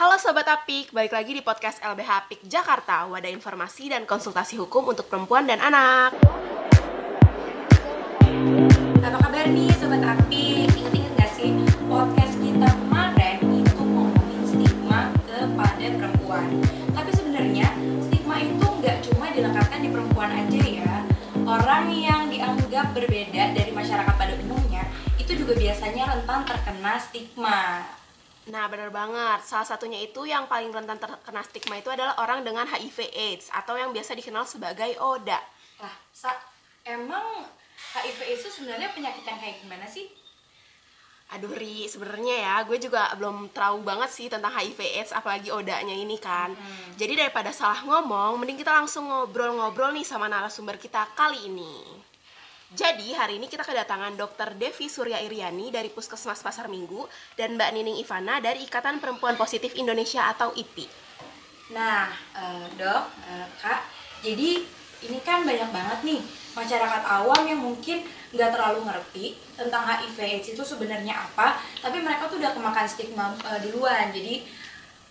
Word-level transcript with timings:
Halo 0.00 0.16
Sobat 0.16 0.48
Apik, 0.48 0.96
balik 0.96 1.12
lagi 1.12 1.36
di 1.36 1.44
podcast 1.44 1.76
LBH 1.84 2.24
Apik 2.24 2.40
Jakarta 2.48 3.04
Wadah 3.04 3.28
informasi 3.36 3.92
dan 3.92 4.08
konsultasi 4.08 4.56
hukum 4.56 4.88
untuk 4.88 5.04
perempuan 5.12 5.44
dan 5.44 5.60
anak. 5.60 6.16
Apa 9.04 9.18
kabar 9.20 9.44
nih 9.52 9.68
Sobat 9.76 10.00
Apik? 10.00 10.72
Ingat-ingat 10.72 11.12
gak 11.20 11.30
sih 11.36 11.52
podcast 11.84 12.32
kita 12.40 12.64
kemarin 12.80 13.44
itu 13.44 13.76
ngomongin 13.76 14.40
stigma 14.48 15.12
kepada 15.28 15.86
perempuan. 15.92 16.48
Tapi 16.96 17.10
sebenarnya 17.12 17.68
stigma 18.08 18.40
itu 18.40 18.66
nggak 18.80 19.04
cuma 19.04 19.28
dilekatkan 19.36 19.84
di 19.84 19.88
perempuan 19.92 20.32
aja 20.32 20.62
ya. 20.64 20.94
Orang 21.44 21.92
yang 21.92 22.32
dianggap 22.32 22.96
berbeda 22.96 23.52
dari 23.52 23.68
masyarakat 23.68 24.14
pada 24.16 24.32
umumnya 24.48 24.88
itu 25.20 25.36
juga 25.36 25.52
biasanya 25.60 26.08
rentan 26.08 26.48
terkena 26.48 26.96
stigma 26.96 27.99
Nah 28.50 28.66
bener 28.66 28.90
banget, 28.90 29.46
salah 29.46 29.62
satunya 29.62 30.02
itu 30.02 30.26
yang 30.26 30.50
paling 30.50 30.74
rentan 30.74 30.98
terkena 30.98 31.42
stigma 31.46 31.78
itu 31.78 31.86
adalah 31.86 32.18
orang 32.18 32.42
dengan 32.42 32.66
HIV 32.66 33.14
AIDS 33.14 33.46
Atau 33.54 33.78
yang 33.78 33.94
biasa 33.94 34.18
dikenal 34.18 34.42
sebagai 34.42 34.98
ODA 34.98 35.38
Lah, 35.78 35.94
Sa, 36.10 36.34
emang 36.82 37.46
HIV 37.94 38.18
itu 38.42 38.46
sebenarnya 38.50 38.90
penyakit 38.90 39.22
yang 39.22 39.38
kayak 39.38 39.62
gimana 39.62 39.86
sih? 39.86 40.10
Aduh 41.30 41.54
Ri, 41.54 41.86
sebenarnya 41.86 42.36
ya 42.42 42.54
gue 42.66 42.74
juga 42.82 43.06
belum 43.14 43.54
tahu 43.54 43.86
banget 43.86 44.10
sih 44.10 44.26
tentang 44.26 44.50
HIV 44.50 44.82
AIDS 44.82 45.14
apalagi 45.14 45.54
ODA-nya 45.54 45.94
ini 45.94 46.18
kan. 46.18 46.50
Jadi 46.98 47.14
daripada 47.14 47.54
salah 47.54 47.86
ngomong, 47.86 48.34
mending 48.42 48.58
kita 48.58 48.74
langsung 48.74 49.06
ngobrol-ngobrol 49.06 49.94
nih 49.94 50.02
sama 50.02 50.26
narasumber 50.26 50.74
kita 50.74 51.06
kali 51.14 51.46
ini 51.46 52.09
jadi 52.70 53.18
hari 53.18 53.42
ini 53.42 53.50
kita 53.50 53.66
kedatangan 53.66 54.14
Dr. 54.14 54.54
Devi 54.54 54.86
Surya 54.86 55.18
Iriani 55.18 55.74
dari 55.74 55.90
Puskesmas 55.90 56.38
Pasar 56.38 56.70
Minggu 56.70 57.02
dan 57.34 57.58
Mbak 57.58 57.70
Nining 57.74 57.98
Ivana 57.98 58.38
dari 58.38 58.62
Ikatan 58.62 59.02
Perempuan 59.02 59.34
Positif 59.34 59.74
Indonesia 59.74 60.30
atau 60.30 60.54
IPI. 60.54 60.86
Nah, 61.74 62.06
eh, 62.30 62.66
dok, 62.78 63.10
eh, 63.26 63.46
kak, 63.58 63.90
jadi 64.22 64.62
ini 65.02 65.18
kan 65.26 65.42
banyak 65.42 65.66
banget 65.74 65.98
nih 66.06 66.22
masyarakat 66.54 67.02
awam 67.10 67.42
yang 67.42 67.58
mungkin 67.58 68.06
nggak 68.30 68.54
terlalu 68.54 68.86
ngerti 68.86 69.34
tentang 69.58 69.82
HIV 69.90 70.18
AIDS 70.22 70.54
itu 70.54 70.62
sebenarnya 70.62 71.26
apa, 71.26 71.58
tapi 71.82 71.98
mereka 71.98 72.30
tuh 72.30 72.38
udah 72.38 72.54
kemakan 72.54 72.86
stigma 72.86 73.34
eh, 73.50 73.58
duluan, 73.66 74.14
jadi 74.14 74.46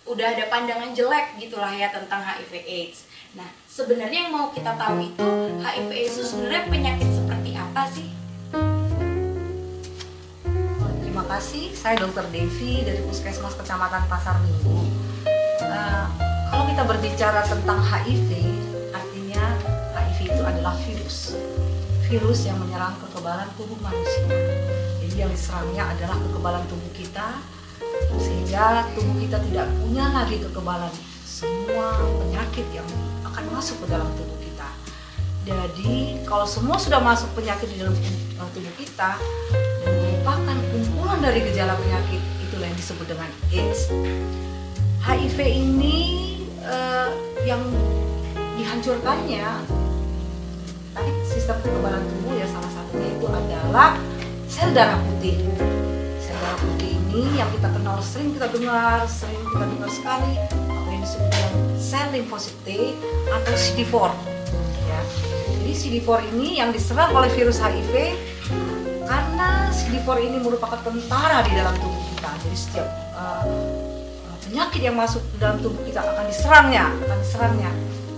udah 0.07 0.31
ada 0.31 0.47
pandangan 0.47 0.95
jelek 0.95 1.35
gitulah 1.35 1.75
ya 1.75 1.91
tentang 1.91 2.23
HIV 2.23 2.55
AIDS. 2.63 3.03
Nah, 3.35 3.51
sebenarnya 3.67 4.25
yang 4.25 4.31
mau 4.31 4.47
kita 4.47 4.79
tahu 4.79 5.03
itu 5.03 5.27
HIV 5.59 5.91
AIDS 5.91 6.15
itu 6.15 6.23
sebenarnya 6.23 6.63
penyakit 6.71 7.09
apa 7.69 7.85
sih? 7.93 8.09
Terima 11.05 11.21
kasih, 11.29 11.69
saya 11.77 12.01
Dr. 12.01 12.25
Devi 12.33 12.81
dari 12.81 12.97
Puskesmas 13.05 13.53
Kecamatan 13.61 14.09
Pasar 14.09 14.41
Minggu. 14.41 14.89
Eh, 15.61 16.05
kalau 16.49 16.65
kita 16.65 16.81
berbicara 16.89 17.45
tentang 17.45 17.77
HIV, 17.77 18.29
artinya 18.89 19.53
HIV 19.93 20.17
itu 20.33 20.41
adalah 20.41 20.73
virus. 20.81 21.37
Virus 22.09 22.49
yang 22.49 22.57
menyerang 22.57 22.97
kekebalan 23.05 23.45
tubuh 23.53 23.77
manusia. 23.85 24.25
Jadi 25.05 25.15
yang 25.21 25.29
diserangnya 25.29 25.93
adalah 25.93 26.17
kekebalan 26.17 26.65
tubuh 26.65 26.91
kita, 26.97 27.37
sehingga 28.17 28.89
tubuh 28.97 29.13
kita 29.21 29.37
tidak 29.45 29.69
punya 29.77 30.09
lagi 30.09 30.41
kekebalan 30.41 30.93
semua 31.21 32.01
penyakit 32.17 32.65
yang 32.73 32.89
akan 33.29 33.45
masuk 33.53 33.77
ke 33.85 33.93
dalam 33.93 34.09
tubuh. 34.17 34.38
Jadi 35.47 36.19
kalau 36.27 36.43
semua 36.43 36.75
sudah 36.75 36.99
masuk 36.99 37.31
penyakit 37.37 37.71
di 37.71 37.79
dalam 37.79 37.95
tubuh 38.51 38.73
kita 38.75 39.15
dan 39.83 39.91
merupakan 39.95 40.57
kumpulan 40.73 41.19
dari 41.23 41.39
gejala 41.47 41.73
penyakit 41.79 42.21
itulah 42.43 42.67
yang 42.67 42.77
disebut 42.77 43.05
dengan 43.07 43.29
AIDS. 43.53 43.87
HIV 44.99 45.37
ini 45.39 45.97
eh, 46.59 47.09
yang 47.47 47.63
dihancurkannya 48.59 49.47
tadi 50.91 51.11
sistem 51.23 51.55
kekebalan 51.63 52.03
tubuh 52.03 52.35
ya 52.35 52.47
salah 52.51 52.71
satunya 52.75 53.09
itu 53.15 53.27
adalah 53.31 53.95
sel 54.51 54.69
darah 54.75 54.99
putih. 55.07 55.39
Sel 56.19 56.35
darah 56.35 56.59
putih 56.59 56.99
ini 56.99 57.39
yang 57.39 57.47
kita 57.55 57.71
kenal 57.71 57.97
sering 58.03 58.35
kita 58.35 58.51
dengar, 58.51 59.07
sering 59.07 59.39
kita 59.55 59.65
dengar 59.65 59.89
sekali 59.89 60.33
apa 60.51 60.89
yang 60.91 61.01
disebut 61.07 61.29
dengan 61.31 61.53
sel 61.79 62.07
limfosit 62.11 62.55
T 62.67 62.91
atau 63.31 63.53
CD4 63.55 63.95
ya. 63.95 64.38
Jadi 65.69 66.01
CD4 66.01 66.33
ini 66.33 66.57
yang 66.57 66.73
diserang 66.73 67.13
oleh 67.13 67.29
virus 67.37 67.61
HIV 67.61 68.17
karena 69.05 69.69
CD4 69.69 70.09
ini 70.17 70.41
merupakan 70.41 70.81
tentara 70.81 71.45
di 71.45 71.53
dalam 71.53 71.77
tubuh 71.77 72.01
kita. 72.09 72.25
Jadi 72.41 72.57
setiap 72.57 72.89
uh, 73.13 73.45
penyakit 74.41 74.81
yang 74.81 74.97
masuk 74.97 75.21
ke 75.21 75.37
dalam 75.37 75.61
tubuh 75.61 75.77
kita 75.85 76.01
akan 76.01 76.25
diserangnya, 76.25 76.89
akan 77.05 77.17
diserangnya. 77.21 77.69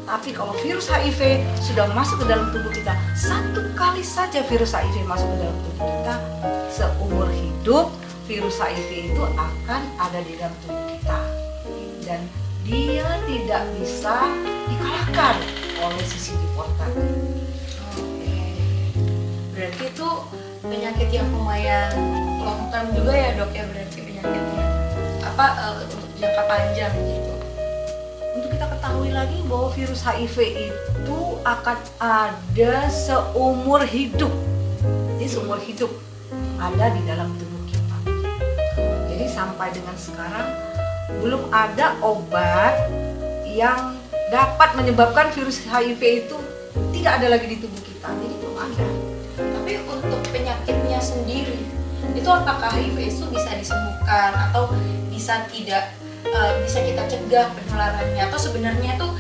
Tapi 0.08 0.32
kalau 0.32 0.56
virus 0.64 0.88
HIV 0.88 1.44
sudah 1.60 1.92
masuk 1.92 2.24
ke 2.24 2.32
dalam 2.32 2.56
tubuh 2.56 2.72
kita, 2.72 2.96
satu 3.20 3.68
kali 3.76 4.00
saja 4.00 4.48
virus 4.48 4.72
HIV 4.72 5.04
masuk 5.04 5.28
ke 5.36 5.38
dalam 5.44 5.58
tubuh 5.60 5.92
kita, 5.92 6.16
seumur 6.72 7.28
hidup 7.36 7.92
virus 8.32 8.64
HIV 8.64 9.12
itu 9.12 9.24
akan 9.28 9.82
ada 10.00 10.24
di 10.24 10.40
dalam 10.40 10.56
tubuh 10.64 10.88
kita. 10.88 11.20
Dan 12.08 12.32
dia 12.64 13.12
tidak 13.28 13.68
bisa 13.76 14.24
dikalahkan 14.72 15.36
oleh 15.84 16.06
si 16.08 16.32
CD4 16.32 16.58
tadi. 16.80 17.02
Oke. 17.04 17.41
Berarti 19.62 19.94
itu 19.94 20.10
penyakit 20.66 21.10
yang 21.14 21.30
lumayan 21.30 21.94
long 22.42 22.74
term 22.74 22.98
juga 22.98 23.14
ya 23.14 23.38
dok 23.38 23.54
ya 23.54 23.62
berarti 23.70 23.98
penyakitnya 24.02 24.66
apa 25.22 25.46
eh, 25.54 25.74
untuk 25.86 26.02
jangka 26.18 26.44
panjang 26.50 26.94
gitu. 27.06 27.34
Untuk 28.42 28.50
kita 28.58 28.66
ketahui 28.74 29.14
lagi 29.14 29.38
bahwa 29.46 29.70
virus 29.78 30.02
HIV 30.02 30.38
itu 30.66 31.18
akan 31.46 31.78
ada 32.02 32.74
seumur 32.90 33.86
hidup. 33.86 34.34
Jadi 35.22 35.30
seumur 35.30 35.62
hidup 35.62 35.94
ada 36.58 36.86
di 36.98 37.02
dalam 37.06 37.30
tubuh 37.38 37.62
kita. 37.70 37.98
Jadi 39.14 39.30
sampai 39.30 39.70
dengan 39.78 39.94
sekarang 39.94 40.58
belum 41.22 41.54
ada 41.54 42.02
obat 42.02 42.82
yang 43.46 43.94
dapat 44.34 44.74
menyebabkan 44.74 45.30
virus 45.38 45.62
HIV 45.70 46.02
itu 46.26 46.38
tidak 46.98 47.22
ada 47.22 47.38
lagi 47.38 47.46
di 47.46 47.58
tubuh 47.62 47.82
kita. 47.86 48.10
Jadi 48.10 48.34
belum 48.42 48.58
ada. 48.58 49.11
Tapi 49.72 49.88
untuk 49.88 50.20
penyakitnya 50.36 51.00
sendiri 51.00 51.64
itu 52.12 52.28
apakah 52.28 52.76
HIV 52.76 53.08
itu 53.08 53.24
bisa 53.32 53.56
disembuhkan 53.56 54.36
atau 54.36 54.68
bisa 55.08 55.48
tidak 55.48 55.96
eh, 56.28 56.54
bisa 56.60 56.84
kita 56.84 57.08
cegah 57.08 57.48
penularannya 57.56 58.20
atau 58.20 58.36
sebenarnya 58.36 59.00
tuh 59.00 59.16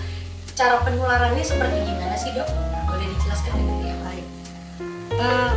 cara 0.51 0.83
penularannya 0.83 1.39
seperti 1.39 1.87
gimana 1.87 2.19
sih 2.19 2.35
dok? 2.35 2.51
Boleh 2.83 3.07
dijelaskan 3.15 3.63
dengan 3.63 3.79
ya? 3.79 3.95
Baik. 4.03 4.25
Eh, 5.23 5.53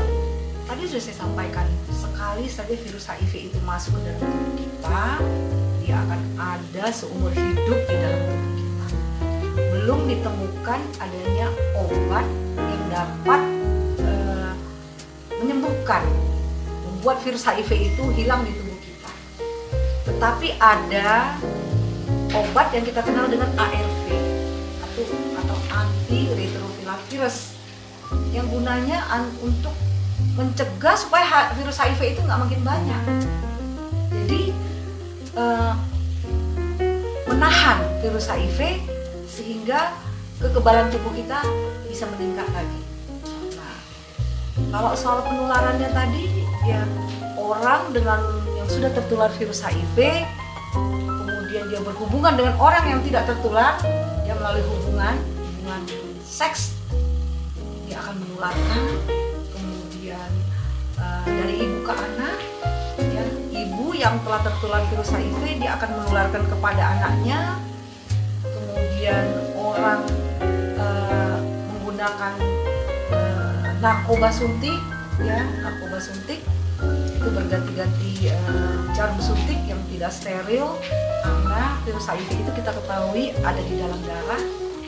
tadi 0.70 0.82
sudah 0.86 1.02
saya 1.10 1.16
sampaikan 1.26 1.66
sekali 1.90 2.46
saja 2.46 2.74
virus 2.78 3.10
HIV 3.10 3.50
itu 3.50 3.58
masuk 3.66 3.98
ke 3.98 4.14
dalam 4.14 4.22
tubuh 4.22 4.52
kita, 4.62 5.02
dia 5.82 5.96
akan 6.06 6.20
ada 6.38 6.84
seumur 6.94 7.34
hidup 7.34 7.82
di 7.90 7.96
dalam 7.98 8.20
tubuh 8.30 8.52
kita. 8.62 8.86
Belum 9.74 10.06
ditemukan 10.06 10.80
adanya 11.02 11.50
obat 11.82 12.26
yang 12.62 12.82
dapat 12.94 13.53
menyembuhkan, 15.64 16.04
membuat 16.84 17.24
virus 17.24 17.48
HIV 17.48 17.96
itu 17.96 18.04
hilang 18.20 18.44
di 18.44 18.52
tubuh 18.52 18.78
kita. 18.84 19.10
Tetapi 20.12 20.48
ada 20.60 21.40
obat 22.36 22.68
yang 22.76 22.84
kita 22.84 23.00
kenal 23.00 23.24
dengan 23.32 23.48
ARV 23.56 24.06
atau 24.84 25.04
atau 25.40 25.56
antiretroviral 25.72 26.98
virus 27.08 27.56
yang 28.36 28.44
gunanya 28.52 29.08
an- 29.08 29.32
untuk 29.40 29.72
mencegah 30.36 30.96
supaya 30.98 31.56
virus 31.56 31.80
HIV 31.80 32.18
itu 32.18 32.20
nggak 32.20 32.40
makin 32.44 32.60
banyak. 32.60 33.02
Jadi 34.12 34.42
eh, 35.32 35.72
menahan 37.24 37.78
virus 38.04 38.28
HIV 38.28 38.84
sehingga 39.24 39.96
kekebalan 40.44 40.92
tubuh 40.92 41.14
kita 41.16 41.40
bisa 41.88 42.04
meningkat 42.12 42.46
lagi. 42.52 42.93
Kalau 44.54 44.94
soal 44.94 45.18
penularannya 45.26 45.90
tadi 45.90 46.46
ya 46.62 46.86
orang 47.34 47.90
dengan 47.90 48.22
yang 48.54 48.68
sudah 48.70 48.90
tertular 48.94 49.26
virus 49.34 49.58
HIV 49.58 50.22
kemudian 50.70 51.64
dia 51.74 51.80
berhubungan 51.82 52.38
dengan 52.38 52.54
orang 52.62 52.86
yang 52.86 53.00
tidak 53.02 53.26
tertular 53.26 53.74
dia 54.22 54.34
melalui 54.38 54.62
hubungan 54.62 55.18
hubungan 55.18 55.82
seks 56.22 56.78
dia 57.90 57.98
akan 57.98 58.14
menularkan. 58.22 58.82
Kemudian 59.50 60.30
eh, 61.02 61.24
dari 61.26 61.54
ibu 61.58 61.78
ke 61.82 61.92
anak 61.94 62.38
ya 63.10 63.24
ibu 63.58 63.90
yang 63.90 64.22
telah 64.22 64.38
tertular 64.46 64.86
virus 64.86 65.10
HIV 65.10 65.66
dia 65.66 65.74
akan 65.74 65.90
menularkan 65.98 66.42
kepada 66.46 66.82
anaknya. 66.94 67.58
Kemudian 68.46 69.24
orang 69.58 70.06
eh, 70.78 71.38
menggunakan 71.74 72.53
narkoba 73.84 74.32
suntik 74.32 74.80
ya 75.20 75.44
narkoba 75.60 76.00
suntik 76.00 76.40
itu 77.20 77.28
berganti-ganti 77.28 78.32
eh, 78.32 78.76
jarum 78.96 79.20
suntik 79.20 79.60
yang 79.68 79.76
tidak 79.92 80.08
steril 80.08 80.80
karena 81.20 81.76
virus 81.84 82.08
HIV 82.08 82.48
itu 82.48 82.52
kita 82.56 82.72
ketahui 82.72 83.36
ada 83.44 83.60
di 83.60 83.74
dalam 83.76 84.00
darah, 84.08 84.42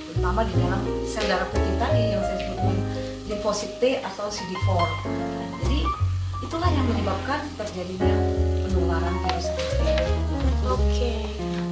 terutama 0.08 0.40
di 0.48 0.54
dalam 0.56 0.80
sel 1.04 1.24
darah 1.28 1.44
putih 1.52 1.76
tadi 1.76 2.16
yang 2.16 2.24
saya 2.24 2.40
sebut 2.40 2.76
limfosit 3.28 3.72
T 3.78 4.00
atau 4.00 4.26
CD4. 4.32 4.68
Jadi 5.62 5.80
itulah 6.42 6.70
yang 6.72 6.86
menyebabkan 6.88 7.44
terjadinya 7.54 8.16
penularan 8.64 9.14
virus 9.28 9.46
HIV. 9.52 9.82
Oke. 10.66 11.12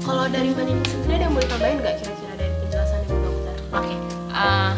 Kalau 0.05 0.25
dari 0.29 0.53
Mbak 0.53 0.65
Nini 0.69 0.85
sendiri 0.87 1.13
ada 1.17 1.25
yang 1.27 1.33
mau 1.33 1.43
ditambahin 1.43 1.77
nggak 1.81 1.97
kira-kira 2.05 2.35
dari 2.37 2.53
penjelasannya 2.63 3.07
Bu 3.09 3.17
Dokter? 3.25 3.57
Oke, 3.73 3.95
eh, 4.31 4.73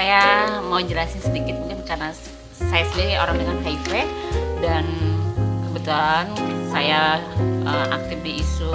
saya 0.00 0.56
mau 0.64 0.80
jelasin 0.80 1.20
sedikit 1.20 1.60
mungkin 1.60 1.84
karena 1.84 2.08
saya 2.56 2.88
sendiri 2.88 3.20
orang 3.20 3.36
dengan 3.36 3.60
HIV 3.60 4.08
dan 4.64 4.88
kebetulan 5.68 6.24
saya 6.72 7.20
eh, 7.68 7.86
aktif 7.92 8.16
di 8.24 8.40
isu 8.40 8.72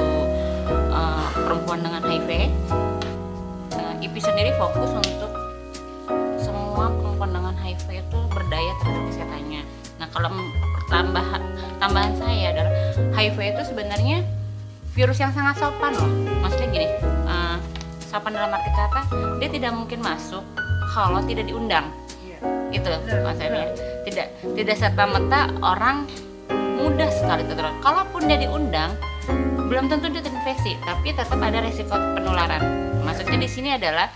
eh, 0.70 1.28
perempuan 1.34 1.82
dengan 1.82 2.06
HIV. 2.06 2.30
Nah, 3.74 4.06
IPI 4.06 4.22
sendiri 4.22 4.54
fokus 4.62 4.94
untuk 5.02 5.34
semua 6.38 6.94
perempuan 6.94 7.34
dengan 7.34 7.58
HIV 7.58 8.06
itu 8.06 8.20
berdaya 8.30 8.72
terhadap 8.86 9.04
kesehatannya. 9.10 9.62
Nah, 9.98 10.08
kalau 10.14 10.30
tambahan 10.94 11.42
tambahan 11.82 12.14
saya 12.22 12.54
adalah 12.54 12.74
HIV 13.18 13.38
itu 13.58 13.62
sebenarnya 13.74 14.22
virus 14.94 15.18
yang 15.18 15.34
sangat 15.34 15.58
sopan 15.58 15.90
loh. 15.98 16.06
Maksudnya 16.46 16.70
gini, 16.70 16.88
eh, 17.02 17.58
sopan 18.14 18.38
dalam 18.38 18.54
arti 18.54 18.70
kata 18.78 19.02
dia 19.42 19.50
tidak 19.50 19.74
mungkin 19.74 20.06
masuk 20.06 20.46
kalau 20.96 21.20
tidak 21.28 21.52
diundang. 21.52 21.92
Itu 22.72 22.88
konsepnya 23.04 23.76
tidak 24.08 24.32
tidak 24.56 24.76
serta 24.80 25.04
merta 25.04 25.52
orang 25.60 26.08
mudah 26.80 27.12
sekali 27.12 27.44
tertular 27.44 27.74
kalaupun 27.84 28.30
dia 28.30 28.38
diundang 28.40 28.94
belum 29.66 29.90
tentu 29.90 30.14
dia 30.14 30.22
terinfeksi 30.22 30.78
tapi 30.88 31.12
tetap 31.12 31.36
ada 31.36 31.60
resiko 31.60 32.00
penularan. 32.16 32.64
Maksudnya 33.04 33.38
di 33.44 33.50
sini 33.52 33.76
adalah 33.76 34.08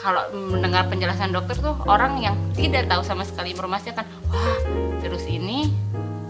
kalau 0.00 0.30
mendengar 0.32 0.88
penjelasan 0.88 1.34
dokter 1.34 1.58
tuh 1.58 1.76
orang 1.84 2.22
yang 2.22 2.38
tidak 2.56 2.88
tahu 2.88 3.02
sama 3.04 3.26
sekali 3.26 3.52
informasinya 3.52 4.00
kan 4.00 4.06
wah 4.30 4.58
virus 5.02 5.26
ini 5.28 5.68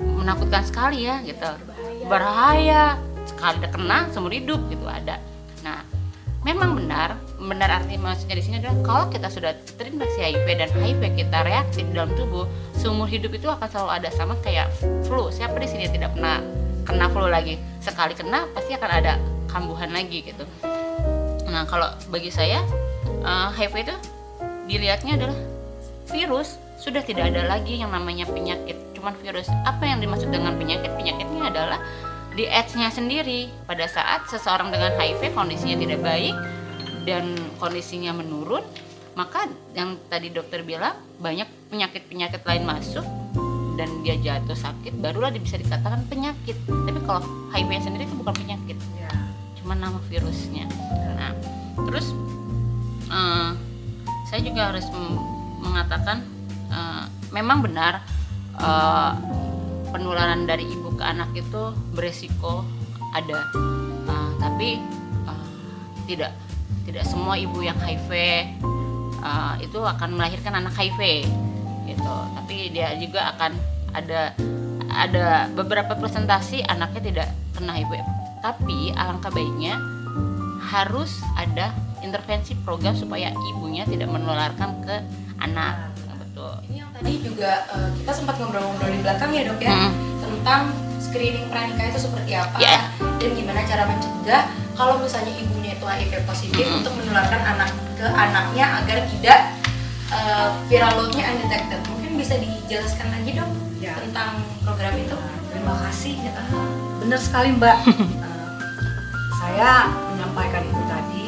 menakutkan 0.01 0.67
sekali 0.67 1.07
ya 1.07 1.23
gitu. 1.23 1.47
Berbahaya. 2.11 2.99
Sekali 3.29 3.61
kena 3.69 4.09
seumur 4.09 4.33
hidup 4.33 4.57
gitu 4.73 4.89
ada 4.89 5.21
memang 6.49 6.81
benar. 6.81 7.21
Benar 7.37 7.69
arti 7.69 8.01
maksudnya 8.01 8.37
di 8.41 8.45
sini 8.45 8.57
adalah 8.65 8.77
kalau 8.81 9.05
kita 9.13 9.29
sudah 9.29 9.53
terinfeksi 9.77 10.21
HIV 10.25 10.47
dan 10.57 10.69
HIV 10.73 11.03
kita 11.21 11.39
reaktif 11.45 11.85
dalam 11.93 12.11
tubuh 12.17 12.49
seumur 12.73 13.05
hidup 13.05 13.37
itu 13.37 13.47
akan 13.47 13.69
selalu 13.69 13.91
ada 14.01 14.09
sama 14.17 14.35
kayak 14.41 14.73
flu. 15.05 15.29
Siapa 15.29 15.55
di 15.61 15.69
sini 15.69 15.85
tidak 15.93 16.17
pernah 16.17 16.41
kena 16.89 17.07
flu 17.13 17.29
lagi? 17.29 17.61
Sekali 17.85 18.17
kena 18.17 18.49
pasti 18.57 18.73
akan 18.73 18.91
ada 18.91 19.21
kambuhan 19.53 19.93
lagi 19.93 20.25
gitu. 20.25 20.45
Nah 21.49 21.69
kalau 21.69 21.93
bagi 22.09 22.33
saya 22.33 22.65
eh, 23.05 23.49
HIV 23.53 23.75
itu 23.85 23.95
dilihatnya 24.73 25.21
adalah 25.21 25.39
virus. 26.09 26.57
Sudah 26.79 27.03
tidak 27.03 27.35
ada 27.35 27.43
lagi 27.45 27.75
yang 27.75 27.91
namanya 27.91 28.25
penyakit 28.25 28.79
cuman 28.97 29.13
virus. 29.21 29.51
Apa 29.67 29.83
yang 29.85 29.99
dimaksud 29.99 30.31
dengan 30.31 30.55
penyakit? 30.55 30.95
Penyakitnya 30.95 31.51
adalah 31.51 31.79
di 32.39 32.47
AIDS-nya 32.47 32.95
sendiri. 32.95 33.51
Pada 33.67 33.91
saat 33.91 34.31
seseorang 34.31 34.71
dengan 34.71 34.95
HIV 34.95 35.35
kondisinya 35.35 35.75
tidak 35.83 36.01
baik 36.07 36.37
dan 37.03 37.35
kondisinya 37.59 38.15
menurun 38.15 38.63
maka 39.19 39.51
yang 39.75 39.99
tadi 40.07 40.31
dokter 40.31 40.63
bilang 40.63 40.95
banyak 41.19 41.51
penyakit-penyakit 41.75 42.39
lain 42.47 42.63
masuk 42.63 43.03
dan 43.75 43.91
dia 44.07 44.15
jatuh 44.15 44.55
sakit 44.55 44.95
barulah 45.03 45.35
dia 45.35 45.43
bisa 45.43 45.59
dikatakan 45.59 46.07
penyakit. 46.07 46.55
Tapi 46.71 47.01
kalau 47.03 47.27
HIV 47.51 47.71
sendiri 47.83 48.07
itu 48.07 48.15
bukan 48.15 48.35
penyakit 48.39 48.79
Ya. 48.95 49.11
cuma 49.59 49.75
nama 49.75 49.99
virusnya. 50.07 50.71
Nah 51.19 51.35
terus 51.91 52.15
eh, 53.11 53.51
saya 54.31 54.41
juga 54.47 54.71
harus 54.71 54.87
mengatakan 55.59 56.23
eh, 56.71 57.05
memang 57.35 57.59
benar 57.67 58.07
eh, 58.55 59.13
penularan 59.91 60.47
dari 60.47 60.63
ibu 60.63 60.88
ke 60.99 61.05
anak 61.07 61.31
itu 61.33 61.63
beresiko 61.95 62.67
ada. 63.15 63.39
Eh, 64.11 64.31
tapi 64.43 64.83
eh, 65.31 65.47
tidak 66.11 66.35
tidak 66.85 67.05
semua 67.07 67.39
ibu 67.39 67.63
yang 67.63 67.79
HIV 67.79 68.11
eh, 69.23 69.55
itu 69.63 69.79
akan 69.79 70.19
melahirkan 70.19 70.59
anak 70.59 70.75
HIV 70.75 71.31
gitu. 71.87 72.15
Tapi 72.35 72.75
dia 72.75 72.93
juga 72.99 73.33
akan 73.39 73.55
ada 73.95 74.35
ada 74.89 75.47
beberapa 75.55 75.95
presentasi 75.95 76.67
anaknya 76.67 77.01
tidak 77.01 77.29
kena 77.55 77.79
HIV. 77.79 78.03
Tapi 78.43 78.93
alangkah 78.99 79.31
baiknya 79.31 79.79
harus 80.69 81.23
ada 81.39 81.73
intervensi 82.05 82.53
program 82.61 82.93
supaya 82.93 83.33
ibunya 83.55 83.89
tidak 83.89 84.13
menularkan 84.13 84.85
ke 84.85 85.01
anak 85.41 85.89
betul 86.39 86.55
Ini 86.71 86.77
yang 86.87 86.91
tadi 86.95 87.13
juga 87.19 87.51
eh, 87.75 87.91
kita 87.99 88.13
sempat 88.15 88.35
ngobrol-ngobrol 88.39 88.91
di 88.95 89.01
belakang 89.03 89.31
ya 89.35 89.43
dok 89.51 89.59
ya 89.59 89.75
Mm. 89.75 89.93
tentang 90.23 90.63
screening 90.99 91.47
pranikah 91.49 91.89
itu 91.89 92.01
seperti 92.01 92.35
apa 92.35 92.57
Ya. 92.59 92.91
dan 93.19 93.31
gimana 93.33 93.63
cara 93.63 93.87
mencegah 93.87 94.43
kalau 94.75 94.99
misalnya 94.99 95.33
ibunya 95.35 95.75
itu 95.75 95.83
HIV 95.83 96.13
positif 96.23 96.63
Mm. 96.63 96.79
untuk 96.81 96.93
menularkan 96.95 97.43
anak 97.45 97.71
ke 97.95 98.07
anaknya 98.07 98.65
agar 98.79 98.99
tidak 99.09 99.39
eh, 100.09 100.49
viral 100.67 100.93
load-nya 100.97 101.25
undetected. 101.29 101.85
Mungkin 101.85 102.17
bisa 102.17 102.35
dijelaskan 102.35 103.13
lagi 103.13 103.37
dok 103.37 103.51
Ya. 103.77 103.93
tentang 103.95 104.41
program 104.63 104.97
itu? 104.97 105.13
Nah, 105.13 105.37
terima 105.49 105.75
kasih. 105.85 106.17
Uh, 106.33 106.65
benar 106.99 107.21
sekali 107.21 107.53
Mbak. 107.53 107.77
Uh, 107.85 108.57
saya 109.45 109.85
menyampaikan 110.09 110.65
itu 110.65 110.83
tadi 110.83 111.27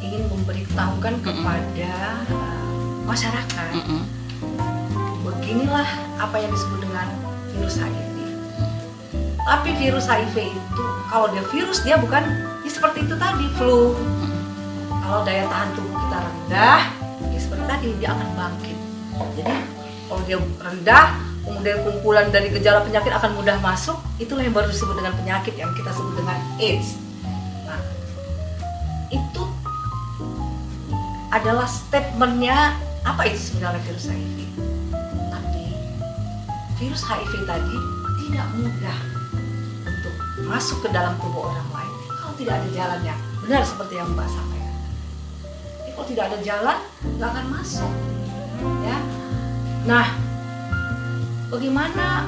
ingin 0.00 0.22
memberitahukan 0.26 1.14
kepada 1.20 1.92
uh, 2.32 2.58
masyarakat 3.04 3.70
beginilah 5.20 5.88
apa 6.16 6.36
yang 6.38 6.48
disebut 6.48 6.80
dengan 6.80 7.08
virus 7.52 7.76
HIV. 7.76 8.13
Tapi 9.44 9.70
virus 9.76 10.08
HIV 10.08 10.56
itu 10.56 10.84
kalau 11.12 11.28
dia 11.28 11.44
virus 11.52 11.84
dia 11.84 12.00
bukan 12.00 12.24
ya 12.64 12.70
seperti 12.72 13.04
itu 13.04 13.14
tadi 13.20 13.46
flu. 13.60 13.92
Kalau 15.04 15.20
daya 15.20 15.44
tahan 15.52 15.68
tubuh 15.76 15.94
kita 16.00 16.16
rendah, 16.16 16.80
ya 17.28 17.38
seperti 17.38 17.64
tadi 17.68 17.86
dia 18.00 18.16
akan 18.16 18.28
bangkit. 18.32 18.78
Jadi 19.36 19.54
kalau 20.08 20.22
dia 20.24 20.38
rendah, 20.40 21.04
kemudian 21.44 21.76
kumpulan 21.84 22.32
dari 22.32 22.48
gejala 22.48 22.80
penyakit 22.80 23.12
akan 23.12 23.36
mudah 23.36 23.60
masuk, 23.60 24.00
itulah 24.16 24.40
yang 24.40 24.56
baru 24.56 24.72
disebut 24.72 24.96
dengan 24.96 25.12
penyakit 25.12 25.54
yang 25.60 25.68
kita 25.76 25.92
sebut 25.92 26.16
dengan 26.16 26.40
AIDS. 26.56 26.96
Nah, 27.68 27.80
itu 29.12 29.44
adalah 31.28 31.68
statementnya 31.68 32.80
apa 33.04 33.28
itu 33.28 33.52
sebenarnya 33.52 33.84
virus 33.84 34.08
HIV. 34.08 34.38
Tapi 35.28 35.64
virus 36.80 37.04
HIV 37.04 37.32
tadi 37.44 37.76
tidak 38.24 38.46
mudah 38.56 39.13
masuk 40.44 40.84
ke 40.84 40.88
dalam 40.92 41.16
tubuh 41.18 41.48
orang 41.48 41.68
lain 41.72 41.92
kalau 42.08 42.34
tidak 42.36 42.54
ada 42.60 42.68
jalannya. 42.72 43.14
Benar 43.44 43.62
seperti 43.64 43.94
yang 44.00 44.08
Mbak 44.12 44.28
sampaikan. 44.28 44.76
Jadi 45.80 45.90
kalau 45.92 46.06
tidak 46.08 46.24
ada 46.32 46.38
jalan, 46.40 46.78
nggak 47.16 47.28
akan 47.32 47.46
masuk. 47.52 47.92
Ya. 48.84 48.98
Nah, 49.84 50.06
bagaimana 51.52 52.24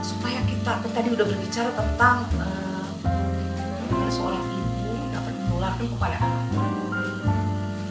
supaya 0.00 0.40
kita 0.48 0.72
kan 0.80 0.90
tadi 0.92 1.08
udah 1.12 1.26
berbicara 1.28 1.70
tentang 1.76 2.24
bagaimana 2.32 4.10
seorang 4.12 4.40
ibu 4.40 4.90
dapat 5.12 5.34
menularkan 5.36 5.86
kepada 5.92 6.16
anak. 6.16 6.44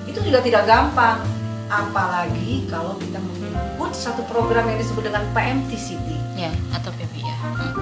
Itu 0.09 0.19
juga 0.25 0.39
tidak 0.41 0.63
gampang, 0.65 1.21
apalagi 1.69 2.65
kalau 2.67 2.97
kita 2.97 3.21
mengikut 3.21 3.91
satu 3.93 4.25
program 4.25 4.65
yang 4.67 4.79
disebut 4.81 5.07
dengan 5.07 5.23
PMTCT, 5.31 6.09
ya 6.35 6.51
atau 6.73 6.89
PPI 6.97 7.21
ya 7.25 7.37
Mm. 7.41 7.80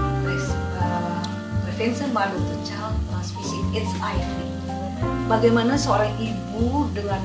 Mother 1.79 2.35
to 2.35 2.55
Child 2.67 2.91
Transmission 3.07 3.63
AIDS 3.71 3.87
HIV. 4.03 4.27
Bagaimana 5.31 5.79
seorang 5.79 6.11
ibu 6.19 6.91
dengan 6.91 7.23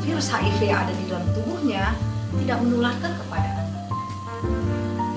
virus 0.00 0.32
HIV 0.32 0.72
yang 0.72 0.88
ada 0.88 0.92
di 0.96 1.04
dalam 1.04 1.28
tubuhnya 1.36 1.92
tidak 2.40 2.64
menularkan 2.64 3.12
kepada 3.12 3.44
anak. 3.44 3.84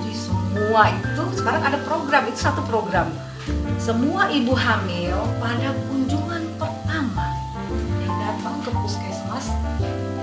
Jadi 0.04 0.14
semua 0.20 0.84
itu 0.92 1.24
sekarang 1.40 1.64
ada 1.64 1.80
program 1.88 2.28
itu 2.28 2.40
satu 2.44 2.60
program. 2.68 3.08
Semua 3.80 4.28
ibu 4.36 4.52
hamil 4.52 5.16
pada 5.40 5.72
kunjungan 5.88 6.44
pertama 6.60 7.24
yang 8.04 8.20
datang 8.20 8.60
ke 8.68 8.70
puskesmas 8.84 9.48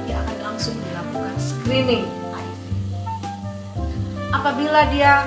dia 0.05 0.21
akan 0.21 0.53
langsung 0.53 0.77
dilakukan 0.85 1.33
screening 1.41 2.05
HIV. 2.29 2.61
Apabila 4.37 4.85
dia 4.93 5.25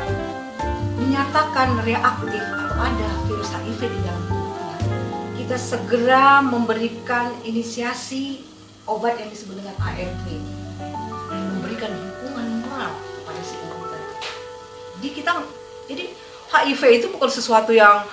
menyatakan 1.01 1.81
reaktif 1.81 2.56
ada 2.77 3.09
virus 3.25 3.49
HIV 3.49 3.81
di 3.89 3.99
dalam 4.05 4.23
tubuhnya, 4.29 4.69
kita 5.35 5.57
segera 5.57 6.39
memberikan 6.39 7.33
inisiasi 7.41 8.45
obat 8.85 9.17
yang 9.17 9.27
disebut 9.27 9.57
dengan 9.57 9.75
ARV 9.81 10.25
dan 11.27 11.41
memberikan 11.57 11.91
dukungan 11.91 12.47
moral 12.63 12.93
kepada 13.19 13.41
si 13.43 13.57
ibu 13.57 13.85
tadi. 13.89 14.07
Jadi 14.97 15.07
kita, 15.11 15.31
jadi 15.89 16.05
HIV 16.47 16.81
itu 17.01 17.07
bukan 17.11 17.29
sesuatu 17.29 17.75
yang 17.75 18.05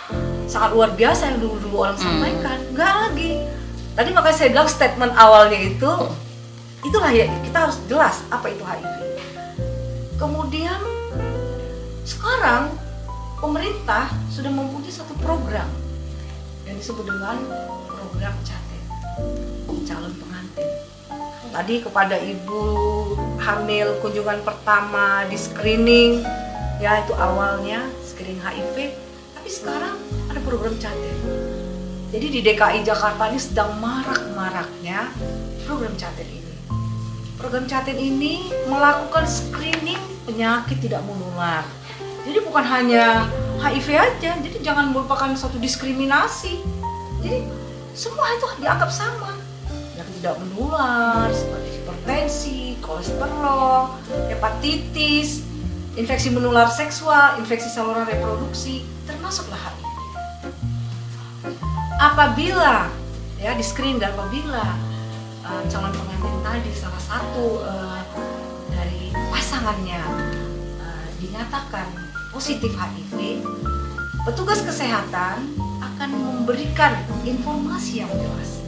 sangat 0.45 0.75
luar 0.75 0.91
biasa 0.93 1.31
yang 1.31 1.39
dulu-dulu 1.41 1.87
orang 1.87 1.97
Hmm. 1.97 2.05
sampaikan. 2.05 2.59
Nggak 2.75 2.93
lagi. 3.09 3.33
Tadi 3.95 4.11
makanya 4.11 4.37
saya 4.37 4.49
bilang 4.51 4.69
statement 4.69 5.13
awalnya 5.15 5.61
itu 5.61 5.93
itulah 6.85 7.09
ya 7.09 7.25
kita 7.41 7.65
harus 7.65 7.81
jelas 7.89 8.21
apa 8.29 8.53
itu 8.53 8.61
HIV 8.61 9.01
kemudian 10.21 10.77
sekarang 12.05 12.69
pemerintah 13.45 14.09
sudah 14.33 14.49
mempunyai 14.49 14.89
satu 14.89 15.13
program 15.21 15.69
yang 16.65 16.81
disebut 16.81 17.05
dengan 17.05 17.37
program 17.85 18.33
catet 18.41 18.83
calon 19.85 20.17
pengantin. 20.17 20.71
Tadi 21.53 21.75
kepada 21.85 22.17
ibu 22.17 22.65
hamil 23.37 24.01
kunjungan 24.01 24.41
pertama 24.41 25.29
di 25.29 25.37
screening 25.37 26.25
ya 26.81 27.05
itu 27.05 27.13
awalnya 27.21 27.85
screening 28.01 28.41
HIV 28.41 28.97
tapi 29.37 29.49
sekarang 29.53 30.01
ada 30.33 30.41
program 30.41 30.73
catet 30.81 31.13
jadi 32.09 32.27
di 32.33 32.41
DKI 32.41 32.81
Jakarta 32.81 33.29
ini 33.29 33.37
sedang 33.43 33.77
marak-maraknya 33.77 35.13
program 35.69 35.93
catet 36.01 36.25
ini. 36.33 36.55
Program 37.37 37.69
catet 37.69 38.01
ini 38.01 38.49
melakukan 38.71 39.29
screening 39.29 40.01
penyakit 40.25 40.81
tidak 40.81 41.05
menular 41.05 41.67
jadi 42.25 42.39
bukan 42.43 42.65
hanya 42.65 43.29
HIV 43.61 43.89
aja 43.95 44.31
jadi 44.41 44.59
jangan 44.65 44.91
merupakan 44.91 45.31
suatu 45.37 45.61
diskriminasi 45.61 46.61
jadi 47.21 47.45
semua 47.95 48.27
itu 48.35 48.47
dianggap 48.59 48.91
sama 48.91 49.39
yang 49.95 50.09
tidak 50.19 50.35
menular 50.43 51.31
seperti 51.31 51.79
hipertensi, 51.79 52.61
kolesterol, 52.83 53.95
hepatitis, 54.27 55.47
infeksi 55.95 56.35
menular 56.35 56.67
seksual, 56.67 57.39
infeksi 57.39 57.71
saluran 57.71 58.03
reproduksi, 58.03 58.83
termasuklah 59.07 59.57
HIV. 59.57 59.83
Apabila 62.03 62.91
ya 63.39 63.55
di 63.55 63.63
screen 63.63 64.03
dan 64.03 64.17
apabila 64.19 64.75
uh, 65.47 65.63
calon 65.71 65.93
pengantin 65.95 66.37
tadi 66.43 66.71
salah 66.75 67.03
satu 67.03 67.63
uh, 67.63 68.01
dari 68.73 69.15
pasangannya 69.31 70.03
uh, 70.83 71.07
dinyatakan 71.23 72.14
positif 72.35 72.75
HIV, 72.75 73.47
petugas 74.27 74.59
kesehatan 74.67 75.55
akan 75.79 76.11
memberikan 76.11 76.99
informasi 77.23 78.03
yang 78.03 78.11
jelas. 78.11 78.59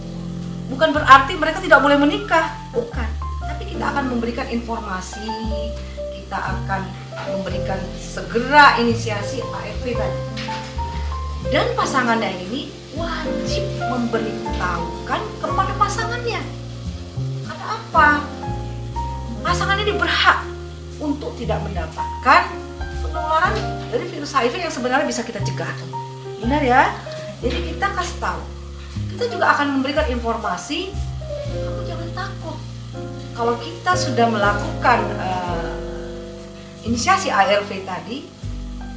Bukan 0.70 0.94
berarti 0.94 1.34
mereka 1.34 1.58
tidak 1.58 1.82
boleh 1.82 1.98
menikah, 1.98 2.54
bukan. 2.70 3.10
Tapi 3.42 3.66
kita 3.74 3.90
akan 3.90 4.14
memberikan 4.14 4.46
informasi, 4.46 5.26
kita 6.14 6.38
akan 6.38 6.86
memberikan 7.34 7.82
segera 7.98 8.78
inisiasi 8.78 9.42
ARV 9.42 9.84
tadi. 9.98 10.20
Dan 11.50 11.74
pasangannya 11.74 12.46
ini 12.46 12.70
wajib 12.94 13.66
memberitahukan 13.82 15.20
kepada 15.42 15.72
pasangannya. 15.74 16.42
Karena 17.50 17.66
apa? 17.82 18.08
Pasangan 19.42 19.78
ini 19.82 19.94
berhak 19.94 20.42
untuk 21.02 21.34
tidak 21.38 21.62
mendapatkan 21.66 22.65
penularan 23.16 23.56
dari 23.88 24.04
virus 24.12 24.36
HIV 24.36 24.54
yang 24.60 24.74
sebenarnya 24.74 25.06
bisa 25.08 25.24
kita 25.24 25.40
cegah. 25.40 25.72
Benar 26.44 26.60
ya? 26.60 26.92
Jadi 27.40 27.72
kita 27.72 27.88
kasih 27.96 28.16
tahu. 28.20 28.42
Kita 29.16 29.24
juga 29.32 29.56
akan 29.56 29.80
memberikan 29.80 30.04
informasi, 30.12 30.92
kamu 31.56 31.80
jangan 31.88 32.08
takut. 32.12 32.56
Kalau 33.32 33.54
kita 33.60 33.92
sudah 33.96 34.26
melakukan 34.28 35.00
eh, 35.16 35.72
inisiasi 36.84 37.32
ARV 37.32 37.70
tadi, 37.88 38.28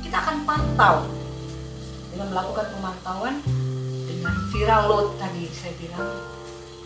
kita 0.03 0.19
akan 0.19 0.43
pantau 0.43 1.07
dengan 2.11 2.35
melakukan 2.35 2.67
pemantauan 2.75 3.39
dengan 4.03 4.35
viral 4.51 4.83
load 4.91 5.07
tadi 5.15 5.47
saya 5.55 5.71
bilang 5.79 6.11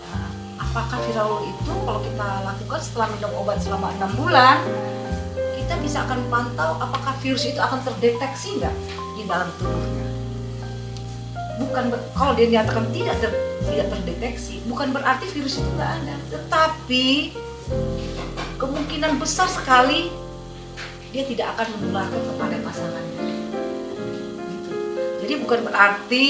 eh, 0.05 0.29
apakah 0.61 0.97
viral 1.09 1.25
load 1.33 1.43
itu 1.49 1.73
kalau 1.85 1.99
kita 2.05 2.27
lakukan 2.45 2.79
setelah 2.81 3.07
minum 3.17 3.31
obat 3.41 3.57
selama 3.61 3.89
enam 3.97 4.11
bulan 4.17 4.57
kita 5.63 5.79
bisa 5.79 6.03
akan 6.03 6.19
pantau 6.27 6.75
apakah 6.75 7.15
virus 7.23 7.47
itu 7.47 7.55
akan 7.55 7.79
terdeteksi 7.87 8.59
nggak 8.59 8.75
di 9.15 9.23
dalam 9.23 9.47
tubuhnya. 9.55 10.07
Bukan 11.63 11.83
ber- 11.87 12.07
kalau 12.11 12.33
dia 12.35 12.47
nyatakan 12.51 12.91
tidak 12.91 13.15
ter- 13.23 13.39
tidak 13.63 13.87
terdeteksi 13.95 14.59
bukan 14.67 14.91
berarti 14.91 15.25
virus 15.31 15.63
itu 15.63 15.69
nggak 15.79 15.91
ada. 16.03 16.15
Tetapi 16.35 17.07
kemungkinan 18.59 19.15
besar 19.15 19.47
sekali 19.47 20.11
dia 21.15 21.23
tidak 21.29 21.55
akan 21.55 21.67
menularkan 21.79 22.21
kepada 22.25 22.55
pasangannya. 22.65 23.21
Gitu. 24.49 24.71
jadi 25.23 25.33
bukan 25.39 25.59
berarti 25.63 26.27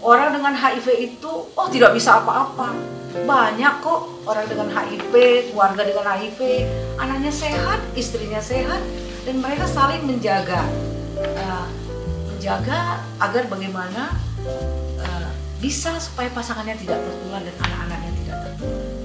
orang 0.00 0.36
dengan 0.36 0.52
HIV 0.56 0.86
itu 1.12 1.32
oh 1.52 1.68
tidak 1.68 1.96
bisa 1.96 2.20
apa-apa. 2.20 2.72
Banyak 3.10 3.74
kok 3.82 4.00
orang 4.26 4.46
dengan 4.46 4.68
HIV 4.70 5.14
keluarga 5.50 5.82
dengan 5.82 6.06
HIV 6.14 6.40
anaknya 6.96 7.32
sehat 7.34 7.80
istrinya 7.98 8.38
sehat 8.38 8.80
dan 9.26 9.42
mereka 9.42 9.66
saling 9.68 10.04
menjaga. 10.06 10.62
Eh, 11.20 11.66
menjaga 12.32 13.04
agar 13.20 13.44
bagaimana 13.50 14.16
eh, 15.02 15.30
bisa 15.60 16.00
supaya 16.00 16.32
pasangannya 16.32 16.80
tidak 16.80 16.98
tertular 17.04 17.44
dan 17.44 17.54
anak-anaknya 17.60 18.12
tidak 18.24 18.36
tertular 18.48 19.00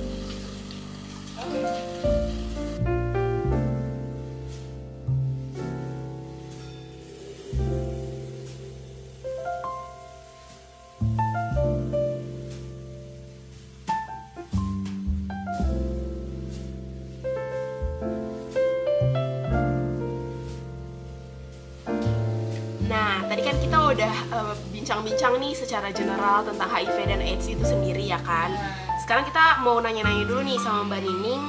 udah 23.95 24.15
eh, 24.35 24.53
bincang-bincang 24.75 25.39
nih 25.39 25.55
secara 25.55 25.89
general 25.95 26.43
tentang 26.43 26.67
HIV 26.67 26.97
dan 27.07 27.23
AIDS 27.23 27.47
itu 27.47 27.63
sendiri 27.63 28.03
ya 28.03 28.19
kan. 28.21 28.51
Sekarang 28.99 29.23
kita 29.23 29.63
mau 29.63 29.79
nanya-nanya 29.79 30.27
dulu 30.27 30.43
nih 30.43 30.59
sama 30.59 30.83
Mbak 30.91 31.01
Nining 31.01 31.43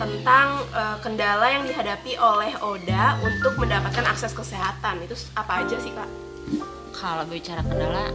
tentang 0.00 0.64
eh, 0.72 0.96
kendala 1.04 1.46
yang 1.52 1.68
dihadapi 1.68 2.16
oleh 2.16 2.56
Oda 2.64 3.20
untuk 3.20 3.60
mendapatkan 3.60 4.08
akses 4.08 4.32
kesehatan. 4.32 5.04
Itu 5.04 5.14
apa 5.36 5.62
aja 5.62 5.76
sih, 5.76 5.92
Kak? 5.92 6.30
kalau 7.00 7.24
bicara 7.26 7.64
kendala 7.64 8.12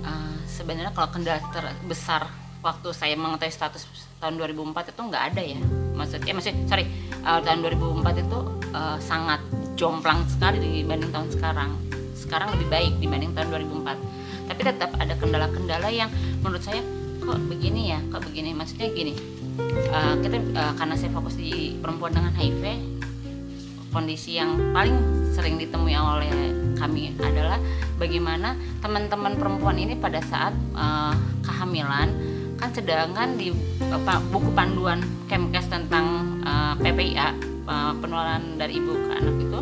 eh, 0.00 0.34
sebenarnya 0.48 0.92
kalau 0.96 1.08
kendala 1.12 1.40
terbesar 1.52 2.24
waktu 2.64 2.88
saya 2.96 3.14
mengetahui 3.18 3.52
status 3.52 3.84
tahun 4.22 4.40
2004 4.40 4.94
itu 4.94 5.00
nggak 5.04 5.24
ada 5.34 5.42
ya 5.44 5.60
maksudnya 5.92 6.32
masih 6.32 6.56
sorry 6.64 6.88
eh, 7.12 7.40
tahun 7.44 7.60
2004 7.60 8.24
itu 8.24 8.38
eh, 8.72 8.98
sangat 9.04 9.40
jomplang 9.76 10.24
sekali 10.24 10.58
dibanding 10.80 11.12
tahun 11.12 11.28
sekarang 11.28 11.70
sekarang 12.32 12.56
lebih 12.56 12.68
baik 12.72 12.92
dibanding 12.96 13.36
tahun 13.36 13.52
2004 13.60 14.48
tapi 14.48 14.60
tetap 14.64 14.90
ada 14.96 15.12
kendala-kendala 15.20 15.92
yang 15.92 16.08
menurut 16.40 16.64
saya 16.64 16.80
kok 17.20 17.36
begini 17.44 17.92
ya 17.92 18.00
kok 18.08 18.24
begini? 18.24 18.56
Maksudnya 18.56 18.88
gini 18.88 19.12
eh, 19.92 20.14
kita 20.24 20.36
eh, 20.40 20.72
karena 20.80 20.96
saya 20.96 21.12
fokus 21.12 21.36
di 21.36 21.76
perempuan 21.76 22.16
dengan 22.16 22.32
HIV 22.32 22.64
kondisi 23.92 24.40
yang 24.40 24.72
paling 24.72 24.96
sering 25.36 25.60
ditemui 25.60 25.92
oleh 25.92 26.32
kami 26.80 27.12
adalah 27.20 27.60
bagaimana 28.00 28.56
teman-teman 28.80 29.36
perempuan 29.36 29.76
ini 29.76 29.92
pada 30.00 30.24
saat 30.24 30.56
eh, 30.72 31.14
kehamilan 31.44 32.08
kan 32.56 32.70
sedangkan 32.72 33.36
di 33.36 33.52
pa- 34.08 34.24
buku 34.32 34.56
panduan 34.56 35.04
Kemkes 35.28 35.68
tentang 35.68 36.40
eh, 36.40 36.74
PPIA 36.80 37.28
eh, 37.68 37.92
penularan 38.00 38.56
dari 38.56 38.80
ibu 38.80 38.96
ke 38.96 39.20
anak 39.20 39.36
itu 39.36 39.60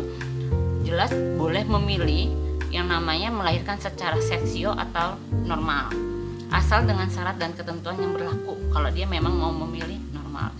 jelas 0.87 1.11
boleh 1.35 1.67
memilih 1.67 2.40
yang 2.71 2.87
namanya 2.87 3.27
melahirkan 3.29 3.75
secara 3.77 4.17
seksio 4.23 4.71
atau 4.71 5.19
normal. 5.43 5.91
Asal 6.51 6.87
dengan 6.87 7.07
syarat 7.11 7.35
dan 7.39 7.51
ketentuan 7.51 7.99
yang 7.99 8.15
berlaku 8.15 8.55
kalau 8.71 8.87
dia 8.91 9.03
memang 9.07 9.35
mau 9.35 9.51
memilih 9.51 9.99
normal. 10.15 10.55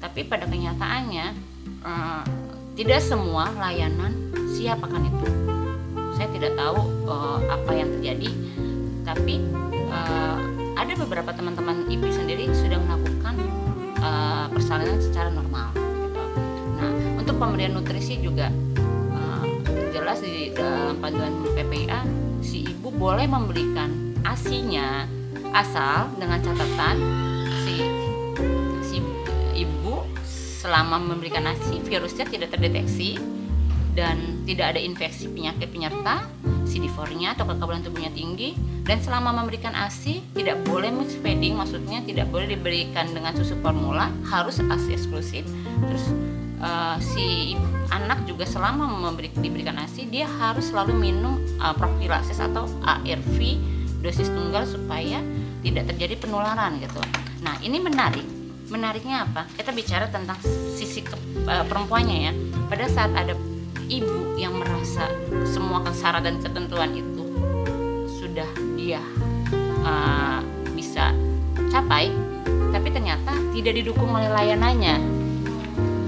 Tapi 0.00 0.28
pada 0.28 0.44
kenyataannya 0.44 1.26
eh, 1.84 2.22
tidak 2.76 3.00
semua 3.00 3.48
layanan 3.56 4.12
siap 4.52 4.84
akan 4.84 5.02
itu. 5.08 5.28
Saya 6.16 6.28
tidak 6.32 6.52
tahu 6.56 6.80
eh, 7.08 7.40
apa 7.48 7.72
yang 7.72 7.88
terjadi 7.96 8.30
tapi 9.04 9.40
eh, 9.72 10.38
ada 10.76 10.92
beberapa 11.00 11.32
teman-teman 11.32 11.88
IPI 11.88 12.10
sendiri 12.12 12.44
sudah 12.52 12.78
melakukan 12.78 13.34
persalinan 14.54 15.02
secara 15.02 15.34
normal 15.34 15.74
gitu. 15.74 16.22
nah 16.78 16.90
untuk 17.18 17.42
pemberian 17.42 17.74
nutrisi 17.74 18.22
juga 18.22 18.54
jelas 19.96 20.20
di 20.20 20.52
dalam 20.52 21.00
panduan 21.00 21.40
PPIA 21.56 22.04
si 22.44 22.68
ibu 22.68 22.92
boleh 22.92 23.24
memberikan 23.24 24.12
asinya 24.28 25.08
asal 25.56 26.12
dengan 26.20 26.36
catatan 26.44 26.96
si 27.64 27.80
si 28.84 29.00
ibu 29.56 30.04
selama 30.60 31.00
memberikan 31.00 31.48
nasi 31.48 31.80
virusnya 31.80 32.28
tidak 32.28 32.52
terdeteksi 32.52 33.16
dan 33.96 34.44
tidak 34.44 34.76
ada 34.76 34.80
infeksi 34.84 35.24
penyakit 35.32 35.72
penyerta, 35.72 36.28
CD4-nya 36.68 37.32
atau 37.32 37.48
kekebalan 37.48 37.80
tubuhnya 37.80 38.12
tinggi, 38.12 38.52
dan 38.84 39.00
selama 39.00 39.32
memberikan 39.32 39.72
ASI 39.72 40.20
tidak 40.36 40.60
boleh 40.68 40.92
mix 40.92 41.16
feeding, 41.24 41.56
maksudnya 41.56 42.04
tidak 42.04 42.28
boleh 42.28 42.52
diberikan 42.52 43.08
dengan 43.16 43.32
susu 43.32 43.56
formula, 43.64 44.12
harus 44.28 44.60
ASI 44.60 45.00
eksklusif. 45.00 45.48
Terus 45.80 46.04
uh, 46.60 47.00
si 47.00 47.56
anak 47.90 48.26
juga 48.26 48.44
selama 48.46 48.88
memberi, 48.88 49.30
diberikan 49.34 49.78
ASI 49.78 50.08
dia 50.10 50.26
harus 50.26 50.70
selalu 50.70 50.96
minum 50.96 51.38
uh, 51.60 51.74
profilasis 51.74 52.42
atau 52.42 52.66
ARV 52.82 53.38
dosis 54.00 54.30
tunggal 54.30 54.62
supaya 54.68 55.18
tidak 55.66 55.90
terjadi 55.94 56.14
penularan 56.20 56.78
gitu. 56.78 57.00
Nah 57.42 57.58
ini 57.62 57.82
menarik. 57.82 58.24
Menariknya 58.66 59.22
apa? 59.22 59.46
Kita 59.54 59.70
bicara 59.70 60.10
tentang 60.10 60.38
sisi 60.74 61.02
ke, 61.02 61.14
uh, 61.46 61.64
perempuannya 61.66 62.16
ya. 62.30 62.32
Pada 62.66 62.86
saat 62.90 63.14
ada 63.14 63.34
ibu 63.86 64.34
yang 64.34 64.58
merasa 64.58 65.06
semua 65.46 65.82
syarat 65.94 66.26
dan 66.26 66.42
ketentuan 66.42 66.90
itu 66.94 67.22
sudah 68.18 68.48
dia 68.74 68.98
uh, 69.86 70.42
bisa 70.74 71.14
capai, 71.70 72.10
tapi 72.74 72.88
ternyata 72.90 73.32
tidak 73.54 73.72
didukung 73.78 74.10
oleh 74.10 74.30
layanannya. 74.30 75.15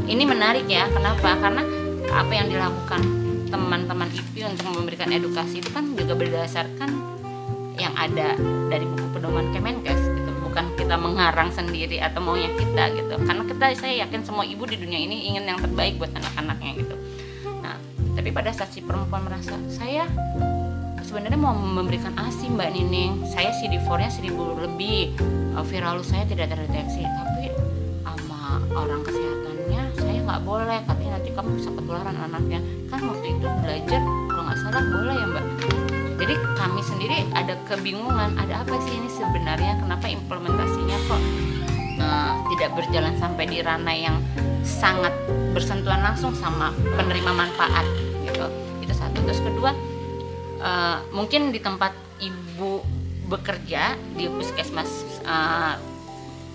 Ini 0.08 0.24
menarik 0.24 0.64
ya, 0.64 0.88
kenapa? 0.88 1.36
Karena 1.36 1.60
apa 2.08 2.32
yang 2.32 2.48
dilakukan 2.48 3.00
teman-teman 3.52 4.08
IPI 4.08 4.56
untuk 4.56 4.72
memberikan 4.72 5.12
edukasi 5.12 5.60
itu 5.60 5.68
kan 5.68 5.92
juga 5.92 6.16
berdasarkan 6.16 6.90
yang 7.76 7.92
ada 7.92 8.34
dari 8.72 8.88
buku 8.88 9.06
pedoman 9.12 9.52
Kemenkes 9.52 10.00
gitu. 10.00 10.30
Bukan 10.48 10.74
kita 10.80 10.96
mengarang 10.96 11.52
sendiri 11.52 12.00
atau 12.00 12.24
maunya 12.24 12.48
kita 12.56 12.88
gitu. 12.96 13.14
Karena 13.20 13.44
kita 13.44 13.64
saya 13.76 13.94
yakin 14.08 14.24
semua 14.24 14.48
ibu 14.48 14.64
di 14.64 14.80
dunia 14.80 14.96
ini 14.96 15.28
ingin 15.28 15.44
yang 15.44 15.60
terbaik 15.60 16.00
buat 16.00 16.10
anak-anaknya 16.16 16.72
gitu. 16.80 16.96
Tapi 18.18 18.34
pada 18.34 18.50
saat 18.50 18.74
si 18.74 18.82
perempuan 18.82 19.22
merasa 19.22 19.54
saya 19.70 20.02
sebenarnya 21.06 21.38
mau 21.38 21.54
memberikan 21.54 22.10
asi 22.18 22.50
mbak 22.50 22.74
Nining. 22.74 23.22
Saya 23.30 23.54
CD4 23.54 23.88
nya 23.94 24.10
1000 24.10 24.64
lebih. 24.66 25.14
Viralus 25.68 26.10
saya 26.10 26.26
tidak 26.26 26.50
terdeteksi. 26.50 27.06
Tapi 27.06 27.54
sama 28.02 28.58
orang 28.74 29.06
kesehatannya 29.06 29.46
saya 29.46 29.47
nggak 30.28 30.44
boleh 30.44 30.84
katanya 30.84 31.16
nanti 31.16 31.32
kamu 31.32 31.48
bisa 31.56 31.72
ketularan 31.72 32.16
anaknya. 32.20 32.60
Kan 32.92 33.00
waktu 33.08 33.26
itu 33.32 33.46
belajar 33.64 34.00
kalau 34.28 34.42
nggak 34.44 34.58
salah 34.60 34.82
boleh 34.84 35.14
ya 35.16 35.26
mbak? 35.32 35.46
Jadi 36.20 36.34
kami 36.52 36.80
sendiri 36.84 37.16
ada 37.32 37.54
kebingungan 37.64 38.36
ada 38.36 38.60
apa 38.60 38.76
sih 38.84 38.92
ini 38.92 39.08
sebenarnya? 39.08 39.80
Kenapa 39.80 40.04
implementasinya 40.04 40.96
kok 41.08 41.22
uh, 42.04 42.32
tidak 42.52 42.70
berjalan 42.76 43.14
sampai 43.16 43.44
di 43.48 43.58
ranah 43.64 43.96
yang 43.96 44.16
sangat 44.60 45.16
bersentuhan 45.56 46.04
langsung 46.04 46.36
sama 46.36 46.76
penerima 46.76 47.32
manfaat 47.32 47.88
gitu. 48.28 48.44
Itu 48.84 48.92
satu. 48.92 49.24
Terus 49.24 49.40
kedua 49.40 49.72
uh, 50.60 51.08
mungkin 51.16 51.56
di 51.56 51.64
tempat 51.64 51.96
ibu 52.20 52.84
bekerja 53.32 53.96
di 54.12 54.28
puskesmas 54.28 55.24
uh, 55.24 55.80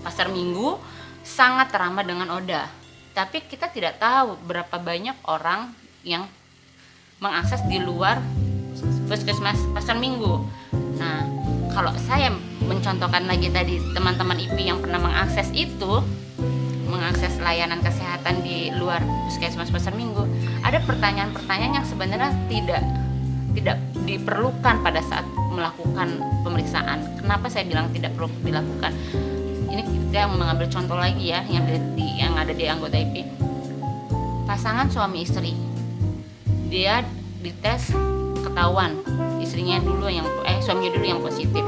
pasar 0.06 0.30
minggu 0.30 0.78
sangat 1.26 1.74
ramah 1.74 2.06
dengan 2.06 2.30
oda 2.30 2.83
tapi 3.14 3.46
kita 3.46 3.70
tidak 3.70 4.02
tahu 4.02 4.34
berapa 4.42 4.74
banyak 4.74 5.14
orang 5.30 5.70
yang 6.02 6.26
mengakses 7.22 7.62
di 7.70 7.78
luar 7.78 8.18
puskesmas 9.06 9.56
pasar 9.70 9.96
minggu. 9.96 10.42
Nah 10.98 11.22
kalau 11.70 11.94
saya 12.04 12.34
mencontohkan 12.66 13.30
lagi 13.30 13.54
tadi 13.54 13.78
teman-teman 13.94 14.36
IP 14.42 14.58
yang 14.66 14.82
pernah 14.82 14.98
mengakses 14.98 15.48
itu 15.54 16.02
mengakses 16.90 17.38
layanan 17.38 17.78
kesehatan 17.80 18.42
di 18.42 18.74
luar 18.74 19.02
puskesmas 19.26 19.70
pasar 19.70 19.94
minggu 19.98 20.22
ada 20.62 20.78
pertanyaan-pertanyaan 20.82 21.82
yang 21.82 21.86
sebenarnya 21.86 22.30
tidak 22.50 22.82
tidak 23.54 23.78
diperlukan 24.02 24.82
pada 24.82 24.98
saat 25.06 25.22
melakukan 25.54 26.18
pemeriksaan. 26.42 26.98
Kenapa 27.22 27.46
saya 27.46 27.62
bilang 27.62 27.86
tidak 27.94 28.10
perlu 28.18 28.26
dilakukan 28.42 28.90
ini 29.74 29.82
kita 29.82 30.30
mengambil 30.30 30.70
contoh 30.70 30.94
lagi 30.94 31.34
ya 31.34 31.42
yang 31.50 31.66
di, 31.66 32.06
yang 32.14 32.38
ada 32.38 32.54
di 32.54 32.64
anggota 32.70 32.94
IP 32.94 33.26
pasangan 34.46 34.86
suami 34.86 35.26
istri. 35.26 35.56
Dia 36.70 37.02
dites 37.42 37.90
ketahuan 38.44 38.94
istrinya 39.42 39.82
dulu 39.82 40.06
yang 40.06 40.28
eh 40.46 40.62
suaminya 40.62 40.94
dulu 40.94 41.06
yang 41.06 41.20
positif. 41.20 41.64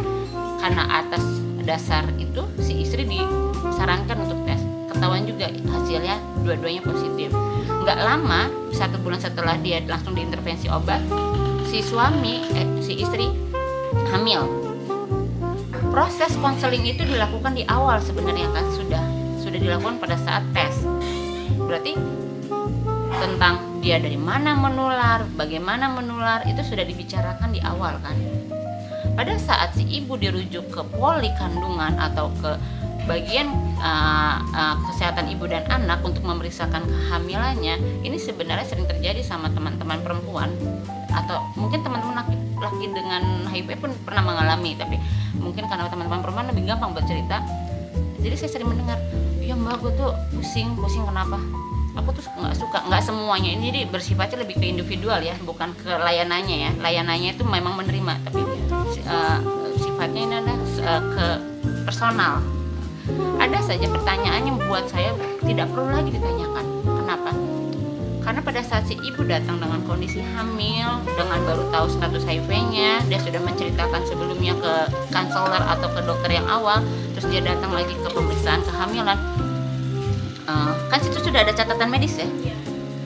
Karena 0.62 1.02
atas 1.02 1.22
dasar 1.66 2.06
itu 2.18 2.46
si 2.62 2.86
istri 2.86 3.02
disarankan 3.02 4.22
untuk 4.22 4.38
tes. 4.46 4.62
Ketahuan 4.92 5.26
juga 5.26 5.50
hasilnya 5.50 6.22
dua-duanya 6.46 6.86
positif. 6.86 7.34
Nggak 7.66 7.98
lama 8.06 8.46
satu 8.70 9.02
bulan 9.02 9.18
setelah 9.18 9.58
dia 9.58 9.82
langsung 9.82 10.14
diintervensi 10.14 10.70
obat 10.70 11.02
si 11.66 11.82
suami 11.82 12.44
eh, 12.54 12.68
si 12.78 13.02
istri 13.02 13.26
hamil 14.14 14.65
proses 15.96 16.36
konseling 16.44 16.84
itu 16.84 17.08
dilakukan 17.08 17.56
di 17.56 17.64
awal 17.72 17.96
sebenarnya 18.04 18.52
kan? 18.52 18.68
Sudah 18.76 19.00
sudah 19.40 19.56
dilakukan 19.56 19.96
pada 19.96 20.20
saat 20.20 20.44
tes. 20.52 20.84
Berarti 21.56 21.96
tentang 23.16 23.80
dia 23.80 23.96
dari 23.96 24.20
mana 24.20 24.52
menular 24.52 25.24
bagaimana 25.40 25.88
menular 25.88 26.44
itu 26.44 26.60
sudah 26.60 26.84
dibicarakan 26.84 27.48
di 27.48 27.64
awal 27.64 27.96
kan? 28.04 28.12
Pada 29.16 29.40
saat 29.40 29.72
si 29.72 29.88
ibu 29.88 30.20
dirujuk 30.20 30.68
ke 30.68 30.84
poli 31.00 31.32
kandungan 31.40 31.96
atau 31.96 32.28
ke 32.44 32.60
bagian 33.08 33.48
uh, 33.80 34.44
uh, 34.52 34.76
kesehatan 34.92 35.32
ibu 35.32 35.48
dan 35.48 35.64
anak 35.72 36.04
untuk 36.04 36.20
memeriksakan 36.28 36.84
kehamilannya 36.84 37.80
ini 38.04 38.20
sebenarnya 38.20 38.68
sering 38.68 38.84
terjadi 38.84 39.24
sama 39.24 39.48
teman-teman 39.48 40.04
perempuan 40.04 40.52
atau 41.08 41.40
mungkin 41.56 41.80
teman-teman 41.80 42.20
laki, 42.20 42.36
laki 42.56 42.90
dengan 42.90 43.44
HIV 43.48 43.68
pun 43.78 43.90
pernah 44.02 44.22
mengalami 44.24 44.74
tapi 44.74 44.96
mungkin 45.36 45.68
karena 45.68 45.86
teman-teman 45.86 46.20
perempuan 46.24 46.46
lebih 46.48 46.64
gampang 46.66 46.96
bercerita 46.96 47.44
jadi 48.20 48.34
saya 48.34 48.50
sering 48.56 48.68
mendengar 48.72 48.98
ya 49.40 49.54
mbak 49.54 49.78
aku 49.78 49.88
tuh 49.94 50.10
pusing 50.34 50.74
pusing 50.74 51.04
kenapa 51.06 51.38
aku 51.96 52.12
tuh 52.16 52.24
nggak 52.36 52.56
suka 52.56 52.78
nggak 52.88 53.02
semuanya 53.04 53.50
ini 53.56 53.64
jadi 53.72 53.80
bersifatnya 53.88 54.42
lebih 54.44 54.58
ke 54.58 54.66
individual 54.66 55.20
ya 55.22 55.36
bukan 55.44 55.72
ke 55.78 55.88
layanannya 55.88 56.56
ya 56.56 56.70
layanannya 56.82 57.30
itu 57.36 57.44
memang 57.46 57.78
menerima 57.78 58.14
tapi 58.26 58.42
uh, 59.06 59.38
sifatnya 59.80 60.20
ini 60.20 60.34
adalah 60.40 60.58
uh, 60.84 61.02
ke 61.14 61.26
personal 61.86 62.42
ada 63.38 63.58
saja 63.62 63.86
pertanyaan 63.86 64.42
yang 64.42 64.58
buat 64.66 64.90
saya 64.90 65.14
tidak 65.46 65.70
perlu 65.70 65.94
lagi 65.94 66.10
ditanyakan. 66.10 66.64
Kenapa? 66.82 67.30
Karena 68.26 68.42
pada 68.42 68.58
saat 68.58 68.90
si 68.90 68.98
ibu 69.06 69.22
datang 69.22 69.62
dengan 69.62 69.78
kondisi 69.86 70.18
hamil, 70.18 70.98
dengan 71.14 71.38
baru 71.46 71.70
tahu 71.70 71.86
status 71.86 72.26
HIV-nya, 72.26 73.06
dia 73.06 73.22
sudah 73.22 73.38
menceritakan 73.38 74.02
sebelumnya 74.02 74.58
ke 74.58 74.74
konselor 75.14 75.62
atau 75.62 75.86
ke 75.94 76.00
dokter 76.02 76.34
yang 76.34 76.46
awal, 76.50 76.82
terus 77.14 77.30
dia 77.30 77.38
datang 77.46 77.70
lagi 77.70 77.94
ke 77.94 78.08
pemeriksaan 78.10 78.66
kehamilan. 78.66 79.14
Uh, 80.50 80.74
kan 80.90 80.98
situ 80.98 81.22
sudah 81.22 81.46
ada 81.46 81.54
catatan 81.54 81.86
medis 81.86 82.18
ya? 82.18 82.26
Iya. 82.26 82.56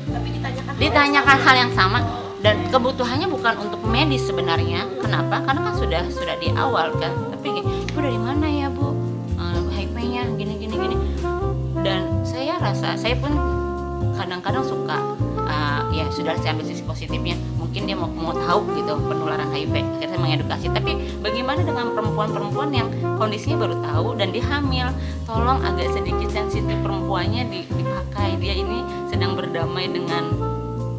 Tapi 0.09 0.29
ditanyakan 0.41 0.73
ditanyakan 0.81 1.37
hal 1.45 1.57
yang 1.69 1.73
sama 1.77 2.01
dan 2.41 2.57
kebutuhannya 2.73 3.29
bukan 3.29 3.61
untuk 3.61 3.85
medis 3.85 4.25
sebenarnya. 4.25 4.89
Kenapa? 5.05 5.45
Karena 5.45 5.69
kan 5.69 5.75
sudah 5.77 6.03
sudah 6.09 6.41
di 6.41 6.49
awal 6.57 6.97
kan. 6.97 7.13
Tapi 7.37 7.61
ibu 7.61 7.99
dari 8.01 8.17
mana 8.17 8.49
ya 8.49 8.73
bu? 8.73 9.11
HIV-nya 9.81 10.23
gini 10.37 10.55
gini 10.61 10.75
gini 10.77 10.97
dan 11.81 12.21
saya 12.21 12.61
rasa 12.61 13.01
saya 13.01 13.17
pun 13.17 13.33
kadang-kadang 14.21 14.61
suka 14.61 15.17
uh, 15.49 15.81
ya 15.91 16.05
sudah 16.13 16.37
saya 16.37 16.53
ambil 16.53 16.69
sisi 16.69 16.85
positifnya 16.85 17.41
mungkin 17.57 17.89
dia 17.89 17.97
mau 17.97 18.11
mau 18.13 18.37
tahu 18.37 18.77
gitu 18.77 18.93
penularan 19.01 19.49
HIV 19.49 19.75
kita 20.05 20.15
mengedukasi. 20.21 20.69
Tapi 20.69 20.93
bagaimana 21.25 21.65
dengan 21.65 21.97
perempuan-perempuan 21.97 22.71
yang 22.75 22.89
kondisinya 23.17 23.65
baru 23.65 23.77
tahu 23.81 24.09
dan 24.21 24.29
dia 24.31 24.45
hamil? 24.45 24.89
Tolong 25.25 25.63
agak 25.65 25.89
sedikit 25.95 26.29
sensitif 26.29 26.77
perempuannya 26.85 27.49
dipakai. 27.49 28.37
Dia 28.43 28.55
ini 28.59 28.85
sedang 29.09 29.39
berdamai 29.39 29.89
dengan 29.89 30.35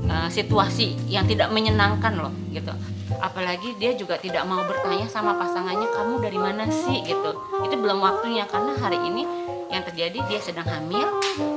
uh, 0.10 0.30
situasi 0.32 0.98
yang 1.12 1.30
tidak 1.30 1.54
menyenangkan 1.54 2.18
loh 2.18 2.34
gitu. 2.50 2.74
Apalagi 3.20 3.76
dia 3.78 3.92
juga 3.94 4.16
tidak 4.18 4.48
mau 4.48 4.64
bertanya 4.64 5.06
sama 5.12 5.36
pasangannya 5.36 5.92
kamu 5.92 6.24
dari 6.24 6.40
mana 6.40 6.64
sih? 6.72 7.04
gitu. 7.04 7.32
Itu 7.68 7.76
belum 7.76 8.00
waktunya 8.00 8.48
karena 8.48 8.74
hari 8.80 8.98
ini 9.04 9.28
yang 9.72 9.84
terjadi 9.88 10.20
dia 10.28 10.40
sedang 10.44 10.68
hamil. 10.68 11.08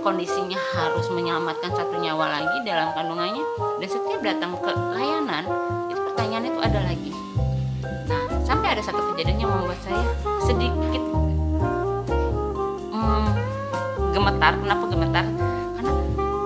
Kondisinya 0.06 0.56
harus 0.78 1.10
menyelamatkan 1.10 1.74
satu 1.74 1.98
nyawa 1.98 2.40
lagi 2.40 2.62
dalam 2.62 2.94
kandungannya. 2.94 3.42
Dan 3.82 3.88
setiap 3.90 4.22
datang 4.22 4.54
ke 4.62 4.70
layanan 4.70 5.44
itu 5.90 6.00
pertanyaan 6.00 6.44
itu 6.46 6.60
ada 6.62 6.80
lagi. 6.86 7.10
Nah 8.06 8.22
sampai 8.46 8.78
ada 8.78 8.82
satu 8.86 9.02
kejadian 9.12 9.42
yang 9.42 9.50
membuat 9.50 9.82
saya 9.82 10.06
sedikit 10.46 11.02
hmm, 12.94 13.28
gemetar. 14.14 14.52
Kenapa 14.62 14.84
gemetar? 14.86 15.24
Karena 15.74 15.92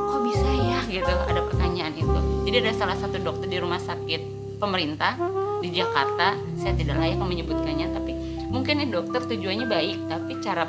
kok 0.08 0.20
bisa 0.24 0.48
ya? 0.48 0.80
Gitu 0.88 1.12
ada 1.12 1.40
pertanyaan 1.44 1.92
itu. 1.92 2.18
Jadi 2.48 2.56
ada 2.64 2.72
salah 2.72 2.96
satu 2.96 3.20
dokter 3.20 3.46
di 3.52 3.60
rumah 3.60 3.78
sakit 3.78 4.20
pemerintah 4.56 5.20
di 5.60 5.68
Jakarta. 5.68 6.32
Saya 6.56 6.72
tidak 6.72 6.96
layak 6.96 7.20
menyebutkannya 7.20 7.86
tapi 7.92 8.12
mungkin 8.48 8.80
ini 8.80 8.88
dokter 8.88 9.20
tujuannya 9.28 9.68
baik 9.68 10.08
tapi 10.08 10.32
cara 10.40 10.64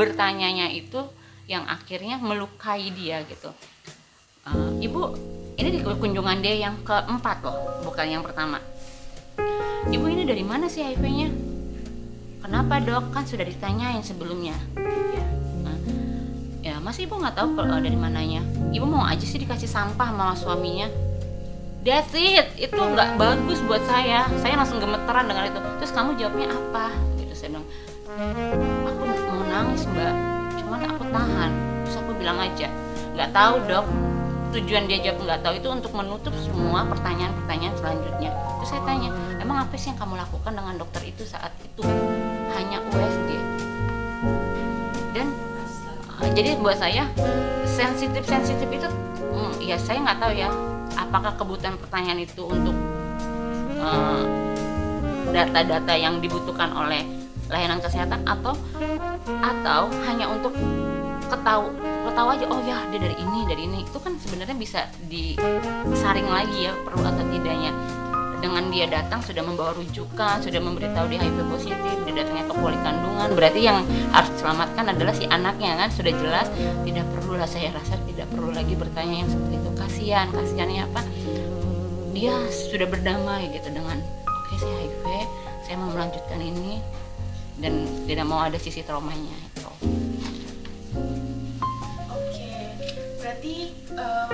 bertanyanya 0.00 0.72
itu 0.72 1.04
yang 1.44 1.68
akhirnya 1.68 2.16
melukai 2.16 2.88
dia 2.88 3.20
gitu. 3.28 3.52
Uh, 4.48 4.72
ibu 4.80 5.12
ini 5.60 5.76
di 5.76 5.80
kunjungan 5.84 6.40
dia 6.40 6.64
yang 6.64 6.80
keempat 6.80 7.44
loh 7.44 7.84
bukan 7.84 8.08
yang 8.08 8.24
pertama. 8.24 8.56
Ibu 9.92 10.04
ini 10.08 10.24
dari 10.24 10.40
mana 10.40 10.72
sih 10.72 10.80
HIV-nya 10.80 11.28
kenapa 12.40 12.80
dok? 12.80 13.12
Kan 13.12 13.28
sudah 13.28 13.44
ditanyain 13.44 14.00
sebelumnya. 14.00 14.56
Nah, 15.60 15.76
ya 16.64 16.80
masa 16.80 17.04
ibu 17.04 17.20
nggak 17.20 17.36
tahu 17.36 17.52
kalau 17.60 17.76
dari 17.76 17.96
mananya. 18.00 18.40
Ibu 18.72 18.86
mau 18.88 19.04
aja 19.04 19.22
sih 19.22 19.36
dikasih 19.36 19.68
sampah 19.68 20.08
sama 20.08 20.32
suaminya. 20.32 20.88
That's 21.84 22.12
it, 22.12 22.60
itu 22.60 22.76
nggak 22.76 23.16
bagus 23.16 23.60
buat 23.64 23.80
saya. 23.88 24.28
Saya 24.40 24.56
langsung 24.56 24.80
gemeteran 24.80 25.28
dengan 25.28 25.48
itu. 25.48 25.60
Terus 25.80 25.92
kamu 25.96 26.16
jawabnya 26.20 26.52
apa? 26.52 26.92
Gitu 27.16 27.32
saya 27.32 27.56
bilang, 27.56 27.66
aku 28.84 29.02
nangis 29.50 29.82
mbak, 29.90 30.14
cuman 30.62 30.80
aku 30.86 31.02
tahan. 31.10 31.50
Terus 31.82 31.96
aku 31.98 32.10
bilang 32.14 32.38
aja, 32.38 32.70
nggak 33.18 33.30
tahu 33.34 33.54
dok. 33.66 33.86
Tujuan 34.50 34.90
dia 34.90 34.98
jawab 35.02 35.26
nggak 35.26 35.40
tahu 35.46 35.54
itu 35.62 35.68
untuk 35.70 35.92
menutup 35.94 36.34
semua 36.42 36.86
pertanyaan-pertanyaan 36.86 37.74
selanjutnya. 37.78 38.30
Terus 38.34 38.70
saya 38.70 38.82
tanya, 38.86 39.10
emang 39.38 39.62
apa 39.66 39.74
sih 39.74 39.94
yang 39.94 39.98
kamu 39.98 40.14
lakukan 40.18 40.52
dengan 40.54 40.74
dokter 40.78 41.02
itu 41.06 41.22
saat 41.26 41.54
itu? 41.62 41.82
Hanya 42.54 42.82
USG. 42.90 43.30
Dan 45.14 45.26
uh, 46.18 46.30
jadi 46.34 46.58
buat 46.58 46.78
saya 46.78 47.06
sensitif 47.66 48.26
sensitif 48.26 48.66
itu, 48.70 48.86
hmm, 49.22 49.54
ya 49.62 49.78
saya 49.78 50.02
nggak 50.02 50.18
tahu 50.18 50.32
ya 50.34 50.50
apakah 50.98 51.34
kebutuhan 51.38 51.78
pertanyaan 51.78 52.26
itu 52.26 52.42
untuk 52.42 52.74
uh, 53.78 54.22
data-data 55.30 55.94
yang 55.94 56.18
dibutuhkan 56.18 56.74
oleh 56.74 57.19
layanan 57.50 57.82
kesehatan 57.82 58.22
atau 58.24 58.54
atau 59.26 59.82
hanya 60.06 60.30
untuk 60.30 60.54
ketahu 61.30 61.70
ketahu 62.10 62.28
aja 62.34 62.44
oh 62.50 62.60
ya 62.66 62.78
dia 62.90 63.00
dari 63.02 63.16
ini 63.18 63.40
dari 63.46 63.62
ini. 63.66 63.78
Itu 63.86 63.98
kan 64.02 64.18
sebenarnya 64.18 64.56
bisa 64.58 64.90
disaring 65.06 66.26
lagi 66.26 66.70
ya 66.70 66.72
perlu 66.82 67.02
atau 67.06 67.24
tidaknya. 67.30 67.72
Dengan 68.40 68.72
dia 68.72 68.88
datang 68.88 69.20
sudah 69.20 69.44
membawa 69.44 69.76
rujukan 69.76 70.40
sudah 70.40 70.64
memberitahu 70.64 71.12
dia 71.12 71.20
HIV 71.20 71.38
positif 71.52 71.96
dia 72.08 72.24
datangnya 72.24 72.48
ke 72.48 72.54
poli 72.56 72.78
kandungan. 72.80 73.28
Berarti 73.36 73.60
yang 73.60 73.84
harus 74.16 74.32
diselamatkan 74.32 74.96
adalah 74.96 75.12
si 75.12 75.28
anaknya 75.28 75.76
kan? 75.76 75.88
Sudah 75.92 76.12
jelas 76.16 76.48
tidak 76.88 77.04
perlu 77.12 77.36
lah 77.36 77.44
saya 77.44 77.68
rasa 77.76 78.00
tidak 78.08 78.32
perlu 78.32 78.48
lagi 78.56 78.72
bertanya 78.74 79.22
yang 79.22 79.28
seperti 79.28 79.60
itu. 79.60 79.70
Kasihan 79.76 80.26
kasihannya 80.32 80.88
apa? 80.88 81.00
Dia 82.16 82.34
sudah 82.48 82.88
berdamai 82.88 83.52
gitu 83.52 83.68
dengan 83.70 84.00
oke 84.24 84.54
saya 84.56 84.88
HIV 84.88 85.04
saya 85.68 85.76
mau 85.78 85.92
melanjutkan 85.92 86.40
ini 86.42 86.82
dan 87.60 87.72
tidak 88.04 88.24
mau 88.24 88.40
ada 88.40 88.56
sisi 88.56 88.80
traumanya 88.80 89.36
itu 89.46 89.68
Oke, 92.08 92.50
berarti 93.16 93.54
em, 93.90 94.28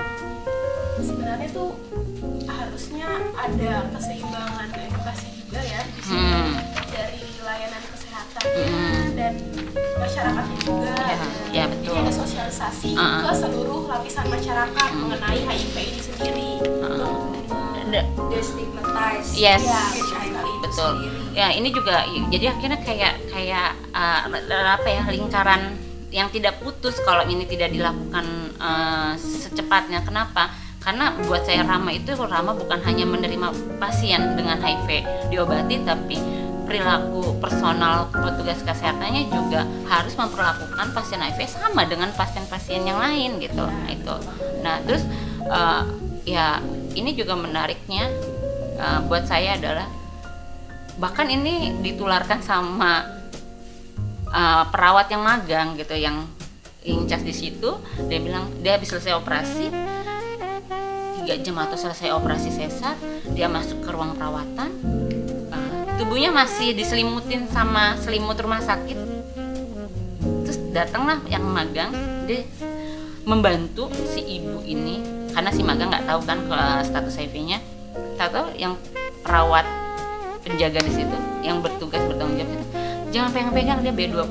sebenarnya 0.97 1.49
tuh 1.51 1.75
harusnya 2.45 3.07
ada 3.35 3.71
keseimbangan 3.91 4.67
edukasi 4.73 5.27
juga 5.37 5.59
ya 5.61 5.81
di 5.85 6.01
sini 6.01 6.23
Hmm. 6.27 6.53
dari 6.87 7.21
layanan 7.39 7.83
kesehatan 7.85 8.43
Hmm. 8.43 9.05
dan 9.13 9.33
masyarakatnya 9.97 10.57
juga. 10.59 10.93
Ya, 10.97 11.17
ya, 11.53 11.63
betul. 11.67 11.93
Jadi 11.93 11.99
ada 11.99 12.13
sosialisasi 12.13 12.89
Uh-uh. 12.93 13.21
ke 13.23 13.31
seluruh 13.33 13.81
lapisan 13.87 14.27
masyarakat 14.27 14.89
mengenai 14.93 15.39
HIV 15.41 15.75
ini 15.77 16.01
sendiri. 16.01 16.49
Uh-uh. 16.63 16.97
Da- 16.97 17.66
destigmatize. 17.91 19.29
Yes. 19.37 19.63
Itu 19.63 20.59
betul. 20.63 20.91
sendiri. 20.97 21.15
ya 21.37 21.53
ini 21.53 21.69
juga 21.69 22.01
jadi 22.33 22.49
akhirnya 22.49 22.79
kayak 22.81 23.13
kayak 23.29 23.77
uh, 23.93 24.25
apa 24.73 24.87
ya 24.89 25.03
lingkaran 25.05 25.77
yang 26.09 26.31
tidak 26.31 26.57
putus 26.63 26.97
kalau 27.03 27.27
ini 27.27 27.43
tidak 27.45 27.69
dilakukan 27.71 28.25
uh, 28.57 29.13
secepatnya. 29.19 30.01
Kenapa? 30.01 30.49
Karena 30.79 31.11
buat 31.27 31.43
saya 31.43 31.67
Rama 31.67 31.91
itu 31.91 32.15
Rama 32.15 32.55
bukan 32.55 32.79
hanya 32.87 33.03
menerima 33.03 33.51
pasien 33.75 34.39
dengan 34.39 34.55
HIV 34.55 35.03
diobati 35.27 35.83
tapi 35.83 36.15
perilaku 36.63 37.35
personal 37.39 38.11
petugas 38.11 38.59
kesehatannya 38.63 39.31
juga 39.31 39.67
harus 39.87 40.15
memperlakukan 40.15 40.87
pasien 40.95 41.19
HIV 41.23 41.47
sama 41.47 41.83
dengan 41.87 42.11
pasien-pasien 42.15 42.87
yang 42.87 42.99
lain 42.99 43.39
gitu. 43.39 43.67
Nah, 43.67 43.87
itu. 43.91 44.15
Nah 44.63 44.75
terus 44.83 45.03
uh, 45.51 45.83
ya 46.27 46.59
ini 46.91 47.15
juga 47.15 47.39
menariknya 47.39 48.11
uh, 48.75 48.99
buat 49.07 49.23
saya 49.23 49.55
adalah 49.55 49.87
bahkan 50.99 51.31
ini 51.31 51.79
ditularkan 51.79 52.43
sama 52.43 53.07
uh, 54.27 54.67
perawat 54.67 55.07
yang 55.07 55.23
magang 55.23 55.79
gitu 55.79 55.95
yang 55.95 56.27
incas 56.83 57.23
di 57.23 57.31
situ. 57.31 57.79
Dia 58.11 58.19
bilang 58.19 58.51
dia 58.59 58.75
habis 58.75 58.91
selesai 58.91 59.15
operasi 59.15 59.71
tiga 61.23 61.35
jam 61.39 61.55
atau 61.63 61.79
selesai 61.79 62.11
operasi 62.11 62.51
sesar 62.51 62.95
dia 63.35 63.51
masuk 63.51 63.83
ke 63.83 63.89
ruang 63.91 64.15
perawatan 64.15 64.71
uh, 65.51 65.83
tubuhnya 65.95 66.31
masih 66.31 66.75
diselimutin 66.75 67.47
sama 67.47 67.95
selimut 68.03 68.35
rumah 68.35 68.59
sakit. 68.59 68.99
Terus 70.43 70.59
datanglah 70.75 71.23
yang 71.31 71.47
magang 71.47 71.95
dia 72.27 72.43
membantu 73.27 73.91
si 74.11 74.23
ibu 74.39 74.63
ini 74.63 75.16
karena 75.37 75.53
si 75.53 75.61
magang 75.61 75.93
nggak 75.93 76.09
tahu 76.09 76.25
kan 76.25 76.49
status 76.81 77.13
HIV-nya 77.21 77.61
tahu 78.17 78.57
yang 78.57 78.73
perawat 79.21 79.69
penjaga 80.41 80.81
di 80.81 80.89
situ 80.89 81.13
yang 81.45 81.61
bertugas 81.61 82.01
bertanggung 82.09 82.41
jawab 82.41 82.57
itu 82.57 82.65
jangan 83.13 83.29
pegang-pegang 83.29 83.85
dia 83.85 83.93
B20 83.93 84.25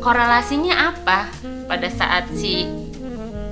korelasinya 0.00 0.88
apa 0.88 1.28
pada 1.68 1.88
saat 1.92 2.32
si 2.32 2.64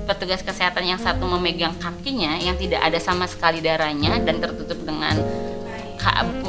petugas 0.09 0.41
kesehatan 0.41 0.89
yang 0.89 0.97
satu 0.97 1.29
memegang 1.29 1.77
kakinya 1.77 2.41
yang 2.41 2.57
tidak 2.57 2.81
ada 2.81 2.97
sama 2.97 3.29
sekali 3.29 3.61
darahnya 3.61 4.17
dan 4.25 4.41
tertutup 4.41 4.81
dengan 4.81 5.21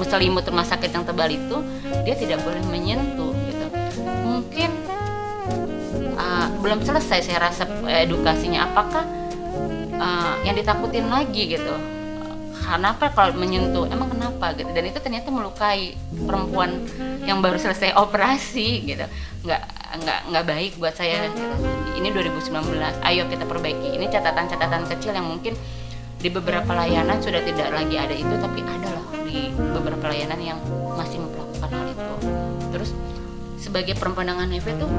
selimut 0.09 0.49
rumah 0.49 0.65
sakit 0.65 0.97
yang 0.97 1.05
tebal 1.05 1.29
itu 1.29 1.61
dia 2.09 2.17
tidak 2.17 2.41
boleh 2.41 2.65
menyentuh 2.73 3.32
belum 6.63 6.87
selesai 6.87 7.27
saya 7.27 7.39
rasa 7.43 7.67
edukasinya 8.07 8.71
apakah 8.71 9.03
uh, 9.99 10.35
yang 10.47 10.55
ditakutin 10.55 11.11
lagi 11.11 11.59
gitu? 11.59 11.75
Kenapa 12.63 13.11
kalau 13.11 13.35
menyentuh 13.35 13.91
emang 13.91 14.15
kenapa? 14.15 14.55
Gitu. 14.55 14.71
Dan 14.71 14.87
itu 14.87 15.03
ternyata 15.03 15.29
melukai 15.35 15.99
perempuan 16.15 16.87
yang 17.27 17.43
baru 17.43 17.59
selesai 17.59 17.99
operasi 17.99 18.87
gitu. 18.87 19.05
Nggak 19.43 19.63
nggak 19.99 20.19
nggak 20.31 20.45
baik 20.47 20.73
buat 20.79 20.95
saya. 20.95 21.27
Gitu. 21.29 21.43
ini 22.01 22.09
2019 22.15 22.79
ayo 22.81 23.23
kita 23.29 23.45
perbaiki. 23.45 23.99
Ini 23.99 24.07
catatan-catatan 24.09 24.89
kecil 24.89 25.13
yang 25.13 25.27
mungkin 25.27 25.59
di 26.23 26.31
beberapa 26.31 26.71
layanan 26.71 27.19
sudah 27.19 27.43
tidak 27.43 27.75
lagi 27.75 27.99
ada 27.99 28.15
itu 28.15 28.31
tapi 28.39 28.63
ada 28.63 28.89
loh 28.95 29.07
di 29.27 29.51
beberapa 29.51 30.07
layanan 30.07 30.39
yang 30.39 30.59
masih 30.95 31.19
melakukan 31.19 31.69
hal 31.69 31.87
itu. 31.91 32.15
Terus 32.73 32.91
sebagai 33.59 33.99
perempuan 33.99 34.31
dengan 34.31 34.49
HIV 34.49 34.81
tuh 34.81 34.91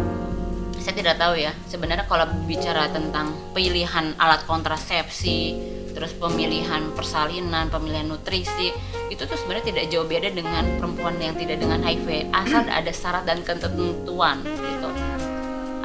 saya 0.83 0.99
tidak 0.99 1.15
tahu 1.15 1.39
ya. 1.39 1.55
Sebenarnya 1.71 2.03
kalau 2.11 2.27
bicara 2.43 2.91
tentang 2.91 3.31
pilihan 3.55 4.11
alat 4.19 4.43
kontrasepsi 4.43 5.71
terus 5.93 6.11
pemilihan 6.17 6.89
persalinan 6.97 7.69
pemilihan 7.69 8.09
nutrisi 8.09 8.73
itu 9.13 9.29
tuh 9.29 9.37
sebenarnya 9.37 9.69
tidak 9.69 9.85
jauh 9.93 10.09
beda 10.09 10.33
dengan 10.33 10.65
perempuan 10.81 11.21
yang 11.21 11.37
tidak 11.37 11.61
dengan 11.61 11.85
HIV 11.85 12.33
asal 12.33 12.65
ada 12.65 12.91
syarat 12.91 13.23
dan 13.23 13.39
ketentuan 13.45 14.43
gitu. 14.43 14.89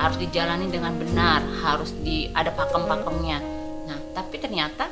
Harus 0.01 0.17
dijalani 0.19 0.67
dengan 0.67 0.99
benar 0.99 1.47
harus 1.63 1.95
di 2.03 2.33
ada 2.35 2.51
pakem-pakemnya. 2.51 3.39
Nah 3.87 3.99
tapi 4.19 4.43
ternyata 4.43 4.91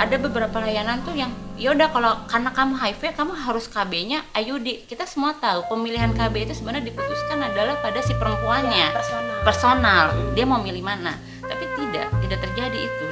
ada 0.00 0.16
beberapa 0.16 0.64
layanan 0.64 1.04
tuh 1.04 1.12
yang 1.12 1.28
yaudah 1.60 1.92
kalau 1.92 2.24
karena 2.24 2.48
kamu 2.56 2.72
HIV 2.72 3.20
kamu 3.20 3.36
harus 3.36 3.68
KB-nya 3.68 4.24
IUD 4.32 4.88
kita 4.88 5.04
semua 5.04 5.36
tahu 5.36 5.68
pemilihan 5.68 6.08
KB 6.16 6.48
itu 6.48 6.56
sebenarnya 6.56 6.88
diputuskan 6.88 7.44
adalah 7.44 7.76
pada 7.84 8.00
si 8.00 8.16
perempuannya. 8.16 8.96
Personal. 8.96 9.36
personal. 9.44 10.04
Dia 10.32 10.48
mau 10.48 10.64
milih 10.64 10.80
mana. 10.80 11.20
Tapi 11.44 11.68
tidak 11.76 12.08
tidak 12.24 12.38
terjadi 12.48 12.88
itu. 12.88 13.06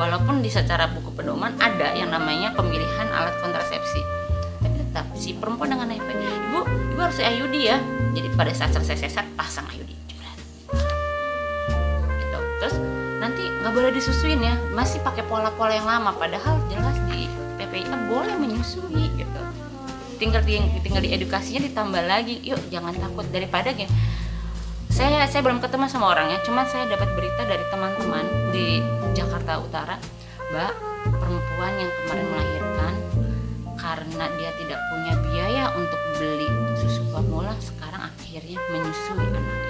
Walaupun 0.00 0.40
di 0.40 0.48
secara 0.48 0.88
buku 0.88 1.12
pedoman 1.12 1.52
ada 1.60 1.92
yang 1.92 2.08
namanya 2.08 2.56
pemilihan 2.56 3.12
alat 3.12 3.36
kontrasepsi. 3.44 4.00
Tapi 4.64 4.80
tetap 4.80 5.12
si 5.12 5.36
perempuan 5.36 5.76
dengan 5.76 5.92
HIV 5.92 6.08
ibu 6.08 6.60
ibu 6.64 7.00
harus 7.04 7.20
IUD 7.20 7.54
ya. 7.60 7.76
Jadi 8.16 8.32
pada 8.32 8.56
saat 8.56 8.72
selesai 8.72 8.96
sesar 8.96 9.28
pasang 9.36 9.68
IUD 9.76 9.92
gitu. 9.92 10.24
Terus 12.64 12.89
nanti 13.20 13.44
nggak 13.44 13.72
boleh 13.76 13.92
disusuin 13.92 14.40
ya. 14.40 14.56
Masih 14.72 15.04
pakai 15.04 15.22
pola-pola 15.28 15.76
yang 15.76 15.86
lama 15.86 16.16
padahal 16.16 16.58
jelas 16.72 16.96
di 17.12 17.28
PPIA 17.60 18.08
boleh 18.08 18.34
menyusui 18.40 19.12
gitu. 19.14 19.42
Tinggal 20.16 20.42
di 20.42 20.58
tinggal 20.80 21.04
di 21.04 21.12
edukasinya 21.12 21.62
ditambah 21.68 22.02
lagi. 22.08 22.40
Yuk 22.42 22.72
jangan 22.72 22.96
takut. 22.96 23.28
Daripada 23.28 23.70
gini 23.76 23.88
saya 25.00 25.24
saya 25.30 25.40
belum 25.40 25.64
ketemu 25.64 25.88
sama 25.88 26.12
orangnya 26.12 26.42
cuman 26.44 26.68
saya 26.68 26.84
dapat 26.90 27.08
berita 27.16 27.46
dari 27.48 27.64
teman-teman 27.72 28.26
di 28.52 28.84
Jakarta 29.16 29.56
Utara 29.62 29.96
mbak 30.52 30.74
perempuan 31.08 31.72
yang 31.80 31.88
kemarin 31.88 32.26
melahirkan 32.28 32.94
karena 33.80 34.24
dia 34.36 34.50
tidak 34.60 34.80
punya 34.92 35.14
biaya 35.24 35.64
untuk 35.78 36.00
beli 36.20 36.50
susu 36.76 37.00
formula 37.08 37.56
sekarang 37.62 38.12
akhirnya 38.12 38.60
menyusui 38.74 39.24
anaknya 39.24 39.69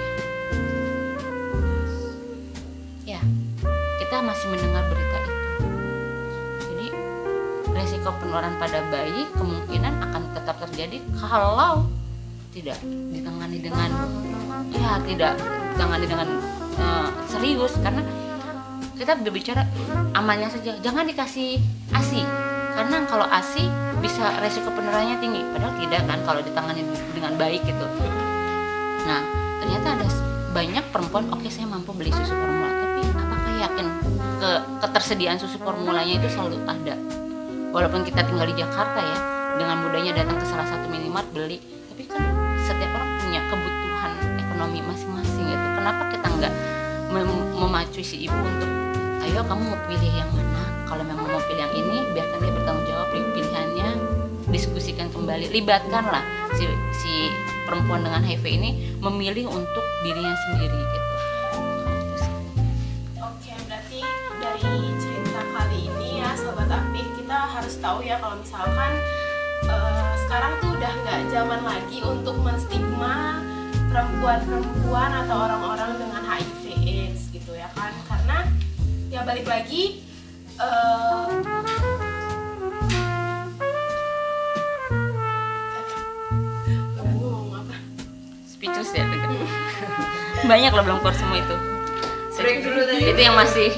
kita 4.11 4.27
masih 4.27 4.51
mendengar 4.51 4.83
berita 4.91 5.17
itu. 5.23 5.33
Jadi 6.67 6.87
resiko 7.71 8.11
penularan 8.19 8.59
pada 8.59 8.83
bayi 8.91 9.23
kemungkinan 9.39 10.03
akan 10.03 10.35
tetap 10.35 10.59
terjadi 10.67 10.99
kalau 11.15 11.87
tidak 12.51 12.75
ditangani 12.83 13.63
dengan 13.63 13.87
ya 14.75 14.99
tidak 15.07 15.39
ditangani 15.39 16.05
dengan 16.11 16.27
eh, 16.75 17.07
serius. 17.31 17.71
Karena 17.79 18.03
kita 18.99 19.15
berbicara 19.15 19.63
amannya 20.11 20.51
saja. 20.59 20.75
Jangan 20.83 21.07
dikasih 21.07 21.63
asi 21.95 22.27
karena 22.75 23.07
kalau 23.07 23.23
asi 23.31 23.63
bisa 24.03 24.27
resiko 24.43 24.75
penularannya 24.75 25.23
tinggi. 25.23 25.39
Padahal 25.55 25.71
tidak 25.79 26.03
kan 26.11 26.19
kalau 26.27 26.43
ditangani 26.43 26.83
dengan 27.15 27.39
baik 27.39 27.63
gitu. 27.63 27.87
Nah 29.07 29.23
ternyata 29.63 30.03
ada 30.03 30.07
banyak 30.51 30.83
perempuan 30.91 31.31
oke 31.31 31.47
saya 31.47 31.63
mampu 31.63 31.95
beli 31.95 32.11
susu 32.11 32.35
formula 32.35 32.80
yakin 33.61 33.85
ke 34.41 34.51
ketersediaan 34.81 35.37
susu 35.37 35.61
formulanya 35.61 36.17
itu 36.17 36.27
selalu 36.33 36.57
ada. 36.65 36.95
Walaupun 37.71 38.01
kita 38.03 38.25
tinggal 38.25 38.49
di 38.49 38.55
Jakarta 38.57 38.99
ya 38.99 39.17
dengan 39.55 39.85
mudahnya 39.85 40.11
datang 40.17 40.37
ke 40.41 40.45
salah 40.49 40.67
satu 40.67 40.89
minimart 40.89 41.29
beli. 41.31 41.61
Tapi 41.93 42.03
kan 42.09 42.21
setiap 42.65 42.91
orang 42.97 43.11
punya 43.21 43.41
kebutuhan 43.47 44.11
ekonomi 44.41 44.79
masing-masing 44.83 45.45
gitu. 45.45 45.67
Kenapa 45.77 46.03
kita 46.09 46.27
nggak 46.27 46.53
mem- 47.13 47.49
memacu 47.61 48.01
si 48.01 48.25
ibu 48.25 48.35
untuk 48.35 48.69
ayo 49.21 49.45
kamu 49.45 49.61
mau 49.61 49.79
pilih 49.85 50.11
yang 50.11 50.29
mana? 50.33 50.63
Kalau 50.89 51.03
memang 51.05 51.25
mau 51.29 51.41
pilih 51.45 51.61
yang 51.61 51.73
ini 51.77 51.97
biarkan 52.11 52.37
dia 52.41 52.51
bertanggung 52.51 52.85
jawab 52.89 53.07
pilih 53.13 53.29
pilihannya 53.37 53.87
diskusikan 54.51 55.07
kembali. 55.13 55.53
Libatkanlah 55.53 56.25
si 56.57 56.65
si 56.97 57.13
perempuan 57.69 58.03
dengan 58.03 58.25
HIV 58.25 58.45
ini 58.51 58.69
memilih 58.99 59.47
untuk 59.47 59.85
dirinya 60.03 60.35
sendiri 60.49 60.75
gitu 60.75 61.00
berarti 63.71 64.03
dari 64.43 64.91
cerita 64.99 65.47
kali 65.55 65.87
ini 65.87 66.19
ya 66.19 66.35
Sobat 66.35 66.67
Aktif 66.67 67.07
kita 67.15 67.39
harus 67.55 67.79
tahu 67.79 68.03
ya 68.03 68.19
kalau 68.19 68.35
misalkan 68.43 68.91
eh, 69.63 70.11
sekarang 70.27 70.59
tuh 70.59 70.75
udah 70.75 70.91
nggak 70.91 71.31
zaman 71.31 71.63
lagi 71.63 72.03
untuk 72.03 72.35
menstigma 72.43 73.39
perempuan-perempuan 73.87 75.23
atau 75.23 75.47
orang-orang 75.47 76.03
dengan 76.03 76.19
HIV 76.19 76.63
AIDS 76.83 77.31
gitu 77.31 77.55
ya 77.55 77.71
kan? 77.71 77.95
Karena 78.11 78.43
ya 79.07 79.23
balik 79.23 79.47
lagi 79.47 80.03
apa? 87.55 87.75
speechless 88.51 88.91
ya 88.91 89.07
banyak 90.51 90.71
loh 90.75 90.83
belum 90.83 90.99
keluar 90.99 91.15
semua 91.15 91.39
itu 91.39 91.80
Break 92.41 92.65
dulu 92.65 92.81
tadi. 92.89 93.05
itu 93.05 93.21
yang 93.21 93.37
masih 93.37 93.69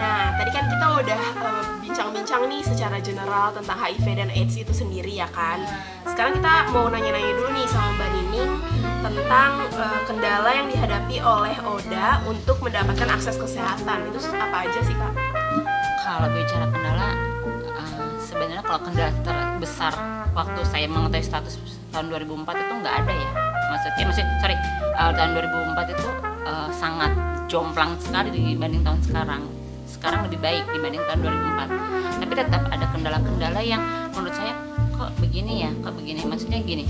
Nah, 0.00 0.34
tadi 0.34 0.50
kan 0.50 0.64
kita 0.66 0.86
udah 0.90 1.22
eh, 1.38 1.64
bincang-bincang 1.86 2.42
nih 2.50 2.62
secara 2.66 2.98
general 2.98 3.54
tentang 3.54 3.78
HIV 3.78 4.06
dan 4.18 4.28
AIDS 4.34 4.58
itu 4.58 4.74
sendiri 4.74 5.12
ya 5.14 5.30
kan. 5.30 5.62
Sekarang 6.02 6.34
kita 6.40 6.72
mau 6.74 6.90
nanya-nanya 6.90 7.30
dulu 7.36 7.54
nih 7.54 7.68
sama 7.70 7.94
Mbak 7.94 8.08
Nining 8.16 8.52
tentang 9.06 9.50
eh, 9.70 10.00
kendala 10.08 10.50
yang 10.50 10.66
dihadapi 10.66 11.16
oleh 11.22 11.54
Oda 11.62 12.26
untuk 12.26 12.58
mendapatkan 12.58 13.06
akses 13.06 13.38
kesehatan. 13.38 14.08
Itu 14.10 14.18
apa 14.34 14.66
aja 14.66 14.80
sih 14.82 14.96
kak? 14.98 15.19
Kalau 16.00 16.28
bicara 16.32 16.66
kendala 16.72 17.08
eh, 17.68 18.08
sebenarnya 18.24 18.62
kalau 18.64 18.80
kendala 18.84 19.12
terbesar 19.20 19.92
waktu 20.32 20.60
saya 20.64 20.86
mengetahui 20.88 21.26
status 21.26 21.54
tahun 21.90 22.06
2004 22.08 22.46
itu 22.56 22.74
nggak 22.80 22.94
ada 23.04 23.12
ya. 23.12 23.30
Maksudnya 23.70 24.04
masih 24.08 24.24
sorry 24.40 24.56
eh, 24.56 25.12
tahun 25.12 25.30
2004 25.36 25.94
itu 25.94 26.06
eh, 26.48 26.70
sangat 26.72 27.12
jomplang 27.50 27.92
sekali 28.00 28.28
dibanding 28.32 28.82
tahun 28.86 29.00
sekarang. 29.04 29.42
Sekarang 29.84 30.20
lebih 30.24 30.40
baik 30.40 30.64
dibanding 30.72 31.02
tahun 31.04 31.20
2004 31.20 32.20
tapi 32.20 32.32
tetap 32.36 32.62
ada 32.68 32.86
kendala-kendala 32.92 33.60
yang 33.64 33.82
menurut 34.12 34.34
saya 34.36 34.52
kok 34.96 35.10
begini 35.20 35.68
ya 35.68 35.70
kok 35.84 35.92
begini. 35.98 36.24
Maksudnya 36.24 36.64
gini 36.64 36.84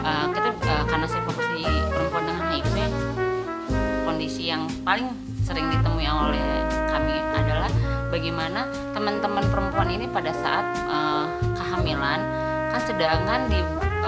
eh, 0.00 0.26
kita 0.32 0.48
eh, 0.64 0.84
karena 0.88 1.06
saya 1.06 1.22
fokus 1.28 1.46
di 1.58 1.64
perempuan 1.92 2.24
dengan 2.24 2.44
HIV 2.48 2.76
kondisi 4.08 4.48
yang 4.48 4.64
paling 4.82 5.12
sering 5.44 5.66
ditemui 5.72 6.06
oleh 6.06 6.44
kami 6.92 7.16
adalah 7.34 7.70
bagaimana 8.10 8.66
teman-teman 8.92 9.46
perempuan 9.48 9.88
ini 9.88 10.10
pada 10.10 10.34
saat 10.34 10.66
eh, 10.84 11.26
kehamilan. 11.56 12.20
Kan 12.70 12.82
sedangkan 12.86 13.50
di 13.50 13.58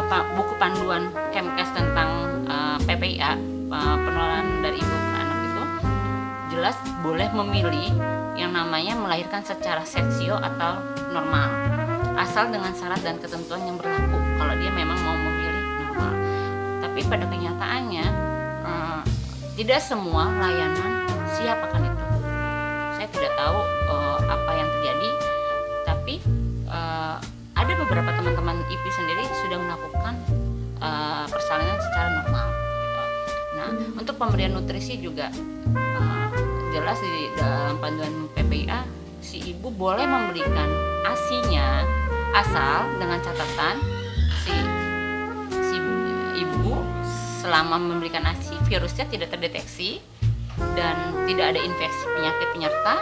pa- 0.07 0.29
buku 0.39 0.55
panduan 0.59 1.11
Kemkes 1.31 1.71
tentang 1.73 2.11
eh, 2.47 2.77
PPIA 2.85 3.39
eh, 3.71 3.97
penularan 4.03 4.61
dari 4.61 4.79
ibu 4.83 4.95
ke 4.95 5.17
anak 5.17 5.39
itu 5.47 5.63
jelas 6.53 6.77
boleh 7.01 7.31
memilih 7.33 7.91
yang 8.37 8.53
namanya 8.53 8.99
melahirkan 8.99 9.41
secara 9.45 9.87
seksio 9.87 10.37
atau 10.37 10.83
normal 11.13 11.49
asal 12.17 12.49
dengan 12.53 12.73
syarat 12.77 13.01
dan 13.01 13.17
ketentuan 13.17 13.65
yang 13.65 13.77
berlaku 13.81 14.21
kalau 14.37 14.55
dia 14.61 14.69
memang 14.69 14.99
mau 15.01 15.17
memilih 15.17 15.65
normal. 15.81 16.13
Tapi 16.85 17.01
pada 17.09 17.25
kenyataannya 17.27 18.07
eh, 18.67 19.01
tidak 19.57 19.81
semua 19.85 20.29
layanan 20.41 21.05
siap 21.37 21.61
akan 21.69 21.92
tidak 23.15 23.33
tahu 23.39 23.59
eh, 23.93 24.19
apa 24.27 24.51
yang 24.57 24.69
terjadi. 24.69 25.11
Tapi 25.87 26.15
eh, 26.69 27.17
ada 27.63 27.73
beberapa 27.79 28.11
teman-teman 28.19 28.59
IP 28.67 28.85
sendiri 28.91 29.23
sudah 29.47 29.59
melakukan 29.61 30.15
eh, 30.83 31.25
persalinan 31.31 31.79
secara 31.79 32.09
normal 32.21 32.47
gitu. 32.51 33.03
nah 33.55 33.69
untuk 34.03 34.15
pemberian 34.19 34.53
nutrisi 34.57 34.99
juga 34.99 35.31
eh, 35.77 36.27
jelas 36.75 36.99
di 36.99 37.31
dalam 37.39 37.79
panduan 37.79 38.27
PPIA 38.35 38.83
si 39.23 39.55
ibu 39.55 39.71
boleh 39.71 40.03
memberikan 40.03 40.69
asinya 41.07 41.87
asal 42.35 42.91
dengan 42.99 43.23
catatan 43.23 43.77
si 44.43 44.57
si 45.63 45.77
ibu 46.43 46.81
selama 47.39 47.79
memberikan 47.79 48.25
ASI 48.27 48.57
virusnya 48.67 49.07
tidak 49.07 49.31
terdeteksi 49.37 50.03
dan 50.75 50.97
tidak 51.29 51.57
ada 51.57 51.61
infeksi 51.61 52.05
penyakit 52.17 52.49
penyerta 52.55 52.95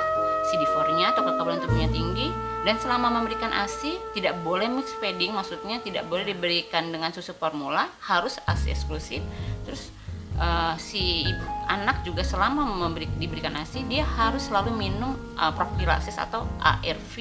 CD4-nya 0.51 1.15
atau 1.15 1.23
kekebalan 1.23 1.61
tubuhnya 1.63 1.89
tinggi 1.93 2.29
dan 2.67 2.77
selama 2.77 3.09
memberikan 3.09 3.49
ASI 3.55 3.97
tidak 4.13 4.37
boleh 4.45 4.69
mix 4.69 4.93
feeding 5.01 5.33
maksudnya 5.33 5.81
tidak 5.81 6.05
boleh 6.11 6.29
diberikan 6.29 6.93
dengan 6.93 7.09
susu 7.15 7.33
formula 7.33 7.89
harus 8.05 8.37
ASI 8.45 8.75
eksklusif 8.77 9.25
terus 9.65 9.89
eh, 10.37 10.75
si 10.77 11.25
ibu, 11.25 11.45
anak 11.71 12.05
juga 12.05 12.21
selama 12.21 12.69
memberi, 12.69 13.09
diberikan 13.17 13.57
ASI 13.57 13.87
dia 13.89 14.05
harus 14.05 14.51
selalu 14.51 14.77
minum 14.77 15.17
eh, 15.39 15.53
profilaksis 15.57 16.21
atau 16.21 16.45
ARV 16.61 17.17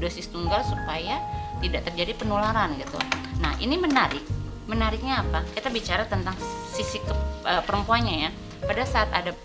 dosis 0.00 0.32
tunggal 0.32 0.64
supaya 0.64 1.20
tidak 1.60 1.84
terjadi 1.92 2.16
penularan 2.16 2.72
gitu. 2.80 2.96
Nah 3.44 3.52
ini 3.60 3.76
menarik. 3.76 4.24
Menariknya 4.64 5.20
apa? 5.20 5.44
Kita 5.52 5.68
bicara 5.68 6.08
tentang 6.08 6.32
sisi 6.72 6.98
ke, 7.04 7.12
eh, 7.44 7.62
perempuannya 7.68 8.16
ya. 8.24 8.30
Pada 8.64 8.84
saat 8.88 9.12
ada 9.12 9.36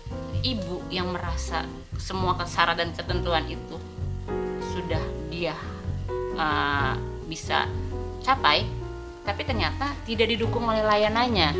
ibu 0.44 0.84
yang 0.92 1.12
merasa 1.12 1.64
semua 1.96 2.36
syarat 2.44 2.76
dan 2.76 2.92
ketentuan 2.92 3.44
itu 3.48 3.76
sudah 4.76 5.00
dia 5.32 5.56
eh, 6.36 6.94
bisa 7.26 7.68
capai, 8.24 8.66
tapi 9.22 9.42
ternyata 9.46 9.94
tidak 10.04 10.28
didukung 10.32 10.66
oleh 10.66 10.82
layanannya. 10.82 11.54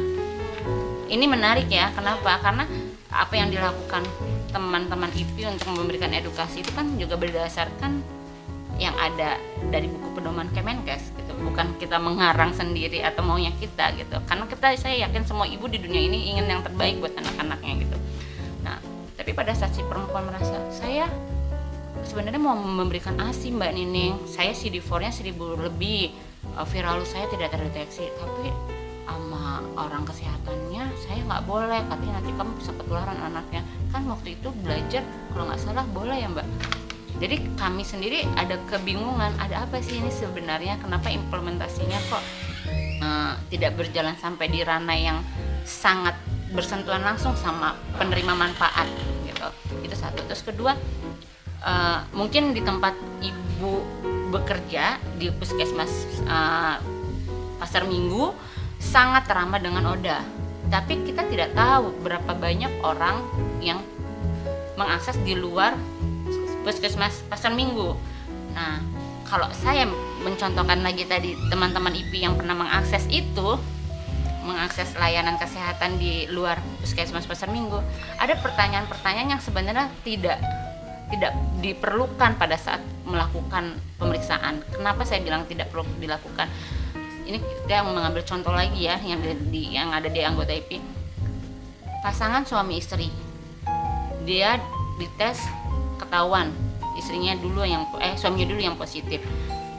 Ini 1.06 1.24
menarik 1.30 1.70
ya. 1.70 1.94
Kenapa? 1.94 2.42
Karena 2.42 2.66
apa 3.14 3.34
yang 3.38 3.48
dilakukan 3.48 4.02
teman-teman 4.50 5.08
IP 5.14 5.46
untuk 5.46 5.72
memberikan 5.72 6.10
edukasi 6.10 6.66
itu 6.66 6.70
kan 6.74 6.98
juga 6.98 7.14
berdasarkan 7.14 8.02
yang 8.76 8.92
ada 9.00 9.40
dari 9.72 9.88
buku 9.88 10.20
pedoman 10.20 10.52
Kemenkes 10.52 11.12
gitu 11.16 11.32
bukan 11.40 11.80
kita 11.80 11.96
mengarang 11.96 12.52
sendiri 12.52 13.00
atau 13.00 13.24
maunya 13.24 13.52
kita 13.56 13.96
gitu 13.96 14.20
karena 14.28 14.44
kita 14.44 14.76
saya 14.76 15.08
yakin 15.08 15.24
semua 15.24 15.48
ibu 15.48 15.64
di 15.64 15.80
dunia 15.80 16.02
ini 16.04 16.36
ingin 16.36 16.44
yang 16.44 16.60
terbaik 16.60 17.00
buat 17.00 17.16
anak-anaknya 17.16 17.72
gitu 17.88 17.96
tapi 19.26 19.34
pada 19.34 19.58
saat 19.58 19.74
si 19.74 19.82
perempuan 19.82 20.22
merasa 20.22 20.54
saya 20.70 21.10
sebenarnya 22.06 22.38
mau 22.38 22.54
memberikan 22.54 23.18
asi 23.18 23.50
mbak 23.50 23.74
Nining. 23.74 24.22
Saya 24.22 24.54
CD4 24.54 24.86
nya 25.02 25.10
1000 25.10 25.66
lebih. 25.66 26.14
Eh, 26.54 26.66
viralus 26.70 27.10
saya 27.10 27.26
tidak 27.34 27.50
terdeteksi. 27.50 28.06
Tapi 28.06 28.54
sama 29.02 29.66
orang 29.74 30.06
kesehatannya 30.06 30.94
saya 31.02 31.26
nggak 31.26 31.42
boleh. 31.42 31.82
Katanya 31.90 32.22
nanti 32.22 32.30
kamu 32.38 32.54
bisa 32.54 32.70
ketularan 32.78 33.18
anaknya. 33.18 33.66
Kan 33.90 34.06
waktu 34.06 34.38
itu 34.38 34.54
belajar 34.62 35.02
kalau 35.34 35.50
nggak 35.50 35.58
salah 35.58 35.82
boleh 35.90 36.22
ya 36.22 36.30
mbak? 36.30 36.46
Jadi 37.18 37.36
kami 37.58 37.82
sendiri 37.82 38.22
ada 38.38 38.62
kebingungan 38.70 39.34
ada 39.42 39.66
apa 39.66 39.82
sih 39.82 39.98
ini 39.98 40.14
sebenarnya? 40.14 40.78
Kenapa 40.78 41.10
implementasinya 41.10 41.98
kok 42.14 42.22
eh, 43.02 43.32
tidak 43.50 43.74
berjalan 43.74 44.14
sampai 44.22 44.46
di 44.54 44.62
ranah 44.62 44.94
yang 44.94 45.18
sangat 45.66 46.14
bersentuhan 46.54 47.02
langsung 47.02 47.34
sama 47.34 47.74
penerima 47.98 48.38
manfaat 48.38 49.15
satu. 50.08 50.20
Terus 50.30 50.42
kedua 50.46 50.72
eh, 51.62 51.98
mungkin 52.14 52.54
di 52.54 52.62
tempat 52.62 52.94
ibu 53.22 53.82
bekerja 54.30 55.00
di 55.18 55.30
puskesmas 55.34 55.92
eh, 56.22 56.76
pasar 57.58 57.88
minggu 57.88 58.30
sangat 58.78 59.26
ramah 59.28 59.58
dengan 59.58 59.84
Oda. 59.90 60.22
Tapi 60.66 61.06
kita 61.06 61.26
tidak 61.30 61.54
tahu 61.54 61.94
berapa 62.02 62.34
banyak 62.34 62.82
orang 62.82 63.22
yang 63.62 63.78
mengakses 64.74 65.16
di 65.22 65.38
luar 65.38 65.74
puskesmas 66.66 67.22
pasar 67.30 67.54
minggu. 67.54 67.94
Nah 68.52 68.82
kalau 69.26 69.50
saya 69.50 69.86
mencontohkan 70.22 70.86
lagi 70.86 71.02
tadi 71.06 71.34
teman-teman 71.50 71.94
IP 71.94 72.22
yang 72.22 72.38
pernah 72.38 72.54
mengakses 72.54 73.06
itu 73.10 73.58
mengakses 74.46 74.94
layanan 74.94 75.36
kesehatan 75.36 75.98
di 75.98 76.30
luar 76.30 76.62
puskesmas 76.78 77.26
pasar 77.26 77.50
minggu 77.50 77.82
ada 78.16 78.38
pertanyaan-pertanyaan 78.38 79.36
yang 79.36 79.42
sebenarnya 79.42 79.90
tidak 80.06 80.38
tidak 81.10 81.32
diperlukan 81.62 82.34
pada 82.34 82.58
saat 82.58 82.82
melakukan 83.06 83.78
pemeriksaan. 83.94 84.58
Kenapa 84.74 85.06
saya 85.06 85.22
bilang 85.22 85.46
tidak 85.46 85.70
perlu 85.70 85.86
dilakukan? 86.02 86.50
Ini 87.26 87.38
kita 87.38 87.82
yang 87.82 87.90
mengambil 87.90 88.22
contoh 88.22 88.54
lagi 88.54 88.86
ya 88.86 88.98
yang 89.02 89.22
di, 89.22 89.74
yang 89.74 89.90
ada 89.90 90.06
di 90.06 90.22
anggota 90.22 90.54
IP 90.54 90.78
pasangan 92.02 92.46
suami 92.46 92.78
istri. 92.78 93.10
Dia 94.22 94.58
dites 94.98 95.42
ketahuan 95.98 96.54
istrinya 96.94 97.34
dulu 97.34 97.66
yang 97.66 97.86
eh 97.98 98.14
suaminya 98.14 98.46
dulu 98.50 98.60
yang 98.62 98.78
positif. 98.78 99.22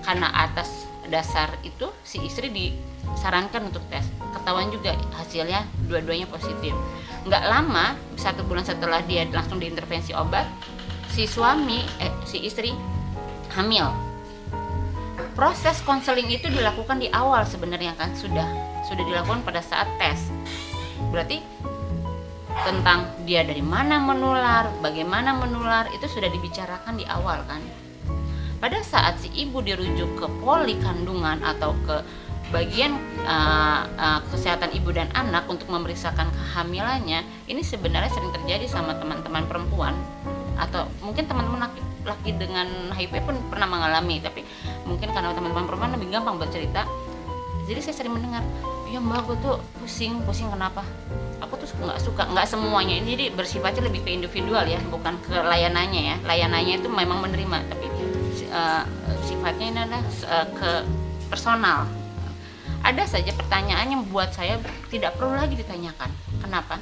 Karena 0.04 0.32
atas 0.32 0.88
dasar 1.08 1.56
itu 1.64 1.88
si 2.04 2.20
istri 2.24 2.52
disarankan 2.52 3.72
untuk 3.72 3.84
tes 3.88 4.04
ketahuan 4.38 4.70
juga 4.70 4.94
hasilnya 5.18 5.66
dua-duanya 5.90 6.30
positif. 6.30 6.72
Nggak 7.28 7.44
lama 7.50 7.98
satu 8.16 8.46
bulan 8.46 8.64
setelah 8.64 9.04
dia 9.04 9.28
langsung 9.28 9.60
diintervensi 9.60 10.14
obat 10.16 10.48
si 11.12 11.26
suami 11.26 11.82
eh 11.98 12.14
si 12.24 12.46
istri 12.46 12.72
hamil. 13.58 13.90
Proses 15.34 15.82
konseling 15.86 16.30
itu 16.34 16.50
dilakukan 16.50 16.98
di 16.98 17.10
awal 17.14 17.46
sebenarnya 17.46 17.94
kan 17.98 18.14
sudah 18.18 18.46
sudah 18.86 19.04
dilakukan 19.06 19.42
pada 19.46 19.62
saat 19.62 19.86
tes. 20.02 20.30
Berarti 21.14 21.42
tentang 22.66 23.06
dia 23.30 23.46
dari 23.46 23.62
mana 23.62 24.02
menular 24.02 24.70
bagaimana 24.82 25.38
menular 25.38 25.86
itu 25.94 26.10
sudah 26.10 26.30
dibicarakan 26.30 26.98
di 26.98 27.06
awal 27.06 27.46
kan. 27.46 27.62
Pada 28.58 28.82
saat 28.82 29.22
si 29.22 29.30
ibu 29.38 29.62
dirujuk 29.62 30.18
ke 30.18 30.26
poli 30.42 30.74
kandungan 30.82 31.38
atau 31.46 31.78
ke 31.86 32.02
bagian 32.50 32.96
uh, 33.28 33.84
uh, 34.00 34.20
kesehatan 34.32 34.72
ibu 34.72 34.96
dan 34.96 35.12
anak 35.12 35.48
untuk 35.52 35.68
memeriksakan 35.68 36.32
kehamilannya 36.32 37.28
ini 37.52 37.62
sebenarnya 37.62 38.12
sering 38.12 38.32
terjadi 38.32 38.66
sama 38.72 38.96
teman-teman 38.96 39.44
perempuan 39.46 39.94
atau 40.58 40.90
mungkin 41.06 41.30
teman-teman 41.30 41.70
laki, 41.70 41.82
laki 42.08 42.32
dengan 42.40 42.68
HIV 42.96 43.14
pun 43.28 43.36
pernah 43.52 43.70
mengalami 43.70 44.24
tapi 44.24 44.42
mungkin 44.88 45.12
karena 45.12 45.36
teman-teman 45.36 45.68
perempuan 45.70 45.92
lebih 45.94 46.08
gampang 46.10 46.40
bercerita 46.40 46.88
jadi 47.68 47.84
saya 47.84 47.96
sering 48.00 48.16
mendengar 48.16 48.48
ya 48.88 49.04
mbak 49.04 49.28
aku 49.28 49.36
tuh 49.44 49.56
pusing 49.84 50.24
pusing 50.24 50.48
kenapa? 50.48 50.88
Aku 51.44 51.60
tuh 51.60 51.68
nggak 51.68 52.00
suka 52.00 52.24
nggak 52.32 52.48
semuanya. 52.48 52.96
Ini 53.04 53.08
jadi 53.12 53.26
bersifatnya 53.36 53.92
lebih 53.92 54.08
ke 54.08 54.10
individual 54.16 54.64
ya 54.64 54.80
bukan 54.88 55.20
ke 55.20 55.36
layanannya 55.36 56.02
ya. 56.02 56.16
Layanannya 56.24 56.80
itu 56.80 56.88
memang 56.88 57.20
menerima 57.20 57.68
tapi 57.68 57.92
uh, 58.48 58.88
sifatnya 59.28 59.68
ini 59.68 59.80
adalah 59.84 60.04
uh, 60.32 60.48
ke 60.56 60.72
personal 61.28 61.84
ada 62.88 63.04
saja 63.04 63.36
pertanyaan 63.36 63.92
yang 63.92 64.04
buat 64.08 64.32
saya 64.32 64.56
tidak 64.88 65.20
perlu 65.20 65.36
lagi 65.36 65.60
ditanyakan. 65.60 66.08
Kenapa? 66.40 66.80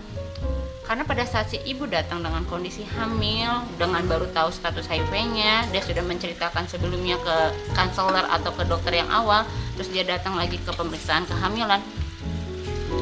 Karena 0.85 1.01
pada 1.01 1.25
saat 1.25 1.49
si 1.49 1.57
ibu 1.65 1.89
datang 1.89 2.21
dengan 2.21 2.45
kondisi 2.45 2.85
hamil 2.85 3.65
dengan 3.81 4.05
baru 4.05 4.29
tahu 4.29 4.53
status 4.53 4.85
HIV-nya 4.85 5.73
dia 5.73 5.81
sudah 5.81 6.05
menceritakan 6.05 6.69
sebelumnya 6.69 7.17
ke 7.17 7.37
konselor 7.73 8.21
atau 8.29 8.53
ke 8.53 8.69
dokter 8.69 9.01
yang 9.01 9.09
awal 9.09 9.49
terus 9.73 9.89
dia 9.89 10.05
datang 10.05 10.37
lagi 10.37 10.61
ke 10.61 10.69
pemeriksaan 10.69 11.25
kehamilan. 11.25 11.81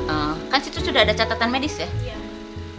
Uh, 0.07 0.39
kan 0.47 0.63
situ 0.63 0.79
sudah 0.79 1.03
ada 1.03 1.11
catatan 1.11 1.51
medis 1.51 1.75
ya? 1.75 1.91
Iya. 2.07 2.15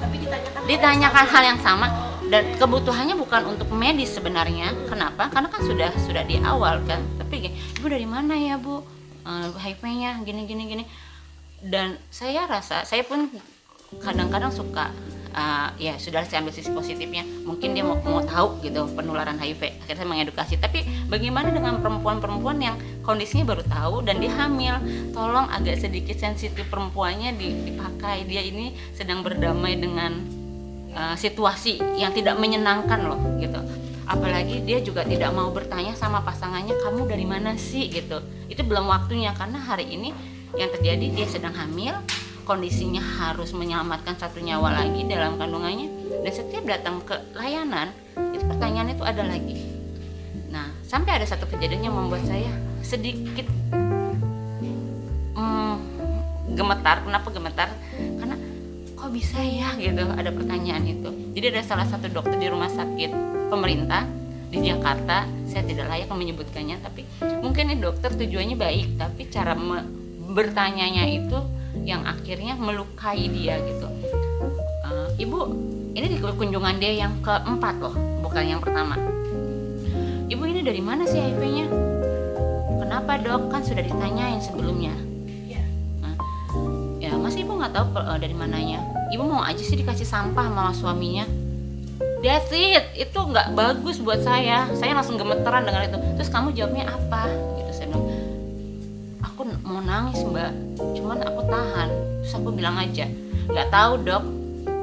Tapi 0.01 0.25
ditanyakan 0.25 0.61
ditanyakan 0.65 1.25
hal 1.29 1.43
yang 1.45 1.61
sama. 1.61 1.87
Dan 2.25 2.57
kebutuhannya 2.57 3.21
bukan 3.21 3.45
untuk 3.45 3.69
medis 3.77 4.17
sebenarnya. 4.17 4.73
Kenapa? 4.89 5.29
Karena 5.29 5.53
kan 5.53 5.61
sudah 5.61 5.93
sudah 6.01 6.25
di 6.25 6.41
awal 6.41 6.81
kan. 6.89 7.05
Tapi 7.21 7.53
ibu 7.77 7.87
dari 7.93 8.09
mana 8.09 8.33
ya 8.33 8.57
bu 8.57 8.94
uh, 9.25 9.51
HIV-nya 9.57 10.23
gini 10.23 10.45
gini 10.45 10.63
gini. 10.69 10.85
Dan 11.65 11.97
saya 12.13 12.45
rasa 12.45 12.85
saya 12.85 13.03
pun 13.05 13.33
kadang-kadang 14.03 14.51
suka 14.51 14.91
uh, 15.33 15.71
ya 15.81 15.97
sudah 15.97 16.23
saya 16.25 16.45
ambil 16.45 16.55
sisi 16.55 16.71
positifnya. 16.71 17.25
Mungkin 17.45 17.73
dia 17.73 17.85
mau, 17.85 17.99
mau 18.05 18.23
tahu 18.23 18.61
gitu 18.63 18.85
penularan 18.93 19.37
HIV 19.41 19.85
akhirnya 19.85 19.97
saya 20.05 20.09
mengedukasi. 20.09 20.55
Tapi 20.61 21.09
bagaimana 21.09 21.51
dengan 21.51 21.81
perempuan-perempuan 21.81 22.59
yang 22.61 22.77
kondisinya 23.03 23.49
baru 23.49 23.65
tahu 23.65 24.05
dan 24.05 24.21
dia 24.21 24.33
hamil? 24.33 24.77
Tolong 25.17 25.49
agak 25.51 25.81
sedikit 25.81 26.17
sensitif 26.21 26.69
perempuannya 26.69 27.35
di- 27.35 27.73
dipakai. 27.73 28.29
Dia 28.29 28.45
ini 28.45 28.77
sedang 28.93 29.25
berdamai 29.25 29.81
dengan 29.81 30.21
uh, 30.95 31.17
situasi 31.19 31.83
yang 31.99 32.15
tidak 32.15 32.39
menyenangkan 32.39 33.09
loh 33.09 33.21
gitu 33.43 33.85
apalagi 34.05 34.61
dia 34.65 34.81
juga 34.85 35.05
tidak 35.05 35.33
mau 35.33 35.49
bertanya 35.53 35.97
sama 35.97 36.21
pasangannya 36.21 36.77
kamu 36.85 37.09
dari 37.09 37.25
mana 37.25 37.57
sih? 37.57 37.89
gitu. 37.89 38.21
Itu 38.49 38.63
belum 38.65 38.89
waktunya 38.89 39.33
karena 39.33 39.61
hari 39.61 39.89
ini 39.93 40.13
yang 40.55 40.71
terjadi 40.71 41.07
dia 41.11 41.27
sedang 41.27 41.57
hamil 41.57 41.97
kondisinya 42.45 43.01
harus 43.01 43.57
menyelamatkan 43.57 44.21
satu 44.21 44.39
nyawa 44.39 44.85
lagi 44.85 45.09
dalam 45.09 45.41
kandungannya 45.41 45.89
dan 46.23 46.33
setiap 46.33 46.65
datang 46.69 47.01
ke 47.01 47.17
layanan 47.33 47.91
itu 48.37 48.45
pertanyaan 48.45 48.93
itu 48.93 49.03
ada 49.03 49.25
lagi. 49.25 49.57
Nah 50.53 50.69
sampai 50.85 51.19
ada 51.19 51.27
satu 51.27 51.49
kejadian 51.49 51.89
yang 51.89 51.97
membuat 51.97 52.23
saya 52.29 52.53
sedikit 52.85 53.49
hmm, 55.35 55.77
gemetar. 56.53 57.01
Kenapa 57.03 57.29
gemetar? 57.33 57.69
Karena 58.21 58.37
kok 59.05 59.13
bisa 59.13 59.37
ya 59.45 59.77
gitu. 59.77 60.01
Ada 60.01 60.33
pertanyaan 60.33 60.89
itu. 60.89 61.13
Jadi 61.37 61.53
ada 61.53 61.61
salah 61.61 61.85
satu 61.85 62.09
dokter 62.09 62.41
di 62.41 62.49
rumah 62.49 62.73
sakit 62.73 63.13
pemerintah 63.53 64.09
di 64.49 64.65
Jakarta. 64.65 65.29
Saya 65.45 65.69
tidak 65.69 65.93
layak 65.93 66.09
menyebutkannya 66.09 66.81
tapi 66.81 67.05
mungkin 67.45 67.69
ini 67.69 67.85
dokter 67.85 68.17
tujuannya 68.17 68.57
baik 68.57 68.97
tapi 68.97 69.29
cara 69.29 69.53
me- 69.53 69.85
bertanyanya 70.33 71.05
itu 71.05 71.37
yang 71.85 72.09
akhirnya 72.09 72.57
melukai 72.57 73.29
dia 73.29 73.61
gitu. 73.61 73.93
Eh, 74.89 75.29
ibu 75.29 75.53
ini 75.93 76.07
di 76.09 76.17
kunjungan 76.25 76.81
dia 76.81 77.05
yang 77.05 77.21
keempat 77.21 77.85
loh 77.85 77.93
bukan 78.25 78.57
yang 78.57 78.61
pertama. 78.65 78.97
Ibu 80.33 80.43
ini 80.49 80.65
dari 80.65 80.81
mana 80.81 81.05
sih 81.05 81.21
HIV-nya 81.21 81.69
kenapa 82.81 83.21
dok? 83.21 83.53
Kan 83.53 83.61
sudah 83.69 83.85
ditanyain 83.85 84.41
sebelumnya 84.41 84.97
nggak 87.65 87.81
tahu 87.81 87.87
eh, 87.97 88.19
dari 88.21 88.37
mananya. 88.37 88.85
Ibu 89.09 89.25
mau 89.25 89.41
aja 89.41 89.63
sih 89.65 89.81
dikasih 89.81 90.05
sampah 90.05 90.53
sama 90.53 90.77
suaminya. 90.77 91.25
That's 92.21 92.53
it. 92.53 92.93
Itu 92.93 93.25
nggak 93.25 93.57
bagus 93.57 94.05
buat 94.05 94.21
saya. 94.21 94.69
Saya 94.77 94.93
langsung 94.93 95.17
gemeteran 95.17 95.65
dengan 95.65 95.89
itu. 95.89 95.97
Terus 96.21 96.29
kamu 96.29 96.53
jawabnya 96.53 96.93
apa? 96.93 97.33
Gitu 97.57 97.71
saya 97.73 97.87
bilang 97.89 98.05
aku 99.25 99.41
mau 99.65 99.81
nangis 99.81 100.21
mbak. 100.21 100.53
Cuman 100.77 101.25
aku 101.25 101.41
tahan. 101.49 101.89
Terus 102.21 102.35
aku 102.37 102.53
bilang 102.53 102.77
aja 102.77 103.09
nggak 103.49 103.69
tahu 103.73 103.93
dok. 104.05 104.25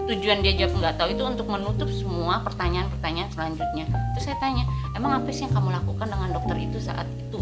Tujuan 0.10 0.42
dia 0.42 0.54
jawab 0.58 0.82
nggak 0.82 0.96
tahu 0.98 1.08
itu 1.14 1.24
untuk 1.24 1.48
menutup 1.48 1.90
semua 1.94 2.42
pertanyaan-pertanyaan 2.42 3.30
selanjutnya. 3.30 3.86
Terus 4.18 4.26
saya 4.26 4.38
tanya 4.42 4.66
emang 4.98 5.22
apa 5.22 5.30
sih 5.30 5.46
yang 5.46 5.54
kamu 5.54 5.70
lakukan 5.70 6.10
dengan 6.10 6.30
dokter 6.34 6.58
itu 6.58 6.78
saat 6.82 7.06
itu? 7.14 7.40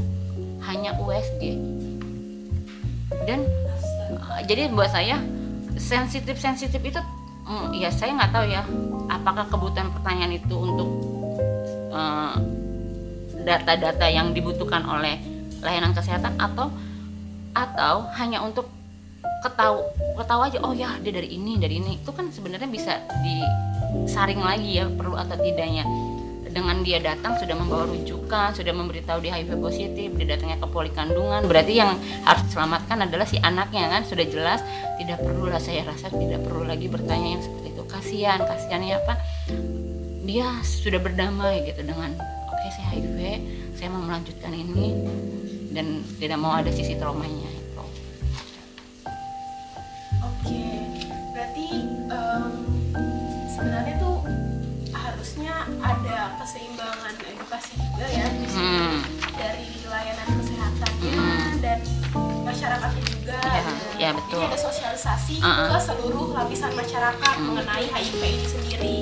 Hanya 0.68 1.00
USG 1.00 1.56
dan 3.26 3.42
uh, 3.46 3.69
jadi 4.46 4.70
buat 4.72 4.90
saya 4.90 5.22
sensitif 5.78 6.36
sensitif 6.38 6.82
itu 6.82 7.02
mm, 7.48 7.78
ya 7.78 7.90
saya 7.90 8.16
nggak 8.18 8.32
tahu 8.34 8.46
ya 8.50 8.64
apakah 9.10 9.46
kebutuhan 9.50 9.90
pertanyaan 9.96 10.38
itu 10.38 10.56
untuk 10.56 10.90
uh, 11.94 12.36
data-data 13.44 14.06
yang 14.12 14.36
dibutuhkan 14.36 14.84
oleh 14.86 15.18
layanan 15.64 15.92
kesehatan 15.96 16.36
atau 16.38 16.70
atau 17.56 18.08
hanya 18.16 18.46
untuk 18.46 18.70
ketahu 19.40 19.84
ketahu 20.20 20.40
aja 20.44 20.58
oh 20.62 20.76
ya 20.76 21.00
dia 21.00 21.16
dari 21.16 21.36
ini 21.36 21.56
dari 21.58 21.80
ini. 21.80 22.00
Itu 22.00 22.12
kan 22.12 22.30
sebenarnya 22.30 22.68
bisa 22.68 23.00
disaring 23.24 24.44
lagi 24.44 24.80
ya 24.80 24.86
perlu 24.92 25.16
atau 25.16 25.36
tidaknya 25.40 25.88
dengan 26.50 26.82
dia 26.82 26.98
datang 27.00 27.38
sudah 27.38 27.56
membawa 27.56 27.86
rujukan 27.90 28.58
sudah 28.58 28.74
memberitahu 28.74 29.22
dia 29.22 29.38
HIV 29.38 29.62
positif 29.62 30.08
dia 30.18 30.28
datangnya 30.36 30.58
ke 30.62 30.68
poli 30.70 30.92
kandungan. 30.94 31.46
Berarti 31.46 31.74
yang 31.78 31.98
harus 32.26 32.42
diselamatkan 32.50 32.98
adalah 33.06 33.26
si 33.30 33.38
anaknya 33.42 33.90
kan? 33.90 34.02
Sudah 34.06 34.26
jelas 34.26 34.60
tidak 34.98 35.22
perlu 35.22 35.48
lah 35.50 35.62
saya 35.62 35.86
rasa 35.86 36.10
tidak 36.10 36.42
perlu 36.46 36.66
lagi 36.66 36.90
bertanya 36.90 37.38
yang 37.38 37.44
seperti 37.44 37.68
itu. 37.74 37.84
Kasihan 37.86 38.40
kasihannya 38.44 38.96
apa? 38.98 39.14
Dia 40.26 40.48
sudah 40.62 41.02
berdamai 41.02 41.66
gitu 41.66 41.82
dengan 41.82 42.14
oke 42.50 42.68
saya 42.70 42.98
HIV 42.98 43.18
saya 43.80 43.96
mau 43.96 44.04
melanjutkan 44.04 44.52
ini 44.52 44.92
dan 45.72 46.04
tidak 46.20 46.38
mau 46.42 46.54
ada 46.58 46.70
sisi 46.74 46.98
traumanya. 47.00 47.48
Itu 47.48 47.86
Oke, 50.20 50.64
berarti 51.32 51.68
em, 52.12 52.44
sebenarnya 53.48 53.99
ada 55.80 56.18
keseimbangan 56.38 57.14
edukasi 57.22 57.74
juga 57.76 58.06
ya 58.06 58.26
di 58.30 58.46
sini. 58.46 58.68
Hmm. 58.80 59.00
dari 59.32 59.68
layanan 59.84 60.28
kesehatannya 60.36 61.16
dan 61.60 61.80
masyarakatnya 62.44 63.04
juga 63.08 63.38
gitu. 63.40 63.72
iya, 63.96 64.10
betul. 64.12 64.42
Jadi 64.42 64.52
ada 64.52 64.60
sosialisasi 64.60 65.36
Uh-uh. 65.40 65.68
ke 65.70 65.78
seluruh 65.80 66.28
lapisan 66.34 66.72
masyarakat 66.74 67.36
mengenai 67.40 67.86
HIV 67.88 68.22
ini 68.22 68.48
sendiri. 68.48 68.96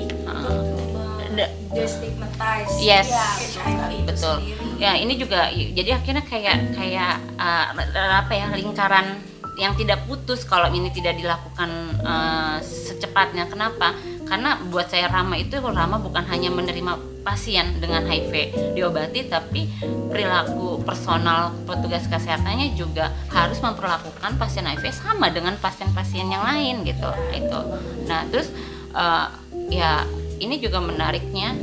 Da- 1.28 1.54
destigmatize 1.70 2.82
Yes. 2.82 3.06
ya, 3.06 3.28
HIV 3.62 4.10
betul 4.10 4.36
sendiri. 4.42 4.66
ya 4.82 4.92
ini 4.98 5.14
juga 5.14 5.46
jadi 5.54 5.90
akhirnya 5.94 6.26
kayak 6.26 6.74
kayak 6.74 7.14
uh, 7.38 7.70
apa 7.94 8.32
ya 8.34 8.46
lingkaran 8.50 9.22
yang 9.54 9.74
tidak 9.74 10.02
putus 10.06 10.42
kalau 10.42 10.66
ini 10.66 10.90
tidak 10.90 11.14
dilakukan 11.14 11.70
uh, 12.02 12.58
secepatnya 12.58 13.46
kenapa 13.46 13.94
karena 14.28 14.60
buat 14.68 14.92
saya 14.92 15.08
Rama 15.08 15.40
itu 15.40 15.56
Rama 15.58 15.96
bukan 15.98 16.22
hanya 16.28 16.52
menerima 16.52 17.24
pasien 17.24 17.80
dengan 17.80 18.04
HIV 18.04 18.52
diobati 18.76 19.28
tapi 19.28 19.68
perilaku 20.08 20.84
personal 20.84 21.52
petugas 21.64 22.04
kesehatannya 22.08 22.76
juga 22.76 23.12
harus 23.32 23.60
memperlakukan 23.60 24.36
pasien 24.36 24.68
HIV 24.68 24.92
sama 24.92 25.32
dengan 25.32 25.56
pasien-pasien 25.60 26.28
yang 26.28 26.44
lain 26.44 26.84
gitu. 26.84 27.10
Itu. 27.32 27.60
Nah 28.08 28.24
terus 28.28 28.52
uh, 28.92 29.32
ya 29.68 30.04
ini 30.40 30.60
juga 30.60 30.80
menariknya 30.80 31.56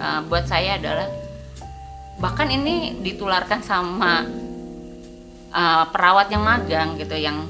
uh, 0.00 0.20
buat 0.24 0.48
saya 0.48 0.80
adalah 0.80 1.08
bahkan 2.20 2.48
ini 2.48 3.00
ditularkan 3.04 3.60
sama 3.60 4.24
uh, 5.52 5.84
perawat 5.88 6.32
yang 6.32 6.44
magang 6.44 6.96
gitu 6.96 7.16
yang 7.16 7.44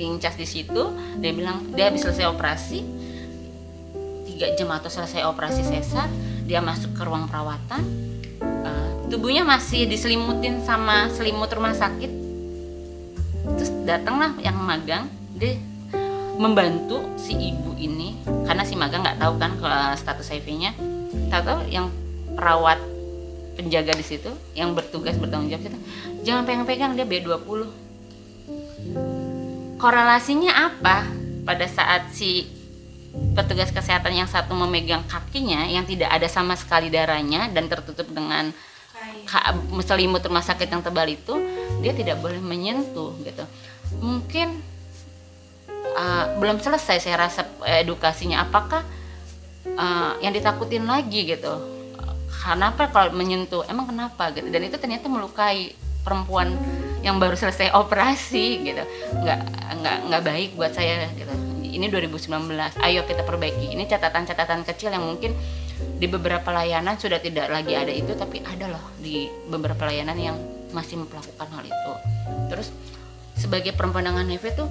incas 0.00 0.36
di 0.40 0.48
situ. 0.48 0.96
Dia 1.20 1.32
bilang 1.36 1.72
dia 1.76 1.92
habis 1.92 2.04
selesai 2.04 2.28
operasi 2.32 2.95
tiga 4.36 4.52
jam 4.52 4.68
atau 4.68 4.92
selesai 4.92 5.24
operasi 5.24 5.64
sesar 5.64 6.12
dia 6.44 6.60
masuk 6.60 6.92
ke 6.92 7.02
ruang 7.08 7.24
perawatan 7.24 7.80
uh, 8.44 9.08
tubuhnya 9.08 9.48
masih 9.48 9.88
diselimutin 9.88 10.60
sama 10.60 11.08
selimut 11.08 11.48
rumah 11.48 11.72
sakit. 11.72 12.12
Terus 13.56 13.70
datanglah 13.88 14.36
yang 14.42 14.58
magang 14.60 15.08
dia 15.32 15.56
membantu 16.36 17.00
si 17.16 17.32
ibu 17.32 17.72
ini 17.80 18.20
karena 18.44 18.60
si 18.66 18.76
magang 18.76 19.00
nggak 19.00 19.16
tahu 19.16 19.40
kan 19.40 19.56
ke 19.56 19.70
status 19.96 20.28
HIV-nya 20.28 20.76
tahu-tahu 21.32 21.64
yang 21.72 21.88
perawat 22.36 22.76
penjaga 23.56 23.96
di 23.96 24.04
situ 24.04 24.28
yang 24.52 24.76
bertugas 24.76 25.16
bertanggung 25.16 25.48
jawab 25.48 25.72
itu 25.72 25.80
jangan 26.28 26.44
pegang-pegang 26.44 26.92
dia 26.92 27.08
B20 27.08 27.72
korelasinya 29.80 30.52
apa 30.68 31.08
pada 31.48 31.64
saat 31.64 32.12
si 32.12 32.44
petugas 33.36 33.68
kesehatan 33.68 34.16
yang 34.16 34.28
satu 34.28 34.56
memegang 34.56 35.04
kakinya 35.04 35.68
yang 35.68 35.84
tidak 35.84 36.08
ada 36.08 36.28
sama 36.28 36.56
sekali 36.56 36.88
darahnya 36.88 37.48
dan 37.52 37.68
tertutup 37.68 38.08
dengan 38.08 38.52
selimut 39.84 40.24
rumah 40.24 40.44
sakit 40.44 40.70
yang 40.70 40.80
tebal 40.80 41.04
itu 41.08 41.34
dia 41.84 41.92
tidak 41.92 42.20
boleh 42.22 42.40
menyentuh 42.40 43.12
gitu. 43.20 43.44
Mungkin 44.00 44.60
uh, 45.96 46.24
belum 46.40 46.60
selesai 46.64 47.04
saya 47.04 47.16
rasa 47.28 47.44
edukasinya 47.64 48.46
apakah 48.46 48.80
uh, 49.76 50.16
yang 50.24 50.32
ditakutin 50.32 50.88
lagi 50.88 51.28
gitu? 51.28 51.52
Kenapa 52.30 52.88
kalau 52.88 53.12
menyentuh? 53.12 53.66
Emang 53.66 53.90
kenapa 53.90 54.30
gitu? 54.32 54.46
Dan 54.48 54.62
itu 54.64 54.78
ternyata 54.78 55.10
melukai 55.10 55.74
perempuan 56.06 56.54
yang 57.02 57.18
baru 57.18 57.34
selesai 57.34 57.74
operasi 57.74 58.62
gitu. 58.62 58.84
Nggak 59.20 59.40
nggak 59.82 59.96
nggak 60.08 60.22
baik 60.22 60.50
buat 60.54 60.72
saya 60.72 61.10
gitu 61.18 61.55
ini 61.76 61.92
2019 61.92 62.80
ayo 62.80 63.04
kita 63.04 63.22
perbaiki. 63.22 63.76
Ini 63.76 63.84
catatan-catatan 63.84 64.64
kecil 64.64 64.90
yang 64.96 65.04
mungkin 65.04 65.36
di 66.00 66.08
beberapa 66.08 66.48
layanan 66.48 66.96
sudah 66.96 67.20
tidak 67.20 67.52
lagi 67.52 67.76
ada 67.76 67.92
itu 67.92 68.16
tapi 68.16 68.40
ada 68.40 68.72
loh 68.72 68.84
di 68.96 69.28
beberapa 69.52 69.84
layanan 69.84 70.16
yang 70.16 70.36
masih 70.72 70.96
melakukan 70.96 71.48
hal 71.52 71.64
itu. 71.68 71.92
Terus 72.48 72.68
sebagai 73.36 73.76
perempuan 73.76 74.08
dengan 74.08 74.24
HIV 74.26 74.56
tuh 74.56 74.68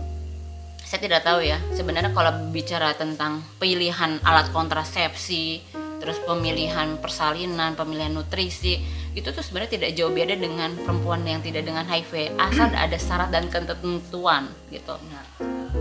saya 0.81 0.99
tidak 1.01 1.21
tahu 1.21 1.45
ya. 1.45 1.61
Sebenarnya 1.77 2.09
kalau 2.09 2.49
bicara 2.49 2.97
tentang 2.97 3.45
pilihan 3.61 4.17
alat 4.25 4.49
kontrasepsi 4.49 5.61
terus 6.05 6.21
pemilihan 6.21 7.01
persalinan 7.01 7.73
pemilihan 7.73 8.13
nutrisi 8.13 8.77
itu 9.17 9.25
tuh 9.31 9.41
sebenarnya 9.41 9.79
tidak 9.79 9.91
jauh 9.97 10.13
beda 10.13 10.37
dengan 10.37 10.75
perempuan 10.77 11.25
yang 11.25 11.41
tidak 11.41 11.65
dengan 11.65 11.87
HIV 11.87 12.35
asal 12.37 12.69
ada 12.75 12.97
syarat 12.99 13.33
dan 13.33 13.47
ketentuan 13.49 14.51
gitu 14.69 14.93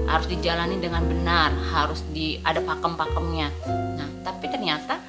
harus 0.05 0.27
dijalani 0.29 0.79
dengan 0.79 1.03
benar 1.05 1.51
harus 1.73 2.05
di 2.13 2.39
ada 2.45 2.61
pakem-pakemnya. 2.61 3.49
Nah 3.99 4.09
tapi 4.25 4.47
ternyata 4.49 5.01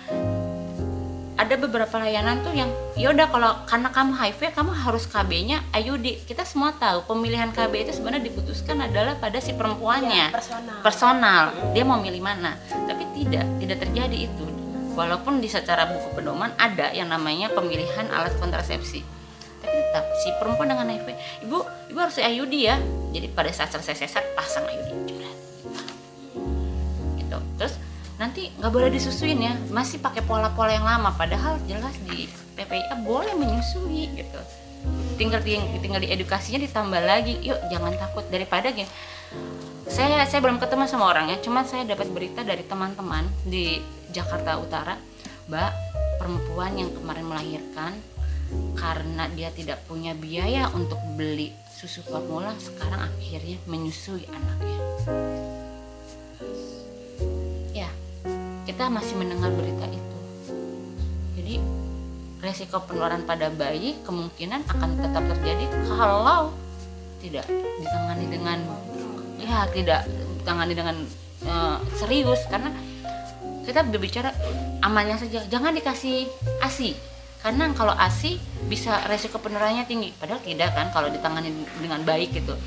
ada 1.36 1.55
beberapa 1.59 1.99
layanan 1.99 2.39
tuh 2.47 2.55
yang 2.55 2.71
yaudah 2.95 3.27
kalau 3.27 3.51
karena 3.67 3.91
kamu 3.91 4.11
HIV 4.15 4.41
kamu 4.55 4.71
harus 4.71 5.03
KB-nya 5.03 5.67
IUD 5.75 6.23
kita 6.23 6.47
semua 6.47 6.71
tahu 6.79 7.03
pemilihan 7.03 7.51
KB 7.51 7.86
itu 7.86 7.91
sebenarnya 7.91 8.31
diputuskan 8.31 8.79
adalah 8.79 9.19
pada 9.19 9.43
si 9.43 9.51
perempuannya. 9.51 10.31
Personal. 10.31 10.79
personal. 10.79 11.43
Dia 11.75 11.83
mau 11.83 11.99
milih 11.99 12.23
mana. 12.23 12.55
Tapi 12.88 13.03
tidak 13.19 13.43
tidak 13.59 13.77
terjadi 13.83 14.17
itu. 14.31 14.45
Walaupun 14.95 15.43
di 15.43 15.51
secara 15.51 15.91
buku 15.91 16.15
pedoman 16.15 16.55
ada 16.55 16.95
yang 16.95 17.11
namanya 17.11 17.51
pemilihan 17.51 18.07
alat 18.15 18.31
kontrasepsi 18.39 19.03
tetap 19.66 20.05
si 20.24 20.30
perempuan 20.38 20.72
dengan 20.72 20.88
HIV 20.88 21.09
ibu 21.45 21.66
ibu 21.91 21.97
harus 21.99 22.18
IUD 22.20 22.53
ya. 22.55 22.78
Jadi 23.16 23.28
pada 23.32 23.51
saat 23.51 23.72
selesai 23.72 24.05
sesar 24.05 24.24
pasang 24.36 24.66
IUD 24.68 25.16
gitu. 27.20 27.38
Terus 27.59 27.74
nanti 28.16 28.51
nggak 28.59 28.72
boleh 28.72 28.89
disusuin 28.91 29.39
ya. 29.39 29.53
Masih 29.72 29.99
pakai 29.99 30.24
pola-pola 30.24 30.72
yang 30.72 30.88
lama. 30.88 31.11
Padahal 31.16 31.59
jelas 31.68 31.95
di 32.03 32.28
PPIA 32.55 32.95
boleh 33.03 33.36
menyusui 33.36 34.11
gitu. 34.16 34.41
Tinggal 35.16 35.41
di, 35.41 35.57
tinggal 35.82 36.03
di 36.03 36.11
edukasinya 36.11 36.61
ditambah 36.61 37.01
lagi. 37.01 37.39
Yuk 37.41 37.59
jangan 37.72 37.95
takut. 37.95 38.24
Daripada 38.28 38.72
gini. 38.72 38.88
Saya 39.86 40.26
saya 40.26 40.41
belum 40.41 40.57
ketemu 40.57 40.89
sama 40.89 41.13
orangnya 41.13 41.38
cuma 41.45 41.61
saya 41.61 41.86
dapat 41.86 42.09
berita 42.09 42.41
dari 42.41 42.66
teman-teman 42.66 43.30
di 43.45 43.78
Jakarta 44.09 44.57
Utara. 44.57 44.97
Mbak 45.45 45.72
perempuan 46.18 46.74
yang 46.74 46.89
kemarin 46.89 47.26
melahirkan 47.30 47.93
karena 48.76 49.26
dia 49.34 49.50
tidak 49.50 49.82
punya 49.89 50.14
biaya 50.14 50.70
untuk 50.76 51.00
beli 51.18 51.50
susu 51.76 52.06
formula 52.06 52.56
sekarang 52.56 53.10
akhirnya 53.10 53.58
menyusui 53.68 54.24
anaknya. 54.30 54.80
Ya 57.76 57.89
kita 58.64 58.88
masih 58.88 59.16
mendengar 59.20 59.52
berita 59.52 59.86
itu. 59.89 60.18
Jadi 61.36 61.56
resiko 62.39 62.80
penularan 62.86 63.26
pada 63.26 63.50
bayi 63.52 63.98
kemungkinan 64.06 64.64
akan 64.70 64.89
tetap 65.02 65.24
terjadi 65.36 65.66
kalau 65.89 66.54
tidak 67.20 67.46
ditangani 67.82 68.26
dengan 68.30 68.60
ya 69.41 69.66
tidak 69.74 70.06
ditangani 70.41 70.74
dengan 70.78 70.96
eh, 71.43 71.78
serius. 71.98 72.46
Karena 72.48 72.70
kita 73.66 73.82
berbicara 73.82 74.30
amannya 74.86 75.18
saja. 75.18 75.41
Jangan 75.50 75.74
dikasih 75.74 76.30
asi 76.62 77.14
karena 77.46 77.70
kalau 77.78 77.93
asi 77.93 78.41
bisa 78.66 79.06
resiko 79.06 79.38
penularannya 79.38 79.86
tinggi. 79.86 80.10
Padahal 80.18 80.41
tidak 80.41 80.74
kan 80.74 80.89
kalau 80.89 81.14
ditangani 81.14 81.54
dengan 81.78 82.02
baik 82.02 82.34
gitu. 82.34 82.58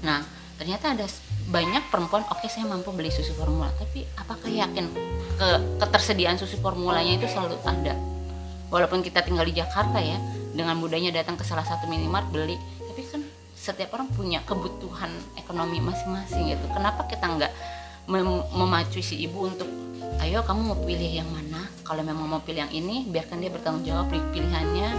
Nah 0.00 0.24
ternyata 0.56 0.96
ada 0.96 1.04
banyak 1.52 1.92
perempuan 1.92 2.24
oke 2.32 2.48
saya 2.48 2.64
mampu 2.64 2.88
beli 2.96 3.12
susu 3.12 3.36
formula. 3.36 3.68
Tapi 3.76 4.08
apakah 4.16 4.48
yakin 4.48 4.88
ke 5.36 5.48
ketersediaan 5.76 6.40
susu 6.40 6.56
formulanya 6.64 7.20
itu 7.20 7.28
selalu 7.28 7.60
ada? 7.68 7.92
Walaupun 8.72 9.04
kita 9.04 9.20
tinggal 9.20 9.44
di 9.44 9.60
Jakarta 9.60 10.00
ya 10.00 10.16
dengan 10.56 10.80
mudahnya 10.80 11.12
datang 11.12 11.36
ke 11.36 11.44
salah 11.44 11.68
satu 11.68 11.84
minimart 11.84 12.32
beli. 12.32 12.56
Tapi 12.80 13.04
kan 13.12 13.20
setiap 13.52 13.92
orang 13.92 14.08
punya 14.08 14.40
kebutuhan 14.48 15.12
ekonomi 15.36 15.84
masing-masing 15.84 16.48
gitu. 16.48 16.64
Kenapa 16.72 17.04
kita 17.12 17.28
nggak 17.28 17.52
mem- 18.08 18.48
memacu 18.56 19.04
si 19.04 19.20
ibu 19.20 19.52
untuk 19.52 19.68
ayo 20.24 20.40
kamu 20.48 20.72
mau 20.72 20.78
pilih 20.80 21.20
yang 21.20 21.28
mana 21.28 21.65
kalau 21.86 22.02
memang 22.02 22.26
mau 22.26 22.42
pilih 22.42 22.66
yang 22.66 22.74
ini 22.74 23.06
biarkan 23.06 23.38
dia 23.38 23.50
bertanggung 23.54 23.86
jawab 23.86 24.10
pilihannya 24.10 24.90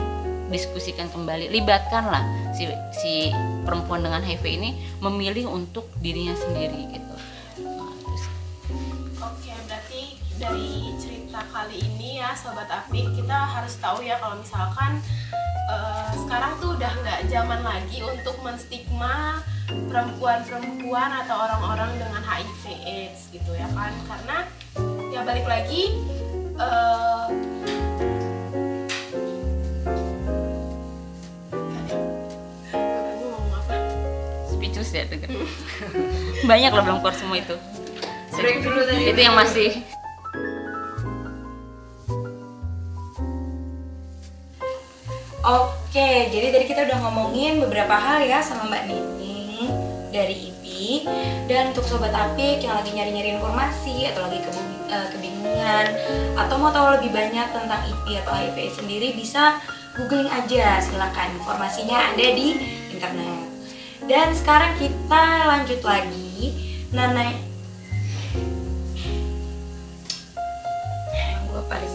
diskusikan 0.47 1.11
kembali 1.11 1.51
libatkanlah 1.51 2.23
si 2.55 2.71
si 2.95 3.29
perempuan 3.67 3.99
dengan 3.99 4.23
HIV 4.23 4.43
ini 4.47 4.69
memilih 5.03 5.51
untuk 5.51 5.91
dirinya 5.99 6.31
sendiri 6.39 6.87
gitu. 6.87 7.15
Oke, 9.19 9.51
berarti 9.67 10.15
dari 10.39 10.95
cerita 10.95 11.43
kali 11.51 11.83
ini 11.83 12.23
ya 12.23 12.31
Sobat 12.31 12.71
Apik 12.71 13.11
kita 13.19 13.35
harus 13.35 13.75
tahu 13.83 13.99
ya 13.99 14.15
kalau 14.23 14.39
misalkan 14.39 15.03
eh, 15.67 16.09
sekarang 16.15 16.55
tuh 16.63 16.79
udah 16.79 16.91
nggak 17.03 17.21
zaman 17.27 17.61
lagi 17.67 17.99
untuk 18.07 18.39
menstigma 18.39 19.43
perempuan-perempuan 19.67 21.11
atau 21.27 21.35
orang-orang 21.43 21.91
dengan 21.99 22.23
HIV 22.23 22.63
AIDS 22.87 23.27
gitu 23.35 23.51
ya 23.51 23.67
kan? 23.75 23.91
Karena 24.07 24.47
ya 25.11 25.27
balik 25.27 25.43
lagi 25.43 25.91
speechless 34.49 34.91
ya 34.93 35.05
tuh 35.05 35.19
banyak 36.49 36.71
loh 36.73 36.83
belum 36.83 36.97
keluar 37.01 37.15
semua 37.17 37.37
itu. 37.37 37.55
Itu 38.37 39.19
yang 39.21 39.33
masih. 39.33 39.81
Oke, 45.47 46.27
jadi 46.27 46.51
tadi 46.51 46.65
kita 46.67 46.83
udah 46.91 46.97
ngomongin 47.07 47.63
beberapa 47.63 47.95
hal 47.95 48.19
ya 48.27 48.43
sama 48.43 48.67
Mbak 48.67 48.83
Nining. 48.91 49.71
Dari 50.11 50.56
dan 51.47 51.73
untuk 51.73 51.85
sobat 51.89 52.13
Apik 52.13 52.61
yang 52.61 52.77
lagi 52.77 52.93
nyari-nyari 52.93 53.41
informasi 53.41 54.13
atau 54.13 54.29
lagi 54.29 54.45
eh, 54.93 55.07
kebingungan 55.09 55.85
atau 56.37 56.55
mau 56.61 56.69
tahu 56.69 57.01
lebih 57.01 57.11
banyak 57.17 57.47
tentang 57.49 57.81
IPI 57.81 58.13
atau 58.21 58.33
HIPI 58.37 58.69
sendiri 58.77 59.07
bisa 59.17 59.57
googling 59.97 60.29
aja 60.29 60.77
silakan 60.77 61.33
informasinya 61.41 62.13
ada 62.13 62.27
di 62.37 62.53
internet. 62.93 63.49
Dan 64.05 64.31
sekarang 64.37 64.77
kita 64.77 65.23
lanjut 65.49 65.81
lagi. 65.81 66.27
Nana 66.87 67.35
Gua 71.51 71.61
paling 71.67 71.93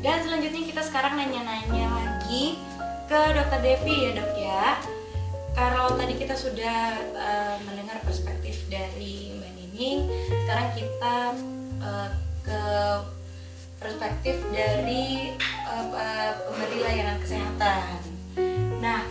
Dan 0.00 0.16
selanjutnya 0.24 0.62
kita 0.64 0.80
sekarang 0.80 1.20
nanya-nanya 1.20 1.84
lagi 1.92 2.09
ke 3.10 3.20
Dokter 3.34 3.58
Devi 3.58 3.96
ya 4.06 4.10
dok 4.14 4.32
ya. 4.38 4.78
Kalau 5.50 5.98
tadi 5.98 6.14
kita 6.14 6.38
sudah 6.38 6.94
eh, 7.10 7.56
mendengar 7.66 7.98
perspektif 8.06 8.70
dari 8.70 9.34
Mbak 9.34 9.50
Nining, 9.58 9.98
sekarang 10.46 10.68
kita 10.78 11.16
eh, 11.82 12.08
ke 12.46 12.62
perspektif 13.82 14.38
dari 14.54 15.34
eh, 15.34 16.32
pemberi 16.46 16.78
layanan 16.86 17.18
kesehatan. 17.18 17.98
Nah, 18.78 19.02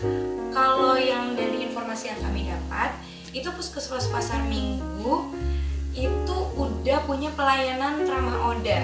kalau 0.56 0.96
yang 0.96 1.36
dari 1.36 1.68
informasi 1.68 2.16
yang 2.16 2.20
kami 2.24 2.48
dapat, 2.48 2.96
itu 3.36 3.52
puskesmas 3.52 4.08
pasar 4.10 4.42
minggu 4.48 5.36
itu 5.92 6.38
udah 6.56 7.04
punya 7.04 7.30
pelayanan 7.36 8.08
ramah 8.08 8.56
oda. 8.56 8.80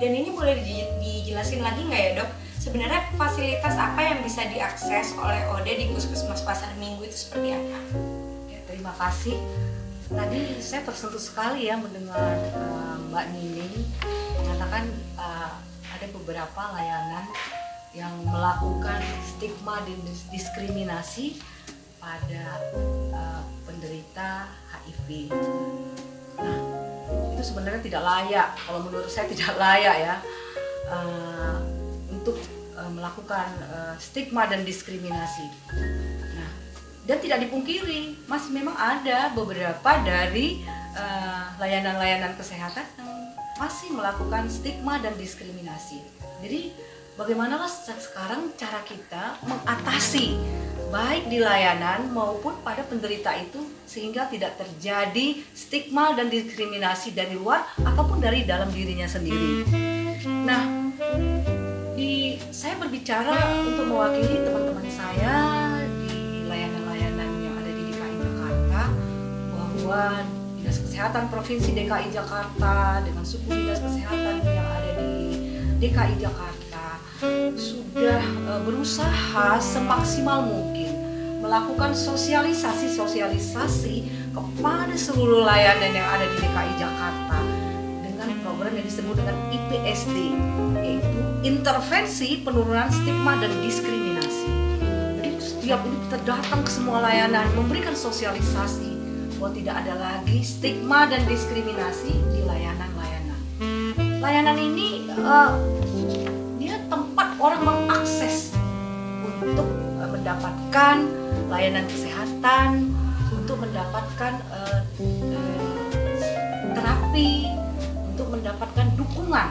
Dan 0.00 0.10
ini 0.12 0.30
boleh 0.32 0.60
di- 0.60 0.92
dijelasin 1.00 1.64
lagi 1.64 1.88
nggak 1.88 2.02
ya 2.04 2.12
dok? 2.22 2.30
Sebenarnya 2.60 3.08
fasilitas 3.16 3.72
apa 3.72 4.04
yang 4.04 4.20
bisa 4.20 4.44
diakses 4.44 5.16
oleh 5.16 5.48
ODA 5.48 5.80
di 5.80 5.88
puskesmas 5.96 6.44
pasar 6.44 6.68
minggu 6.76 7.08
itu 7.08 7.16
seperti 7.16 7.56
apa? 7.56 7.78
Ya, 8.52 8.60
terima 8.68 8.92
kasih. 9.00 9.32
Tadi 10.12 10.60
saya 10.60 10.84
tersentuh 10.84 11.16
sekali 11.16 11.72
ya 11.72 11.80
mendengar 11.80 12.36
eh, 12.36 12.96
Mbak 13.08 13.26
Nining 13.32 13.80
mengatakan 14.44 14.92
eh, 15.16 15.52
ada 15.88 16.06
beberapa 16.12 16.62
layanan 16.76 17.24
yang 17.96 18.12
melakukan 18.28 19.00
stigma 19.24 19.80
dan 19.80 19.96
dis- 20.04 20.28
diskriminasi 20.28 21.40
pada 21.96 22.60
eh, 23.08 23.42
penderita 23.64 24.52
HIV. 24.68 25.32
Nah, 26.36 26.60
itu 27.32 27.40
sebenarnya 27.40 27.80
tidak 27.80 28.04
layak. 28.04 28.52
Kalau 28.68 28.84
menurut 28.84 29.08
saya 29.08 29.24
tidak 29.32 29.56
layak 29.56 29.96
ya 29.96 30.14
eh, 30.92 31.79
untuk 32.20 32.36
eh, 32.76 32.90
melakukan 32.92 33.48
eh, 33.64 33.94
stigma 33.96 34.44
dan 34.44 34.62
diskriminasi. 34.62 35.46
Nah, 36.36 36.50
dan 37.08 37.16
tidak 37.18 37.48
dipungkiri 37.48 38.28
masih 38.28 38.52
memang 38.52 38.76
ada 38.76 39.32
beberapa 39.32 39.90
dari 40.04 40.60
eh, 40.94 41.44
layanan-layanan 41.56 42.36
kesehatan 42.36 42.84
yang 43.00 43.10
masih 43.56 43.92
melakukan 43.96 44.48
stigma 44.52 45.00
dan 45.00 45.16
diskriminasi. 45.16 46.04
Jadi 46.44 46.76
bagaimana 47.16 47.60
sekarang 47.68 48.52
cara 48.56 48.80
kita 48.84 49.36
mengatasi 49.44 50.36
baik 50.90 51.30
di 51.30 51.38
layanan 51.38 52.10
maupun 52.10 52.56
pada 52.66 52.82
penderita 52.82 53.30
itu 53.38 53.62
sehingga 53.86 54.26
tidak 54.26 54.58
terjadi 54.58 55.38
stigma 55.54 56.18
dan 56.18 56.26
diskriminasi 56.26 57.14
dari 57.14 57.38
luar 57.38 57.62
ataupun 57.78 58.18
dari 58.18 58.42
dalam 58.42 58.72
dirinya 58.74 59.06
sendiri. 59.06 59.62
Nah, 60.26 60.62
di 62.00 62.40
saya 62.48 62.80
berbicara 62.80 63.60
untuk 63.60 63.92
mewakili 63.92 64.40
teman-teman 64.40 64.88
saya 64.88 65.36
di 66.08 66.48
layanan-layanan 66.48 67.28
yang 67.44 67.52
ada 67.60 67.76
di 67.76 67.92
DKI 67.92 68.16
Jakarta 68.24 68.88
bahwa 69.52 70.24
Dinas 70.56 70.80
Kesehatan 70.80 71.28
Provinsi 71.28 71.76
DKI 71.76 72.08
Jakarta 72.08 73.04
dengan 73.04 73.20
suku 73.20 73.52
Dinas 73.52 73.84
Kesehatan 73.84 74.40
yang 74.40 74.64
ada 74.64 74.96
di 74.96 75.44
DKI 75.76 76.24
Jakarta 76.24 77.04
sudah 77.60 78.24
eh, 78.24 78.60
berusaha 78.64 79.60
semaksimal 79.60 80.48
mungkin 80.48 80.96
melakukan 81.44 81.92
sosialisasi-sosialisasi 81.92 84.08
kepada 84.32 84.96
seluruh 84.96 85.44
layanan 85.44 85.92
yang 85.92 86.08
ada 86.08 86.24
di 86.32 86.48
DKI 86.48 86.80
Jakarta 86.80 87.59
dengan 88.20 88.36
program 88.44 88.72
yang 88.76 88.86
disebut 88.86 89.16
dengan 89.16 89.36
IPSD 89.48 90.16
yaitu 90.84 91.20
intervensi 91.40 92.44
penurunan 92.44 92.92
stigma 92.92 93.40
dan 93.40 93.52
diskriminasi. 93.64 94.50
Jadi 95.16 95.30
setiap 95.40 95.80
ini 95.88 95.96
kita 96.08 96.18
datang 96.28 96.60
ke 96.60 96.70
semua 96.70 97.00
layanan 97.00 97.48
memberikan 97.56 97.96
sosialisasi 97.96 98.92
bahwa 99.40 99.56
tidak 99.56 99.74
ada 99.80 99.94
lagi 99.96 100.44
stigma 100.44 101.08
dan 101.08 101.24
diskriminasi 101.24 102.12
di 102.12 102.40
layanan-layanan. 102.44 103.40
Layanan 104.20 104.56
ini 104.60 105.08
eh, 105.08 105.50
dia 106.60 106.76
tempat 106.92 107.40
orang 107.40 107.64
mengakses 107.64 108.52
untuk 109.40 109.68
eh, 109.96 110.10
mendapatkan 110.12 110.96
layanan 111.48 111.88
kesehatan, 111.88 112.92
untuk 113.32 113.64
mendapatkan 113.64 114.32
eh, 114.52 114.80
terapi, 116.76 117.59
mendapatkan 118.30 118.86
dukungan 118.94 119.48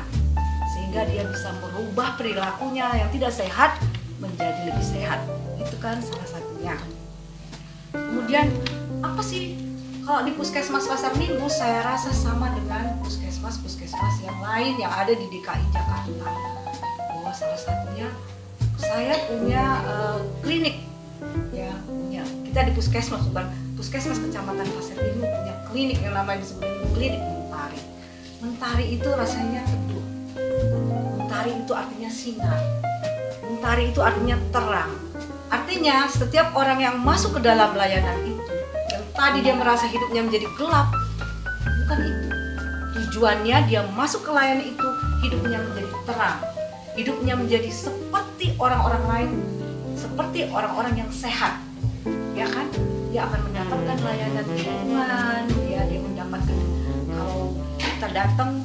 sehingga 0.74 1.06
dia 1.06 1.28
bisa 1.28 1.54
merubah 1.60 2.16
perilakunya 2.16 2.88
yang 3.06 3.10
tidak 3.14 3.36
sehat 3.36 3.78
menjadi 4.18 4.72
lebih 4.72 4.86
sehat. 4.86 5.20
Itu 5.60 5.76
kan 5.78 6.00
salah 6.02 6.28
satunya. 6.28 6.76
Kemudian 7.94 8.50
apa 9.04 9.22
sih 9.22 9.60
kalau 10.04 10.26
di 10.26 10.34
puskesmas 10.34 10.90
pasar 10.90 11.14
minggu 11.20 11.46
saya 11.46 11.86
rasa 11.86 12.10
sama 12.10 12.50
dengan 12.58 12.98
puskesmas 13.06 13.62
puskesmas 13.62 14.16
yang 14.26 14.40
lain 14.42 14.82
yang 14.82 14.90
ada 14.90 15.14
di 15.14 15.26
DKI 15.30 15.66
Jakarta. 15.70 16.30
Bahwa 17.14 17.32
salah 17.36 17.60
satunya 17.60 18.10
saya 18.80 19.14
punya 19.28 19.64
eh, 19.86 20.20
klinik 20.42 20.76
ya 21.52 21.70
punya 21.84 22.24
kita 22.48 22.60
di 22.66 22.72
puskesmas 22.74 23.22
bukan 23.30 23.46
puskesmas 23.76 24.18
kecamatan 24.18 24.66
pasar 24.66 24.98
minggu 24.98 25.24
punya 25.24 25.54
klinik 25.70 26.00
yang 26.00 26.16
namanya 26.16 26.42
disebut 26.42 26.68
klinik 26.96 27.22
mentari. 27.22 27.99
Mentari 28.40 28.96
itu 28.96 29.10
rasanya 29.12 29.68
teduh. 29.68 30.06
Mentari 31.20 31.52
itu 31.60 31.72
artinya 31.76 32.10
sinar. 32.12 32.60
Mentari 33.44 33.92
itu 33.92 34.00
artinya 34.00 34.40
terang. 34.56 34.92
Artinya 35.52 36.08
setiap 36.08 36.56
orang 36.56 36.80
yang 36.80 36.96
masuk 37.04 37.36
ke 37.36 37.42
dalam 37.44 37.76
layanan 37.76 38.16
itu 38.24 38.40
yang 38.90 39.04
tadi 39.12 39.44
dia 39.44 39.56
merasa 39.58 39.86
hidupnya 39.86 40.26
menjadi 40.26 40.48
gelap 40.58 40.88
bukan 41.90 42.00
itu 42.06 42.28
tujuannya 42.94 43.58
dia 43.66 43.82
masuk 43.98 44.22
ke 44.26 44.32
layanan 44.34 44.66
itu 44.66 44.88
hidupnya 45.26 45.58
menjadi 45.62 45.90
terang 46.06 46.40
hidupnya 46.94 47.34
menjadi 47.38 47.70
seperti 47.70 48.54
orang-orang 48.62 49.04
lain 49.10 49.32
seperti 49.98 50.50
orang-orang 50.54 50.94
yang 51.06 51.10
sehat 51.10 51.58
ya 52.38 52.46
kan 52.46 52.70
dia 53.10 53.26
akan 53.26 53.42
mendapatkan 53.50 53.98
layanan 54.06 54.46
lingkungan 54.54 55.44
dia 55.66 55.82
dia 55.90 56.00
mendapatkan 56.02 56.69
kita 58.00 58.16
datang 58.16 58.64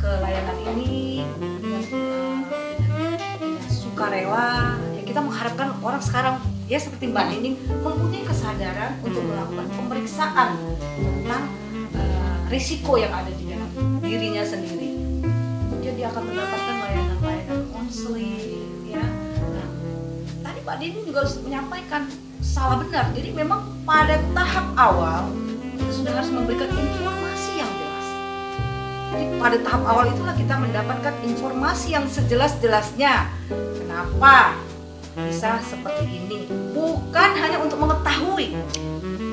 ke 0.00 0.08
layanan 0.24 0.56
ini 0.72 1.20
dengan, 1.36 1.84
eh, 1.92 2.40
dengan, 2.80 3.12
dengan 3.36 3.68
sukarela 3.68 4.80
ya 4.96 5.02
kita 5.04 5.20
mengharapkan 5.20 5.76
orang 5.84 6.00
sekarang 6.00 6.40
ya 6.72 6.80
seperti 6.80 7.12
Mbak 7.12 7.24
Nining 7.36 7.60
mempunyai 7.68 8.24
kesadaran 8.24 8.96
untuk 9.04 9.28
melakukan 9.28 9.68
pemeriksaan 9.76 10.56
tentang 10.96 11.52
eh, 11.92 12.36
risiko 12.48 12.96
yang 12.96 13.12
ada 13.12 13.28
di 13.36 13.44
dalam 13.44 13.68
dirinya 14.00 14.40
sendiri. 14.40 15.20
Kemudian 15.68 15.92
dia 15.92 16.08
akan 16.08 16.32
mendapatkan 16.32 16.76
layanan-layanan 16.80 17.60
konseling 17.76 18.88
ya. 18.88 19.04
Nah, 19.52 19.68
tadi 20.48 20.60
Pak 20.64 20.76
Dini 20.80 21.00
juga 21.04 21.28
menyampaikan 21.44 22.08
salah 22.40 22.80
benar. 22.80 23.12
Jadi 23.12 23.36
memang 23.36 23.68
pada 23.84 24.16
tahap 24.32 24.64
awal 24.80 25.28
kita 25.76 25.92
sudah 25.92 26.12
harus 26.16 26.32
memberikan 26.32 26.72
informasi. 26.72 27.31
Jadi 29.12 29.24
pada 29.36 29.56
tahap 29.60 29.82
awal 29.84 30.08
itulah 30.08 30.32
kita 30.32 30.56
mendapatkan 30.56 31.14
informasi 31.20 31.92
yang 31.92 32.08
sejelas-jelasnya. 32.08 33.28
Kenapa 33.76 34.56
bisa 35.12 35.60
seperti 35.60 36.08
ini? 36.08 36.48
Bukan 36.72 37.30
hanya 37.36 37.60
untuk 37.60 37.76
mengetahui, 37.76 38.56